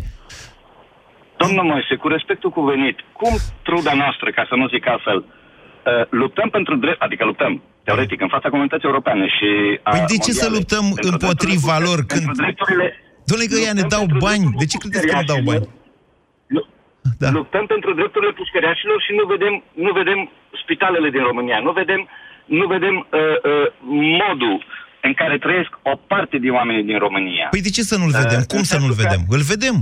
Domnul 1.37 1.63
Moise, 1.63 1.95
cu 1.95 2.07
respectul 2.07 2.49
cuvenit, 2.49 2.97
cum 3.19 3.33
truda 3.63 3.93
noastră, 3.93 4.31
ca 4.31 4.45
să 4.49 4.55
nu 4.55 4.67
zic 4.67 4.87
altfel, 4.87 5.17
uh, 5.17 5.25
luptăm 6.21 6.49
pentru 6.57 6.73
drept, 6.83 7.01
adică 7.01 7.23
luptăm, 7.31 7.53
teoretic, 7.87 8.19
în 8.21 8.31
fața 8.35 8.49
comunității 8.53 8.87
europene 8.91 9.25
și 9.37 9.49
a 9.87 9.89
Păi 9.95 10.03
de 10.13 10.17
ce 10.25 10.31
să 10.31 10.47
mondiale, 10.49 10.55
luptăm 10.57 10.85
pentru 10.93 11.09
împotriva 11.11 11.75
drepturile- 11.75 11.87
lor 11.87 11.99
pentru 12.13 12.31
când- 12.31 12.41
drepturile 12.43 12.87
Domnule, 13.29 13.47
că 13.51 13.57
ea 13.67 13.73
ne 13.79 13.83
Luptăm 13.83 13.93
dau 13.95 14.03
pentru 14.07 14.19
bani. 14.27 14.43
drepturile 14.43 14.61
De 14.63 14.71
ce 14.71 14.77
credeți 14.83 15.05
că 15.11 15.15
ne 15.21 15.29
dau 15.33 15.41
bani? 15.49 15.65
Lu- 16.55 16.67
Da. 17.21 17.27
Luptăm 17.39 17.65
pentru 17.73 17.89
drepturile 17.99 18.31
pușcăriașilor 18.41 18.97
și 19.05 19.11
nu 19.19 19.23
vedem, 19.33 19.53
nu 19.85 19.91
vedem 19.99 20.19
spitalele 20.63 21.09
din 21.15 21.23
România, 21.29 21.57
nu 21.67 21.71
vedem, 21.81 22.01
nu 22.59 22.65
vedem 22.75 22.95
uh, 22.97 23.37
uh, 23.51 23.67
modul 24.23 24.55
în 25.07 25.13
care 25.21 25.35
trăiesc 25.45 25.71
o 25.91 25.93
parte 26.11 26.35
din 26.43 26.51
oamenii 26.59 26.85
din 26.91 26.97
România. 27.05 27.47
Păi 27.55 27.65
de 27.67 27.71
ce 27.77 27.81
să 27.91 27.95
nu-l 28.01 28.13
Uh, 28.15 28.19
vedem? 28.21 28.41
Cum 28.51 28.59
în 28.61 28.67
să 28.71 28.77
nu-l 28.77 28.87
sensul 28.87 28.95
că- 28.97 29.03
vedem? 29.03 29.21
Îl 29.37 29.43
vedem. 29.53 29.75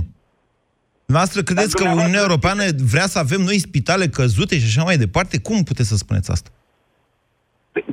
Noastră 1.06 1.42
credeți 1.42 1.74
că 1.76 1.82
dumneavoastră- 1.82 2.04
Uniunea 2.08 2.26
Europeană 2.28 2.62
vrea 2.92 3.06
să 3.14 3.18
avem 3.18 3.40
noi 3.40 3.58
spitale 3.68 4.06
căzute 4.18 4.54
și 4.58 4.68
așa 4.70 4.82
mai 4.88 4.96
departe? 4.96 5.34
Cum 5.48 5.58
puteți 5.70 5.88
să 5.88 5.96
spuneți 5.96 6.30
asta? 6.30 6.50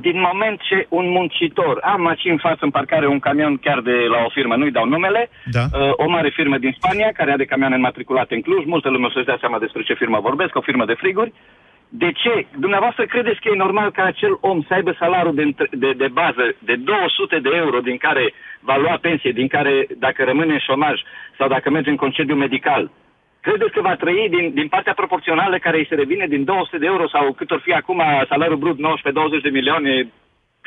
Din 0.06 0.18
moment 0.28 0.56
ce 0.68 0.86
un 0.98 1.06
muncitor, 1.16 1.74
am 1.94 2.06
aici 2.06 2.24
în 2.24 2.38
față 2.46 2.58
în 2.64 2.70
parcare 2.70 3.06
un 3.08 3.18
camion 3.18 3.56
chiar 3.66 3.80
de 3.80 3.96
la 4.14 4.18
o 4.26 4.30
firmă, 4.36 4.54
nu-i 4.56 4.76
dau 4.78 4.86
numele, 4.86 5.30
Da. 5.56 5.64
uh, 5.72 5.92
o 6.04 6.08
mare 6.08 6.30
firmă 6.38 6.56
din 6.58 6.72
Spania 6.78 7.10
care 7.18 7.30
are 7.32 7.44
camioane 7.44 7.74
înmatriculate 7.74 8.34
în 8.34 8.40
Cluj, 8.46 8.64
multă 8.64 8.88
lume 8.90 9.06
o 9.06 9.10
să-și 9.10 9.24
dea 9.30 9.36
seama 9.40 9.58
despre 9.58 9.82
ce 9.82 9.94
firmă 9.94 10.18
vorbesc, 10.20 10.56
o 10.56 10.60
firmă 10.68 10.84
de 10.84 11.00
friguri. 11.02 11.32
De 11.88 12.10
ce? 12.22 12.46
Dumneavoastră 12.64 13.04
credeți 13.06 13.40
că 13.40 13.48
e 13.52 13.64
normal 13.66 13.90
ca 13.90 14.04
acel 14.04 14.34
om 14.40 14.58
să 14.68 14.74
aibă 14.74 14.92
salariul 14.98 15.34
de, 15.34 15.42
între- 15.42 15.70
de, 15.84 15.90
de 16.02 16.08
bază 16.20 16.44
de 16.68 16.74
200 16.76 17.38
de 17.46 17.50
euro 17.64 17.78
din 17.88 17.96
care 17.96 18.24
va 18.68 18.76
lua 18.76 18.96
pensie, 19.06 19.32
din 19.40 19.48
care 19.48 19.86
dacă 19.98 20.24
rămâne 20.24 20.52
în 20.52 20.64
șomaj 20.68 20.96
sau 21.38 21.48
dacă 21.48 21.70
merge 21.70 21.90
în 21.90 22.02
concediu 22.04 22.34
medical, 22.34 22.90
Credeți 23.46 23.74
că 23.76 23.80
va 23.88 23.94
trăi 24.02 24.28
din, 24.36 24.46
din 24.60 24.68
partea 24.74 24.94
proporțională 25.02 25.58
care 25.58 25.76
îi 25.78 25.90
se 25.90 25.94
revine 26.02 26.26
din 26.34 26.44
200 26.44 26.78
de 26.78 26.86
euro 26.86 27.08
sau 27.14 27.32
cât 27.32 27.50
or 27.50 27.60
fi 27.66 27.72
acum 27.72 28.00
salariul 28.28 28.62
brut 28.64 28.78
19-20 28.78 28.80
de 29.42 29.48
milioane 29.58 29.92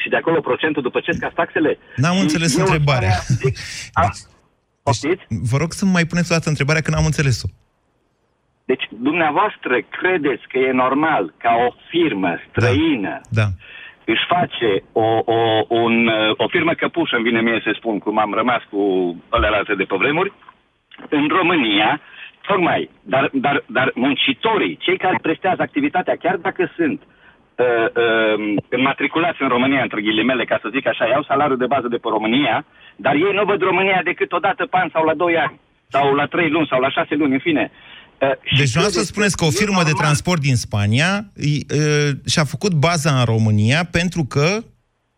și 0.01 0.09
de 0.09 0.15
acolo 0.15 0.39
procentul 0.49 0.81
după 0.81 0.99
ce 0.99 1.11
scați 1.11 1.35
taxele? 1.35 1.77
N-am 1.95 2.15
Și 2.15 2.21
înțeles 2.21 2.57
eu 2.57 2.65
întrebarea. 2.65 3.15
zic, 3.41 3.53
a, 4.01 4.05
poftiți? 4.83 5.23
Vă 5.51 5.57
rog 5.57 5.71
să 5.79 5.85
mai 5.85 6.05
puneți 6.05 6.31
o 6.31 6.35
dată 6.35 6.49
întrebarea 6.49 6.81
că 6.81 6.91
n-am 6.91 7.05
înțeles-o. 7.11 7.47
Deci, 8.65 8.85
dumneavoastră 9.07 9.73
credeți 9.97 10.43
că 10.51 10.57
e 10.57 10.71
normal 10.71 11.33
ca 11.37 11.51
o 11.67 11.69
firmă 11.89 12.31
străină 12.49 13.21
Da. 13.29 13.47
Își 14.05 14.25
face 14.27 14.83
o, 14.91 15.21
o, 15.25 15.65
un, 15.67 16.07
uh, 16.07 16.31
o 16.37 16.47
firmă 16.47 16.73
căpușă, 16.73 17.15
îmi 17.15 17.25
vine 17.25 17.41
mie 17.41 17.61
să 17.63 17.71
spun, 17.75 17.99
cum 17.99 18.17
am 18.17 18.33
rămas 18.33 18.61
cu 18.69 18.79
alelalte 19.29 19.75
de 19.75 19.83
pe 19.83 19.95
vremuri, 19.95 20.33
în 21.09 21.27
România, 21.27 22.01
tocmai, 22.47 22.89
dar, 23.01 23.29
dar, 23.33 23.63
dar 23.65 23.91
muncitorii, 23.95 24.77
cei 24.77 24.97
care 24.97 25.17
prestează 25.21 25.61
activitatea, 25.61 26.15
chiar 26.15 26.35
dacă 26.35 26.71
sunt 26.75 27.01
uh, 27.55 27.65
uh, 27.95 28.55
înmatriculați 28.69 29.41
în 29.41 29.47
România, 29.47 29.81
între 29.81 30.01
ghilimele, 30.01 30.45
ca 30.45 30.59
să 30.61 30.69
zic 30.71 30.87
așa, 30.87 31.05
iau 31.07 31.23
salariul 31.23 31.57
de 31.57 31.65
bază 31.65 31.87
de 31.87 31.97
pe 31.97 32.09
România, 32.11 32.65
dar 32.95 33.13
ei 33.13 33.33
nu 33.33 33.43
văd 33.43 33.61
România 33.61 34.01
decât 34.03 34.31
o 34.31 34.39
dată 34.39 34.65
pe 34.65 34.77
an 34.77 34.89
sau 34.91 35.05
la 35.05 35.13
2 35.13 35.37
ani, 35.37 35.59
sau 35.87 36.13
la 36.13 36.25
3 36.25 36.49
luni, 36.49 36.67
sau 36.67 36.79
la 36.79 36.89
6 36.89 37.15
luni, 37.15 37.33
în 37.33 37.39
fine. 37.39 37.71
Uh, 38.21 38.29
și 38.43 38.57
Deci 38.57 38.75
nu 38.75 38.81
să 38.81 38.87
credeți 38.89 39.07
spuneți 39.07 39.37
că 39.37 39.43
o 39.43 39.47
e 39.47 39.51
firmă 39.51 39.83
de 39.83 39.89
normal- 39.89 40.01
transport 40.03 40.41
din 40.41 40.55
Spania 40.55 41.31
îi, 41.33 41.65
uh, 41.73 42.17
și-a 42.25 42.43
făcut 42.43 42.73
baza 42.73 43.19
în 43.19 43.25
România 43.25 43.83
pentru 43.83 44.23
că 44.25 44.63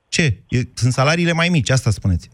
ce? 0.10 0.44
E, 0.50 0.62
sunt 0.74 0.94
salariile 0.94 1.32
mai 1.32 1.50
mici, 1.50 1.70
asta 1.70 1.90
spuneți. 1.92 2.30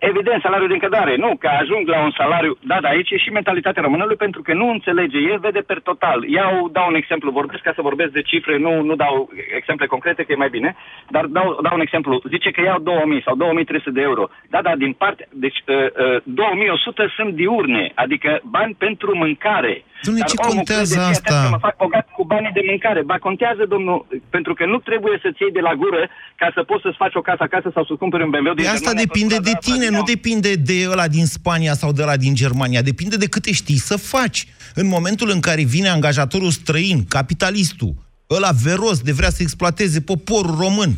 Evident, 0.00 0.42
salariul 0.42 0.68
de 0.68 0.74
încădare. 0.74 1.16
Nu, 1.16 1.36
că 1.36 1.48
ajung 1.48 1.88
la 1.88 2.02
un 2.02 2.10
salariu... 2.10 2.58
Da, 2.60 2.80
da, 2.80 2.88
aici 2.88 3.10
e 3.10 3.16
și 3.16 3.30
mentalitatea 3.30 3.82
românului, 3.82 4.16
pentru 4.16 4.42
că 4.42 4.54
nu 4.54 4.68
înțelege. 4.70 5.18
El 5.18 5.38
vede 5.38 5.60
per 5.60 5.80
total. 5.80 6.24
Iau, 6.24 6.68
dau 6.68 6.88
un 6.88 6.94
exemplu, 6.94 7.30
vorbesc 7.30 7.62
ca 7.62 7.72
să 7.74 7.82
vorbesc 7.82 8.12
de 8.12 8.22
cifre, 8.22 8.56
nu, 8.56 8.82
nu 8.82 8.94
dau 8.94 9.30
exemple 9.56 9.86
concrete, 9.86 10.22
că 10.22 10.32
e 10.32 10.44
mai 10.44 10.48
bine, 10.48 10.76
dar 11.08 11.24
dau, 11.24 11.58
dau 11.62 11.74
un 11.74 11.80
exemplu. 11.80 12.22
Zice 12.28 12.50
că 12.50 12.60
iau 12.60 12.78
2000 12.78 13.22
sau 13.22 13.34
2300 13.36 13.90
de 13.90 14.00
euro. 14.00 14.28
Da, 14.48 14.62
da, 14.62 14.76
din 14.76 14.92
parte... 14.92 15.28
Deci, 15.32 15.58
uh, 15.66 15.76
uh, 15.76 16.22
2100 16.24 17.12
sunt 17.16 17.34
diurne, 17.34 17.92
adică 17.94 18.40
bani 18.44 18.74
pentru 18.78 19.16
mâncare. 19.16 19.84
Dom'le, 20.06 20.22
Dar 20.22 20.28
ce 20.30 20.36
omul 20.38 20.54
contează 20.54 20.94
crede, 20.94 21.06
"Fii 21.06 21.10
atent 21.10 21.26
asta?" 21.26 21.38
Că 21.44 21.54
mă 21.56 21.60
fac 21.66 21.76
bogat 21.84 22.06
cu 22.16 22.22
banii 22.32 22.54
de 22.58 22.62
mâncare. 22.70 23.00
Ba, 23.10 23.16
contează, 23.28 23.62
domnul, 23.74 23.98
pentru 24.36 24.52
că 24.58 24.64
nu 24.72 24.78
trebuie 24.88 25.16
să-ți 25.22 25.40
iei 25.42 25.56
de 25.58 25.62
la 25.68 25.74
gură 25.82 26.02
ca 26.40 26.48
să 26.56 26.60
poți 26.70 26.82
să-ți 26.84 27.00
faci 27.02 27.16
o 27.20 27.22
casă 27.28 27.42
acasă 27.48 27.68
sau 27.74 27.82
să-ți 27.86 28.00
cumperi 28.02 28.22
un 28.26 28.30
BMW 28.34 28.52
din 28.54 28.64
Păi 28.64 28.74
asta 28.76 28.90
Germania, 28.92 29.04
depinde 29.06 29.34
sau 29.38 29.46
de 29.48 29.54
da, 29.58 29.62
tine, 29.68 29.86
da, 29.90 29.96
nu 29.96 30.02
da. 30.04 30.10
depinde 30.14 30.50
de 30.70 30.76
ăla 30.92 31.06
din 31.16 31.26
Spania 31.36 31.74
sau 31.82 31.90
de 31.96 32.02
ăla 32.06 32.16
din 32.24 32.34
Germania. 32.42 32.82
Depinde 32.90 33.16
de 33.24 33.28
câte 33.34 33.50
știi 33.60 33.80
să 33.90 33.96
faci. 34.14 34.40
În 34.80 34.86
momentul 34.96 35.28
în 35.36 35.40
care 35.48 35.62
vine 35.76 35.88
angajatorul 35.88 36.50
străin, 36.60 36.98
capitalistul, 37.16 37.92
ăla 38.36 38.50
veros 38.66 38.98
de 39.00 39.12
vrea 39.12 39.30
să 39.30 39.42
exploateze 39.42 40.00
poporul 40.00 40.56
român, 40.64 40.92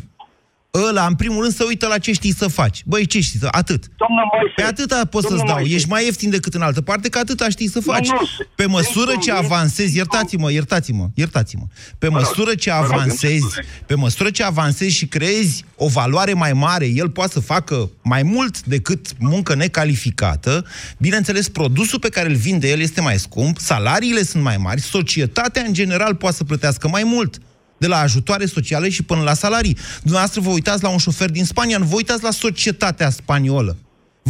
ăla, 0.81 1.05
în 1.05 1.15
primul 1.15 1.41
rând, 1.41 1.53
să 1.55 1.63
uită 1.67 1.87
la 1.87 1.97
ce 1.97 2.11
știi 2.11 2.33
să 2.35 2.47
faci. 2.47 2.81
Băi, 2.85 3.05
ce 3.05 3.19
știi 3.19 3.39
să... 3.39 3.47
Atât. 3.51 3.83
Domnul 3.97 4.23
Moise, 4.33 4.53
Pe 4.55 4.63
atâta 4.63 5.05
poți 5.05 5.27
să-ți 5.27 5.27
domnul 5.37 5.47
dau. 5.47 5.55
Moise. 5.57 5.75
Ești 5.75 5.89
mai 5.89 6.05
ieftin 6.05 6.29
decât 6.29 6.53
în 6.53 6.61
altă 6.61 6.81
parte, 6.81 7.09
că 7.09 7.17
atâta 7.17 7.49
știi 7.49 7.69
să 7.69 7.79
faci. 7.79 8.07
nu, 8.07 8.27
Pe 8.55 8.65
măsură 8.65 9.09
sunt 9.11 9.21
ce 9.23 9.31
convins- 9.31 9.51
avansezi, 9.51 9.95
iertați-mă, 9.95 10.51
iertați-mă, 10.51 11.09
iertați-mă. 11.13 11.63
Pe 11.97 12.05
rog, 12.07 12.15
măsură 12.15 12.55
ce 12.55 12.69
vă 12.71 12.75
rog, 12.75 12.83
îmi 12.83 12.91
cer 12.91 12.99
avansezi, 12.99 13.39
scuze. 13.39 13.65
pe 13.85 13.95
măsură 13.95 14.29
ce 14.29 14.43
avansezi 14.43 14.95
și 14.95 15.05
creezi 15.07 15.63
o 15.75 15.87
valoare 15.87 16.33
mai 16.33 16.53
mare, 16.53 16.85
el 16.87 17.09
poate 17.09 17.31
să 17.33 17.39
facă 17.39 17.89
mai 18.03 18.23
mult 18.23 18.63
decât 18.63 19.07
muncă 19.19 19.55
necalificată, 19.55 20.65
bineînțeles, 20.97 21.49
produsul 21.49 21.99
pe 21.99 22.09
care 22.09 22.29
îl 22.29 22.35
vinde 22.35 22.69
el 22.69 22.79
este 22.79 23.01
mai 23.01 23.19
scump, 23.19 23.57
salariile 23.59 24.23
sunt 24.23 24.43
mai 24.43 24.57
mari, 24.57 24.81
societatea 24.81 25.63
în 25.67 25.73
general 25.73 26.15
poate 26.15 26.35
să 26.35 26.43
plătească 26.43 26.87
mai 26.87 27.03
mult 27.03 27.37
de 27.83 27.89
la 27.89 27.99
ajutoare 28.07 28.45
sociale 28.45 28.89
și 28.89 29.03
până 29.03 29.21
la 29.29 29.33
salarii. 29.43 29.77
Dumneavoastră 30.01 30.41
vă 30.41 30.51
uitați 30.57 30.83
la 30.83 30.89
un 30.89 31.01
șofer 31.05 31.29
din 31.29 31.45
Spania, 31.53 31.77
nu 31.77 31.85
vă 31.91 31.95
uitați 31.95 32.23
la 32.23 32.33
societatea 32.45 33.09
spaniolă. 33.09 33.73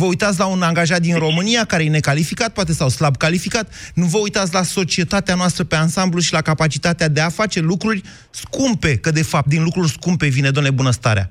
Vă 0.02 0.06
uitați 0.06 0.40
la 0.40 0.48
un 0.56 0.62
angajat 0.62 1.02
din 1.08 1.18
România 1.26 1.64
care 1.72 1.84
e 1.84 2.00
necalificat, 2.00 2.52
poate 2.54 2.72
sau 2.72 2.90
slab 2.90 3.16
calificat. 3.26 3.66
Nu 4.02 4.06
vă 4.14 4.20
uitați 4.26 4.54
la 4.54 4.64
societatea 4.78 5.36
noastră 5.42 5.64
pe 5.64 5.76
ansamblu 5.76 6.20
și 6.20 6.36
la 6.38 6.42
capacitatea 6.42 7.10
de 7.16 7.22
a 7.22 7.36
face 7.42 7.60
lucruri 7.72 8.02
scumpe, 8.44 8.92
că 9.04 9.10
de 9.20 9.26
fapt 9.32 9.50
din 9.56 9.64
lucruri 9.68 9.96
scumpe 9.98 10.28
vine, 10.38 10.50
domnule, 10.56 10.80
bunăstarea. 10.82 11.28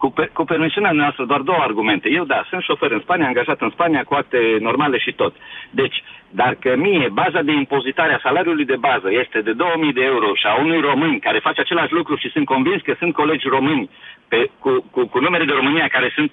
Cu, 0.00 0.06
pe, 0.16 0.24
cu 0.36 0.44
permisiunea 0.44 0.92
noastră, 0.92 1.24
doar 1.24 1.40
două 1.40 1.60
argumente. 1.68 2.08
Eu, 2.18 2.24
da, 2.24 2.46
sunt 2.50 2.62
șofer 2.62 2.90
în 2.90 3.02
Spania, 3.04 3.26
angajat 3.26 3.60
în 3.60 3.70
Spania 3.76 4.02
cu 4.08 4.14
acte 4.14 4.38
normale 4.68 4.98
și 4.98 5.12
tot. 5.20 5.34
Deci, 5.80 5.96
dar 6.40 6.52
că 6.62 6.70
mie 6.76 7.08
baza 7.12 7.40
de 7.42 7.52
impozitare 7.52 8.12
a 8.14 8.24
salariului 8.26 8.64
de 8.72 8.82
bază 8.88 9.08
este 9.22 9.38
de 9.40 9.52
2000 9.52 9.92
de 9.92 10.04
euro 10.12 10.28
și 10.40 10.46
a 10.46 10.54
unui 10.64 10.80
român 10.80 11.18
care 11.18 11.38
face 11.46 11.60
același 11.60 11.92
lucru 11.92 12.14
și 12.16 12.32
sunt 12.34 12.46
convins 12.54 12.80
că 12.82 12.94
sunt 12.98 13.12
colegi 13.20 13.48
români 13.56 13.90
pe, 14.28 14.50
cu, 14.62 14.70
cu, 14.90 15.00
cu 15.12 15.18
numere 15.20 15.44
de 15.44 15.58
România 15.60 15.88
care 15.96 16.12
sunt 16.14 16.30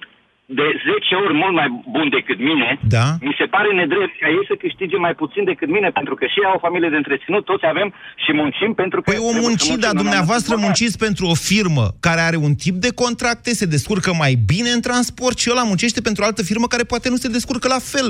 de 0.58 0.66
10 0.84 1.14
ori 1.24 1.34
mult 1.42 1.54
mai 1.60 1.68
bun 1.94 2.08
decât 2.16 2.38
mine, 2.50 2.68
Da. 2.96 3.06
mi 3.28 3.34
se 3.40 3.46
pare 3.54 3.68
nedrept 3.80 4.14
ca 4.20 4.28
ei 4.36 4.44
să 4.50 4.54
câștige 4.64 4.96
mai 5.06 5.14
puțin 5.22 5.44
decât 5.44 5.68
mine, 5.76 5.88
pentru 5.98 6.14
că 6.14 6.24
și 6.26 6.38
ei 6.40 6.48
au 6.50 6.58
o 6.58 6.64
familie 6.66 6.90
de 6.94 7.00
întreținut, 7.02 7.44
toți 7.44 7.66
avem 7.72 7.88
și 8.24 8.30
muncim 8.40 8.70
pentru 8.82 8.98
că... 9.00 9.06
Păi 9.10 9.20
o 9.20 9.22
trebuie 9.22 9.42
să 9.42 9.46
munci, 9.46 9.66
muncim 9.66 9.80
dar 9.84 9.92
în 9.94 10.02
dumneavoastră 10.02 10.52
anumit 10.52 10.66
munciți 10.66 10.98
pentru 11.06 11.24
o 11.32 11.36
firmă 11.50 11.84
care 12.06 12.20
are 12.28 12.38
un 12.46 12.54
tip 12.62 12.76
de 12.86 12.92
contracte, 13.02 13.50
se 13.60 13.72
descurcă 13.74 14.10
mai 14.22 14.32
bine 14.52 14.70
în 14.76 14.82
transport 14.88 15.36
și 15.38 15.50
ăla 15.52 15.64
muncește 15.70 16.00
pentru 16.00 16.22
o 16.22 16.26
altă 16.26 16.42
firmă 16.50 16.66
care 16.66 16.84
poate 16.92 17.08
nu 17.08 17.18
se 17.22 17.28
descurcă 17.36 17.66
la 17.68 17.80
fel. 17.92 18.08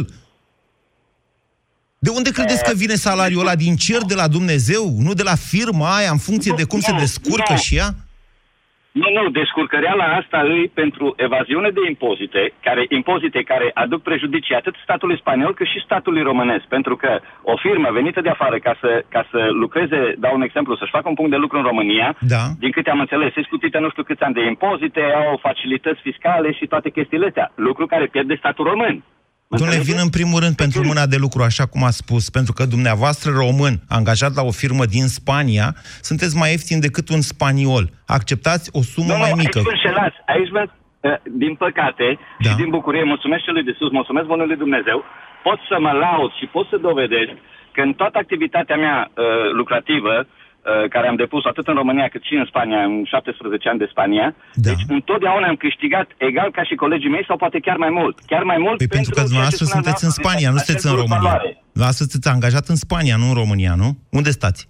De 2.07 2.11
unde 2.19 2.31
credeți 2.39 2.65
că 2.69 2.73
vine 2.83 2.97
salariul 3.09 3.45
ăla 3.45 3.55
din 3.65 3.75
cer 3.87 4.03
de 4.13 4.17
la 4.23 4.29
Dumnezeu, 4.37 4.85
nu 5.07 5.13
de 5.21 5.25
la 5.31 5.37
firma 5.53 5.87
aia, 5.99 6.11
în 6.17 6.23
funcție 6.29 6.53
de 6.61 6.65
cum 6.73 6.81
se 6.89 6.93
Nu, 6.93 6.99
descurcă 7.05 7.55
nu. 7.57 7.65
și 7.67 7.73
ea? 7.81 7.89
Nu, 9.01 9.09
nu, 9.17 9.23
descurcăreala 9.41 10.07
asta 10.21 10.39
îi 10.53 10.63
pentru 10.81 11.07
evaziune 11.27 11.71
de 11.77 11.83
impozite, 11.93 12.43
care 12.67 12.83
impozite 12.99 13.41
care 13.53 13.67
aduc 13.83 14.01
prejudicii 14.09 14.55
atât 14.61 14.75
statului 14.87 15.19
spaniol 15.23 15.55
cât 15.55 15.67
și 15.73 15.85
statului 15.89 16.23
românesc, 16.31 16.65
pentru 16.77 16.95
că 17.03 17.11
o 17.53 17.55
firmă 17.65 17.89
venită 17.99 18.21
de 18.21 18.29
afară 18.37 18.57
ca 18.67 18.73
să, 18.83 18.91
ca 19.15 19.23
să 19.31 19.41
lucreze, 19.63 20.01
dau 20.25 20.35
un 20.35 20.43
exemplu, 20.49 20.77
să-și 20.77 20.97
facă 20.97 21.09
un 21.09 21.15
punct 21.19 21.31
de 21.31 21.43
lucru 21.45 21.57
în 21.59 21.69
România, 21.71 22.09
Da. 22.35 22.43
din 22.59 22.71
câte 22.71 22.91
am 22.91 23.01
înțeles, 23.05 23.33
e 23.37 23.43
scutită 23.51 23.79
nu 23.79 23.91
știu 23.91 24.03
câți 24.03 24.23
ani 24.27 24.35
de 24.39 24.45
impozite, 24.53 25.03
au 25.29 25.39
facilități 25.47 26.01
fiscale 26.09 26.49
și 26.59 26.67
toate 26.73 26.89
chestiile 26.97 27.27
astea, 27.27 27.53
lucru 27.55 27.85
care 27.87 28.07
pierde 28.07 28.35
statul 28.43 28.65
român. 28.73 28.95
Mă 29.53 29.57
Domnule, 29.59 29.79
înțelegeți? 29.79 29.91
vin 29.91 30.07
în 30.07 30.17
primul 30.19 30.41
rând 30.45 30.55
pentru 30.65 30.81
mâna 30.91 31.05
de 31.15 31.19
lucru, 31.25 31.41
așa 31.51 31.65
cum 31.73 31.83
a 31.91 31.93
spus, 32.03 32.25
pentru 32.39 32.53
că 32.57 32.63
dumneavoastră 32.75 33.29
român, 33.43 33.75
angajat 33.99 34.33
la 34.39 34.43
o 34.51 34.53
firmă 34.63 34.85
din 34.97 35.07
Spania, 35.19 35.69
sunteți 36.09 36.35
mai 36.41 36.51
ieftin 36.55 36.79
decât 36.87 37.07
un 37.17 37.23
spaniol. 37.33 37.85
Acceptați 38.19 38.67
o 38.79 38.83
sumă 38.93 39.13
Nu, 39.15 39.23
mai 39.25 39.33
nu, 39.35 39.41
mică. 39.45 39.59
aici 39.59 39.69
vă 39.71 39.75
înșelați. 39.79 40.17
Aici 40.35 40.51
vă, 40.57 40.63
uh, 40.67 41.17
din 41.43 41.55
păcate 41.65 42.07
Da. 42.45 42.49
și 42.51 42.57
din 42.63 42.71
bucurie, 42.77 43.05
mulțumesc 43.13 43.43
celui 43.49 43.65
de 43.69 43.75
sus, 43.79 43.91
mulțumesc 44.01 44.27
bunului 44.35 44.57
Dumnezeu, 44.65 44.99
pot 45.47 45.59
să 45.71 45.77
mă 45.85 45.93
laud 46.05 46.31
și 46.39 46.47
pot 46.57 46.67
să 46.73 46.77
dovedesc 46.89 47.33
că 47.75 47.81
în 47.89 47.93
toată 48.01 48.17
activitatea 48.19 48.77
mea 48.85 48.97
uh, 49.11 49.17
lucrativă, 49.61 50.15
uh, 50.19 50.40
care 50.95 51.07
am 51.09 51.17
depus 51.25 51.45
atât 51.45 51.67
în 51.69 51.75
România 51.75 52.09
cât 52.15 52.23
și 52.29 52.35
în 52.43 52.47
Spania, 52.53 52.81
în 52.91 53.05
17 53.05 53.69
ani 53.69 53.79
de 53.83 53.89
Spania, 53.95 54.27
Da. 54.55 54.69
deci 54.69 54.83
întotdeauna 54.97 55.47
am 55.49 55.59
câștigat 55.65 56.09
egal 56.17 56.49
ca 56.57 56.63
și 56.69 56.75
colegii 56.75 57.15
mei 57.15 57.25
sau 57.29 57.37
poate 57.37 57.59
chiar 57.67 57.77
mai 57.85 57.91
mult. 57.99 58.17
Chiar 58.27 58.43
mai 58.53 58.59
mult 58.67 58.79
Păi 58.79 58.87
pentru 58.97 59.11
că 59.11 59.15
ceea 59.15 59.27
ce 59.27 59.31
dumneavoastră 59.31 59.65
spuneam 59.65 59.85
sunteți 59.85 60.05
în 60.05 60.11
dumneavoastră, 60.11 60.23
Spania, 60.23 60.49
nu 60.51 60.57
acest 60.57 60.67
sunteți 60.67 60.87
în 60.87 60.93
plus 60.95 61.03
România. 61.05 61.23
valoare. 61.25 61.51
Dumneavoastră 61.75 62.03
sunteți 62.07 62.29
angajat 62.37 62.67
în 62.75 62.79
Spania, 62.85 63.17
nu 63.23 63.27
în 63.33 63.37
România, 63.43 63.75
nu? 63.83 63.89
Unde 64.19 64.31
stați? 64.39 64.61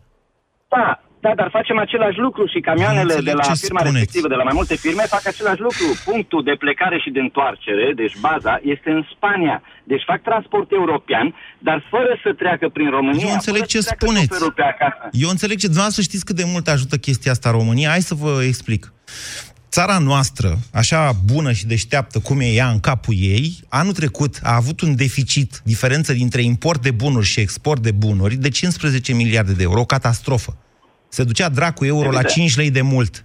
Da, 0.74 0.86
da, 1.24 1.32
dar 1.40 1.48
facem 1.58 1.78
același 1.78 2.18
lucru 2.26 2.42
și 2.52 2.58
camioanele 2.68 3.02
înțeleg 3.02 3.24
de 3.24 3.32
la 3.40 3.42
ce 3.42 3.54
firma 3.64 3.80
spuneți. 3.80 3.96
respectivă, 3.96 4.28
de 4.28 4.38
la 4.40 4.46
mai 4.48 4.56
multe 4.60 4.76
firme, 4.84 5.02
fac 5.16 5.24
același 5.26 5.60
lucru. 5.60 5.86
Punctul 6.10 6.42
de 6.48 6.54
plecare 6.64 6.98
și 7.04 7.10
de 7.16 7.20
întoarcere, 7.26 7.86
deci 8.02 8.16
baza, 8.26 8.54
este 8.74 8.90
în 8.98 9.02
Spania. 9.14 9.62
Deci 9.84 10.04
fac 10.10 10.20
transport 10.22 10.68
european, 10.80 11.26
dar 11.58 11.78
fără 11.90 12.12
să 12.24 12.30
treacă 12.42 12.66
prin 12.76 12.90
România. 12.90 13.26
Eu 13.26 13.32
înțeleg 13.38 13.62
fără 13.64 13.72
ce 13.74 13.80
să 13.80 13.84
treacă 13.84 14.04
spuneți. 14.04 14.32
șoferul 14.32 14.52
Pe 14.52 14.62
acasă. 14.62 15.02
Eu 15.24 15.30
înțeleg 15.34 15.56
ce 15.58 15.66
dumneavoastră 15.72 16.02
știți 16.02 16.24
cât 16.24 16.36
de 16.36 16.46
mult 16.52 16.66
ajută 16.68 16.96
chestia 16.96 17.32
asta 17.32 17.50
România. 17.50 17.88
Hai 17.94 18.08
să 18.10 18.14
vă 18.14 18.32
explic. 18.50 18.92
Țara 19.70 19.98
noastră, 19.98 20.58
așa 20.72 21.12
bună 21.32 21.52
și 21.52 21.66
deșteaptă 21.66 22.18
cum 22.18 22.40
e 22.40 22.44
ea 22.44 22.68
în 22.68 22.80
capul 22.80 23.14
ei, 23.18 23.46
anul 23.68 23.92
trecut 23.92 24.38
a 24.42 24.54
avut 24.54 24.80
un 24.80 24.96
deficit, 24.96 25.60
diferență 25.64 26.12
dintre 26.12 26.42
import 26.42 26.82
de 26.82 26.90
bunuri 26.90 27.26
și 27.26 27.40
export 27.40 27.82
de 27.82 27.90
bunuri, 27.90 28.34
de 28.34 28.48
15 28.48 29.14
miliarde 29.14 29.52
de 29.52 29.62
euro, 29.62 29.80
o 29.80 29.84
catastrofă. 29.84 30.56
Se 31.10 31.24
ducea 31.24 31.48
dracu 31.48 31.84
euro 31.84 32.10
la 32.10 32.20
Evident. 32.20 32.34
5 32.34 32.56
lei 32.56 32.70
de 32.70 32.80
mult. 32.80 33.24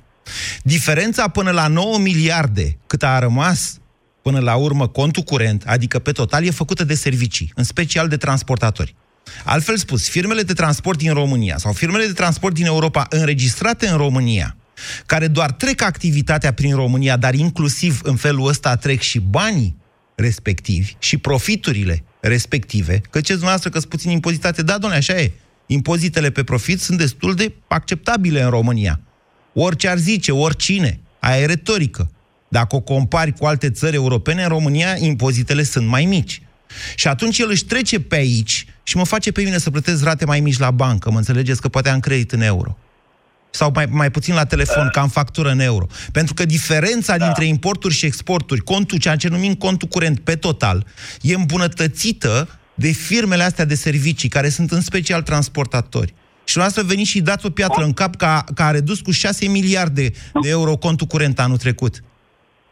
Diferența 0.64 1.28
până 1.28 1.52
la 1.52 1.68
9 1.68 1.98
miliarde, 1.98 2.78
cât 2.88 3.04
a 3.04 3.20
rămas 3.20 3.80
până 4.22 4.40
la 4.40 4.56
urmă 4.56 4.88
contul 4.88 5.24
curent, 5.24 5.64
adică 5.66 6.00
pe 6.00 6.12
total, 6.12 6.46
e 6.46 6.50
făcută 6.52 6.84
de 6.84 6.96
servicii, 6.96 7.52
în 7.56 7.64
special 7.64 8.08
de 8.08 8.18
transportatori. 8.18 8.96
Altfel 9.44 9.78
spus, 9.78 10.10
firmele 10.10 10.42
de 10.42 10.54
transport 10.54 10.98
din 10.98 11.14
România 11.14 11.58
sau 11.58 11.74
firmele 11.74 12.06
de 12.06 12.14
transport 12.14 12.54
din 12.54 12.66
Europa 12.66 13.06
înregistrate 13.10 13.88
în 13.88 13.98
România, 13.98 14.56
care 15.06 15.28
doar 15.28 15.52
trec 15.52 15.82
activitatea 15.82 16.54
prin 16.54 16.76
România, 16.76 17.18
dar 17.18 17.34
inclusiv 17.34 18.00
în 18.04 18.16
felul 18.16 18.48
ăsta 18.48 18.76
trec 18.76 19.02
și 19.02 19.20
banii 19.20 19.76
respectivi 20.16 20.96
și 21.00 21.18
profiturile 21.18 22.04
respective, 22.20 23.02
că 23.10 23.22
ce 23.22 23.32
dumneavoastră 23.32 23.70
că 23.70 23.78
sunt 23.80 23.90
puțin 23.90 24.12
impozitate, 24.12 24.62
da, 24.62 24.78
domnule, 24.78 24.96
așa 24.96 25.14
e. 25.14 25.32
Impozitele 25.66 26.30
pe 26.30 26.44
profit 26.44 26.82
sunt 26.82 26.98
destul 26.98 27.36
de 27.36 27.54
acceptabile 27.68 28.42
în 28.42 28.50
România. 28.50 29.00
Orice 29.54 29.88
ar 29.88 29.98
zice, 29.98 30.32
oricine, 30.32 31.00
aia 31.20 31.42
e 31.42 31.46
retorică. 31.46 32.12
Dacă 32.48 32.76
o 32.76 32.80
compari 32.80 33.34
cu 33.34 33.46
alte 33.46 33.70
țări 33.70 33.96
europene, 33.96 34.42
în 34.42 34.48
România 34.48 34.96
impozitele 34.98 35.64
sunt 35.64 35.88
mai 35.88 36.06
mici. 36.06 36.42
Și 36.96 37.08
atunci 37.08 37.40
el 37.40 37.50
își 37.50 37.66
trece 37.66 38.00
pe 38.00 38.16
aici 38.16 38.66
și 38.84 38.98
mă 38.98 39.06
face 39.06 39.32
pe 39.32 39.42
mine 39.42 39.58
să 39.58 39.72
plătesc 39.72 40.04
rate 40.04 40.26
mai 40.26 40.40
mici 40.40 40.58
la 40.58 40.72
bancă. 40.72 41.12
Mă 41.12 41.18
înțelegeți 41.18 41.62
că 41.62 41.68
poate 41.68 41.90
am 41.90 42.00
credit 42.00 42.32
în 42.32 42.42
euro. 42.42 42.78
Sau 43.50 43.72
mai, 43.74 43.86
mai 43.90 44.12
puțin 44.12 44.34
la 44.34 44.46
telefon, 44.46 44.90
că 44.92 45.00
am 45.00 45.10
factură 45.10 45.50
în 45.50 45.60
euro. 45.60 45.88
Pentru 46.12 46.34
că 46.34 46.46
diferența 46.46 47.18
da. 47.18 47.26
dintre 47.26 47.46
importuri 47.46 47.94
și 47.94 48.06
exporturi, 48.06 48.62
contul, 48.62 48.98
ceea 48.98 49.16
ce 49.16 49.28
numim 49.28 49.54
contul 49.54 49.88
curent 49.88 50.20
pe 50.20 50.36
total, 50.36 50.86
e 51.22 51.34
îmbunătățită 51.34 52.60
de 52.76 52.92
firmele 53.08 53.44
astea 53.44 53.66
de 53.66 53.76
servicii, 53.76 54.30
care 54.30 54.50
sunt 54.50 54.72
în 54.72 54.82
special 54.82 55.22
transportatori. 55.22 56.14
Și 56.48 56.54
dumneavoastră 56.54 56.94
veniți 56.94 57.10
și 57.10 57.22
dați 57.22 57.46
o 57.46 57.50
piatră 57.50 57.84
în 57.84 57.94
cap 57.94 58.16
că 58.16 58.26
a, 58.26 58.44
că 58.56 58.64
a 58.64 58.72
redus 58.72 59.00
cu 59.02 59.12
6 59.12 59.48
miliarde 59.58 60.06
de 60.42 60.50
euro 60.50 60.76
contul 60.76 61.08
curent 61.08 61.40
anul 61.40 61.58
trecut. 61.58 61.94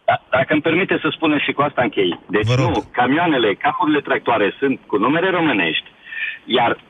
Da, 0.05 0.15
dacă 0.37 0.53
îmi 0.53 0.61
permite 0.61 0.95
să 1.01 1.07
spuneți 1.11 1.43
și 1.43 1.51
cu 1.51 1.61
asta 1.61 1.81
închei. 1.81 2.19
Deci 2.29 2.45
Vă 2.45 2.55
rog. 2.55 2.69
nu, 2.69 2.83
camioanele, 2.91 3.53
capurile 3.53 4.01
tractoare 4.01 4.55
sunt 4.59 4.79
cu 4.87 4.97
numere 4.97 5.29
românești, 5.29 5.87
iar, 6.45 6.71
uh, 6.71 6.81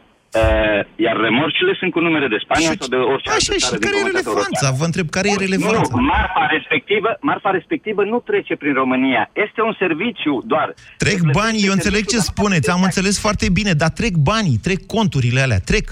iar 1.05 1.15
remorcile 1.27 1.73
sunt 1.79 1.91
cu 1.95 1.99
numere 2.07 2.27
de 2.33 2.39
Spania 2.45 2.69
Și- 2.71 2.77
sau 2.79 2.87
de 2.95 2.99
orice 3.13 3.29
altă 3.29 3.41
Așa, 3.41 3.53
și 3.53 3.63
țară 3.65 3.77
din 3.77 3.83
care 3.85 3.95
e 3.95 3.99
comunitatea 3.99 4.31
relevanța? 4.31 4.65
europeană. 4.65 4.79
Vă 4.79 4.85
întreb, 4.89 5.07
care 5.15 5.27
e 5.33 5.35
relevanța? 5.45 5.95
Nu, 5.95 6.01
marfa 6.15 6.43
respectivă, 6.55 7.09
marfa 7.31 7.49
respectivă 7.59 8.01
nu 8.11 8.17
trece 8.29 8.53
prin 8.61 8.73
România. 8.81 9.21
Este 9.45 9.59
un 9.69 9.73
serviciu 9.83 10.33
doar. 10.53 10.67
Trec 11.03 11.19
Se 11.27 11.33
banii, 11.39 11.63
eu 11.67 11.71
plătește 11.71 11.77
înțeleg 11.77 12.03
ce 12.03 12.17
serviciul, 12.17 12.23
dar 12.25 12.31
spuneți, 12.37 12.67
am 12.69 12.79
plătește 12.79 12.87
înțeles 12.99 13.15
foarte 13.25 13.47
bine, 13.57 13.71
dar 13.81 13.91
trec 13.99 14.13
banii, 14.31 14.57
trec 14.67 14.79
conturile 14.95 15.39
alea, 15.45 15.61
trec. 15.71 15.85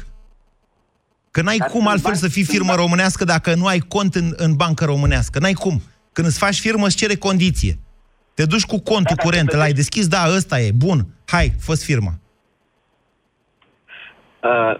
Că 1.35 1.39
n-ai 1.41 1.57
Dar 1.63 1.69
cum 1.73 1.79
sunt 1.83 1.91
altfel 1.93 2.11
bani- 2.11 2.23
să 2.25 2.27
fii 2.35 2.43
sunt 2.43 2.53
firmă 2.55 2.71
bani. 2.73 2.81
românească 2.83 3.23
dacă 3.33 3.49
nu 3.61 3.65
ai 3.73 3.79
cont 3.95 4.11
în, 4.21 4.27
în 4.45 4.51
bancă 4.61 4.83
românească. 4.93 5.35
N-ai 5.39 5.57
cum. 5.65 5.75
Când 6.15 6.27
îți 6.27 6.37
faci 6.45 6.59
firmă, 6.65 6.85
îți 6.85 6.95
cere 7.01 7.15
condiție. 7.27 7.73
Te 8.33 8.45
duci 8.45 8.65
cu 8.71 8.79
contul 8.91 9.15
Da, 9.17 9.23
curent, 9.23 9.45
dacă 9.45 9.57
l-ai 9.57 9.73
deschis, 9.73 10.07
da, 10.07 10.23
ăsta 10.35 10.59
e, 10.59 10.71
bun, 10.75 11.07
hai, 11.25 11.53
fă 11.59 11.75
firma. 11.75 12.13
Uh, 14.49 14.73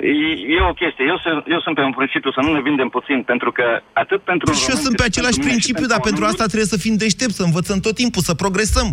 e- 0.00 0.40
e 0.56 0.58
o 0.70 0.74
chestie. 0.80 1.04
Eu 1.12 1.18
sunt, 1.24 1.44
eu 1.54 1.60
sunt 1.64 1.74
pe 1.78 1.84
un 1.90 1.94
principiu 2.00 2.30
să 2.36 2.40
nu 2.46 2.50
ne 2.56 2.60
vindem 2.68 2.88
puțin, 2.96 3.18
pentru 3.32 3.50
că 3.56 3.64
atât 4.02 4.20
pentru... 4.30 4.44
Păi 4.50 4.54
și 4.62 4.62
eu 4.62 4.68
români, 4.68 4.84
sunt 4.86 4.96
pe 4.96 5.02
cât 5.02 5.10
același 5.12 5.36
pentru 5.38 5.48
mine 5.48 5.60
și 5.60 5.60
principiu, 5.62 5.86
dar 5.92 6.00
pentru 6.08 6.20
români, 6.20 6.34
asta 6.34 6.46
trebuie 6.52 6.72
să 6.74 6.78
fim 6.84 6.94
deștepți, 7.04 7.36
să 7.40 7.44
învățăm 7.50 7.78
tot 7.86 7.94
timpul, 8.02 8.22
să 8.28 8.34
progresăm, 8.44 8.88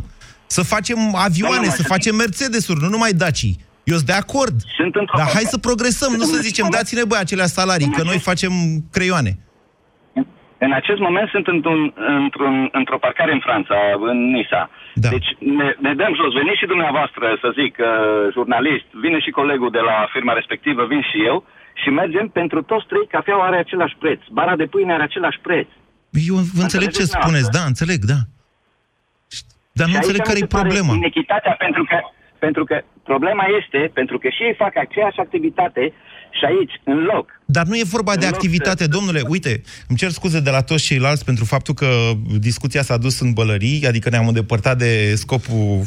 să 0.55 0.61
facem 0.73 0.99
avioane, 1.27 1.55
Doamna 1.55 1.77
să 1.79 1.83
Mașa- 1.83 1.93
facem 1.93 2.13
Mercedes-uri, 2.23 2.79
nu 2.85 2.89
numai 2.95 3.11
Dacii. 3.23 3.55
Eu 3.91 3.95
sunt 3.99 4.07
de 4.13 4.17
acord. 4.23 4.55
Sunt 4.79 4.93
într-o 5.01 5.17
Dar 5.17 5.25
hai 5.25 5.33
parte. 5.33 5.53
să 5.53 5.57
progresăm, 5.67 6.11
nu 6.13 6.23
să 6.23 6.37
zicem, 6.47 6.67
dați-ne 6.77 7.03
băi 7.09 7.19
acelea 7.19 7.45
salarii, 7.45 7.89
că 7.97 8.03
noi 8.03 8.19
facem 8.29 8.51
creioane. 8.91 9.31
În 10.65 10.71
acest 10.81 10.99
moment 11.07 11.27
sunt 11.35 11.47
într-un, 11.55 11.81
într-un, 12.23 12.55
într-o 12.79 13.03
parcare 13.05 13.31
în 13.33 13.41
Franța, 13.47 13.77
în 14.11 14.17
Nisa. 14.35 14.61
Da. 15.03 15.09
Deci 15.15 15.29
ne, 15.59 15.69
ne 15.85 15.93
dăm 16.01 16.13
jos. 16.19 16.31
Veniți 16.39 16.61
și 16.61 16.71
dumneavoastră, 16.73 17.25
să 17.41 17.47
zic, 17.59 17.73
uh, 17.79 17.87
jurnalist, 18.35 18.87
vine 19.03 19.19
și 19.25 19.37
colegul 19.39 19.71
de 19.77 19.83
la 19.89 19.97
firma 20.13 20.33
respectivă, 20.33 20.81
vin 20.93 21.03
și 21.11 21.17
eu, 21.31 21.37
și 21.81 21.89
mergem 21.89 22.27
pentru 22.39 22.59
toți 22.71 22.87
trei, 22.91 23.07
cafeaua 23.15 23.45
are 23.45 23.57
același 23.57 23.95
preț, 24.01 24.19
bara 24.39 24.55
de 24.61 24.65
pâine 24.73 24.93
are 24.93 25.03
același 25.03 25.39
preț. 25.47 25.67
Eu 26.29 26.35
vă 26.57 26.61
înțeleg 26.65 26.89
ce 26.97 27.01
Înțelegeți 27.01 27.13
spuneți, 27.17 27.49
dumneavoastră? 27.49 27.59
da, 27.59 27.63
înțeleg, 27.71 27.99
da. 28.13 28.19
Dar 29.77 29.85
nu 29.87 29.93
Și 29.93 29.97
aici 29.97 30.05
înțeleg 30.05 30.21
mi 30.23 30.29
care 30.29 30.39
se 30.41 30.45
e 30.45 30.53
pare 30.55 30.67
problema. 30.67 30.91
Inechitatea, 31.03 31.53
pentru 31.65 31.83
că, 31.89 31.97
pentru 32.45 32.63
că 32.69 32.75
problema 33.11 33.45
este, 33.59 33.79
pentru 33.99 34.15
că 34.21 34.27
și 34.35 34.41
ei 34.47 34.55
fac 34.63 34.73
aceeași 34.85 35.19
activitate 35.25 35.83
și 36.39 36.45
aici, 36.45 36.71
în 36.83 36.99
loc, 37.03 37.25
Dar 37.45 37.65
nu 37.65 37.75
e 37.77 37.83
vorba 37.83 38.11
de 38.15 38.25
În 38.25 38.31
loc 38.31 38.33
activitate, 38.33 38.83
să- 38.83 38.89
domnule. 38.89 39.21
Uite, 39.27 39.61
îmi 39.87 39.97
cer 39.97 40.09
scuze 40.09 40.39
de 40.39 40.49
la 40.49 40.61
toți 40.61 40.83
ceilalți 40.83 41.25
pentru 41.25 41.45
faptul 41.45 41.73
că 41.73 41.87
discuția 42.39 42.81
s-a 42.83 42.97
dus 42.97 43.19
în 43.19 43.33
bălării, 43.33 43.87
adică 43.87 44.09
ne-am 44.09 44.27
îndepărtat 44.27 44.77
de 44.77 45.15
scopul 45.15 45.81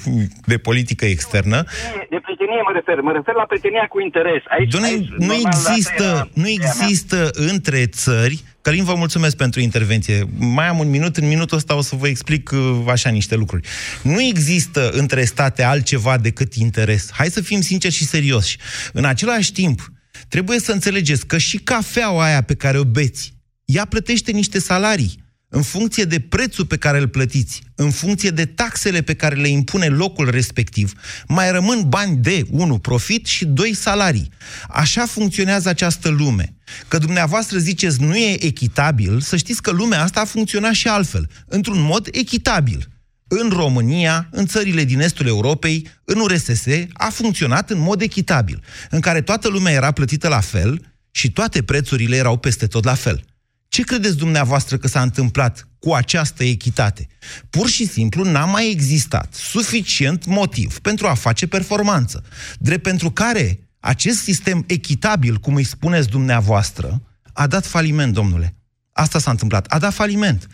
de 0.47 0.59
politică 0.59 1.05
externă. 1.05 1.63
de 2.11 2.19
prietenie 2.23 2.63
mă 2.69 2.73
refer, 2.75 3.01
mă 3.01 3.13
refer 3.13 3.35
la 3.35 3.43
prietenia 3.49 3.87
cu 3.89 4.01
interes. 4.01 4.43
Aici, 4.59 4.71
Doamne, 4.71 4.89
aici, 4.89 5.09
nu 5.09 5.27
normal, 5.27 5.43
asta 5.47 5.71
există, 5.73 6.03
era 6.03 6.29
nu 6.33 6.49
ideea 6.49 6.73
mea. 6.75 6.87
există 6.87 7.31
între 7.35 7.87
țări 7.87 8.43
Călin, 8.63 8.85
vă 8.85 8.95
mulțumesc 8.95 9.37
pentru 9.37 9.61
intervenție. 9.61 10.25
Mai 10.39 10.69
am 10.69 10.79
un 10.79 10.91
minut, 10.91 11.17
în 11.17 11.29
minutul 11.29 11.57
ăsta 11.57 11.77
o 11.77 11.81
să 11.81 11.97
vă 11.97 12.09
explic 12.09 12.51
uh, 12.53 12.85
așa 12.89 13.11
niște 13.11 13.35
lucruri. 13.37 13.69
Nu 14.03 14.21
există 14.23 14.91
între 14.93 15.25
state 15.25 15.63
altceva 15.63 16.17
decât 16.19 16.55
interes. 16.55 17.11
Hai 17.13 17.27
să 17.27 17.41
fim 17.43 17.61
sinceri 17.61 17.95
și 17.95 18.05
serioși. 18.05 18.57
În 18.93 19.05
același 19.05 19.53
timp, 19.53 19.81
trebuie 20.29 20.59
să 20.59 20.73
înțelegeți 20.73 21.27
că 21.27 21.39
și 21.39 21.59
cafeaua 21.59 22.25
aia 22.25 22.41
pe 22.41 22.55
care 22.55 22.79
o 22.79 22.85
beți, 22.85 23.35
ea 23.65 23.85
plătește 23.85 24.33
niște 24.33 24.59
salarii 24.59 25.25
în 25.49 25.63
funcție 25.63 26.05
de 26.05 26.21
prețul 26.21 26.67
pe 26.67 26.77
care 26.77 26.99
îl 26.99 27.09
plătiți, 27.09 27.63
în 27.75 27.91
funcție 27.91 28.31
de 28.31 28.45
taxele 28.45 29.03
pe 29.03 29.15
care 29.15 29.35
le 29.35 29.49
impune 29.49 29.87
locul 29.87 30.31
respectiv, 30.31 30.93
mai 31.27 31.51
rămân 31.51 31.89
bani 31.89 32.17
de, 32.17 32.47
unu, 32.51 32.79
profit 32.79 33.27
și 33.27 33.45
doi, 33.45 33.75
salarii. 33.75 34.31
Așa 34.69 35.07
funcționează 35.07 35.69
această 35.69 36.09
lume. 36.09 36.55
Că 36.89 36.99
dumneavoastră 36.99 37.59
ziceți 37.59 38.03
nu 38.03 38.17
e 38.17 38.45
echitabil, 38.45 39.21
să 39.21 39.37
știți 39.37 39.63
că 39.63 39.71
lumea 39.71 40.03
asta 40.03 40.21
a 40.21 40.25
funcționat 40.25 40.73
și 40.73 40.89
altfel, 40.89 41.31
într-un 41.47 41.81
mod 41.81 42.09
echitabil. 42.13 42.89
În 43.29 43.49
România, 43.49 44.29
în 44.31 44.47
țările 44.47 44.85
din 44.85 45.01
estul 45.01 45.27
Europei, 45.27 45.89
în 46.05 46.21
URSS, 46.21 46.67
a 46.93 47.09
funcționat 47.09 47.71
în 47.71 47.79
mod 47.79 48.01
echitabil, 48.01 48.63
în 48.91 49.01
care 49.01 49.21
toată 49.21 49.49
lumea 49.49 49.73
era 49.73 49.91
plătită 49.91 50.29
la 50.29 50.41
fel 50.41 50.95
și 51.11 51.33
toate 51.33 51.63
prețurile 51.63 52.17
erau 52.17 52.37
peste 52.37 52.67
tot 52.67 52.85
la 52.85 52.95
fel. 52.95 53.25
Ce 53.69 53.83
credeți 53.83 54.17
dumneavoastră 54.17 54.77
că 54.77 54.89
s-a 54.89 55.03
întâmplat 55.03 55.69
cu 55.79 55.93
această 55.93 56.45
echitate? 56.45 57.07
Pur 57.51 57.69
și 57.69 57.87
simplu 57.87 58.25
n-a 58.25 58.45
mai 58.45 58.71
existat 58.71 59.35
suficient 59.35 60.27
motiv 60.27 60.79
pentru 60.79 61.07
a 61.07 61.15
face 61.15 61.47
performanță, 61.47 62.25
drept 62.59 62.83
pentru 62.83 63.11
care 63.11 63.59
acest 63.81 64.23
sistem 64.23 64.65
echitabil, 64.67 65.37
cum 65.37 65.55
îi 65.55 65.65
spuneți 65.65 66.09
dumneavoastră, 66.09 67.03
a 67.33 67.47
dat 67.47 67.67
faliment, 67.67 68.13
domnule. 68.13 68.57
Asta 68.93 69.19
s-a 69.19 69.31
întâmplat. 69.31 69.67
A 69.67 69.79
dat 69.79 69.95
faliment. 69.95 70.47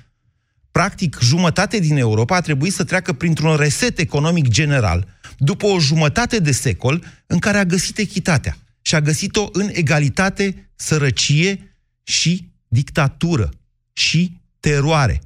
Practic, 0.73 1.19
jumătate 1.21 1.79
din 1.79 1.97
Europa 1.97 2.37
a 2.37 2.41
trebuit 2.41 2.73
să 2.73 2.85
treacă 2.85 3.13
printr-un 3.13 3.57
reset 3.57 3.99
economic 3.99 4.49
general, 4.49 5.09
după 5.39 5.67
o 5.67 5.79
jumătate 5.79 6.39
de 6.39 6.53
secol 6.53 7.05
în 7.27 7.39
care 7.39 7.59
a 7.59 7.65
găsit 7.65 7.99
echitatea. 7.99 8.57
Și 8.83 8.95
a 8.95 9.01
găsit-o 9.01 9.49
în 9.53 9.69
egalitate, 9.73 10.71
sărăcie 10.75 11.77
și 12.03 12.53
dictatură 12.69 13.51
și 13.93 14.41
teroare. 14.61 15.23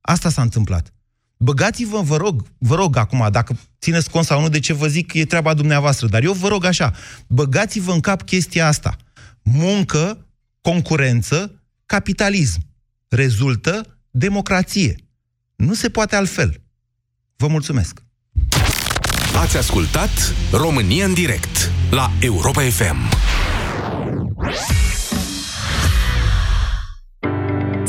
Asta 0.00 0.30
s-a 0.30 0.42
întâmplat. 0.42 0.92
Băgați-vă, 1.36 2.00
vă 2.00 2.16
rog, 2.16 2.46
vă 2.58 2.74
rog 2.74 2.96
acum, 2.96 3.28
dacă 3.30 3.58
țineți 3.80 4.10
cont 4.10 4.24
sau 4.24 4.40
nu 4.40 4.48
de 4.48 4.58
ce 4.58 4.72
vă 4.72 4.86
zic, 4.86 5.14
e 5.14 5.24
treaba 5.24 5.54
dumneavoastră, 5.54 6.06
dar 6.06 6.22
eu 6.22 6.32
vă 6.32 6.48
rog 6.48 6.64
așa, 6.64 6.94
băgați-vă 7.26 7.92
în 7.92 8.00
cap 8.00 8.22
chestia 8.22 8.66
asta. 8.66 8.96
Muncă, 9.42 10.26
concurență, 10.60 11.62
capitalism. 11.86 12.60
Rezultă 13.08 13.99
democrație. 14.10 14.96
Nu 15.56 15.74
se 15.74 15.88
poate 15.88 16.16
altfel. 16.16 16.62
Vă 17.36 17.46
mulțumesc. 17.46 18.02
Ați 19.40 19.56
ascultat 19.56 20.34
România 20.52 21.04
în 21.04 21.14
direct 21.14 21.72
la 21.90 22.10
Europa 22.20 22.60
FM. 22.60 22.96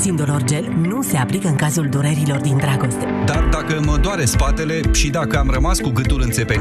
Sindolor 0.02 0.44
Gel 0.44 0.74
nu 0.82 1.02
se 1.02 1.18
aplică 1.18 1.48
în 1.48 1.56
cazul 1.56 1.90
durerilor 1.90 2.42
din 2.42 2.58
dragoste. 2.58 3.06
Dar 3.26 3.48
dacă 3.52 3.82
mă 3.86 3.98
doare 3.98 4.26
spatele 4.26 4.82
și 4.94 5.10
dacă 5.10 5.38
am 5.38 5.50
rămas 5.50 5.80
cu 5.80 5.90
gâtul 5.90 6.22
înțepenit, 6.22 6.60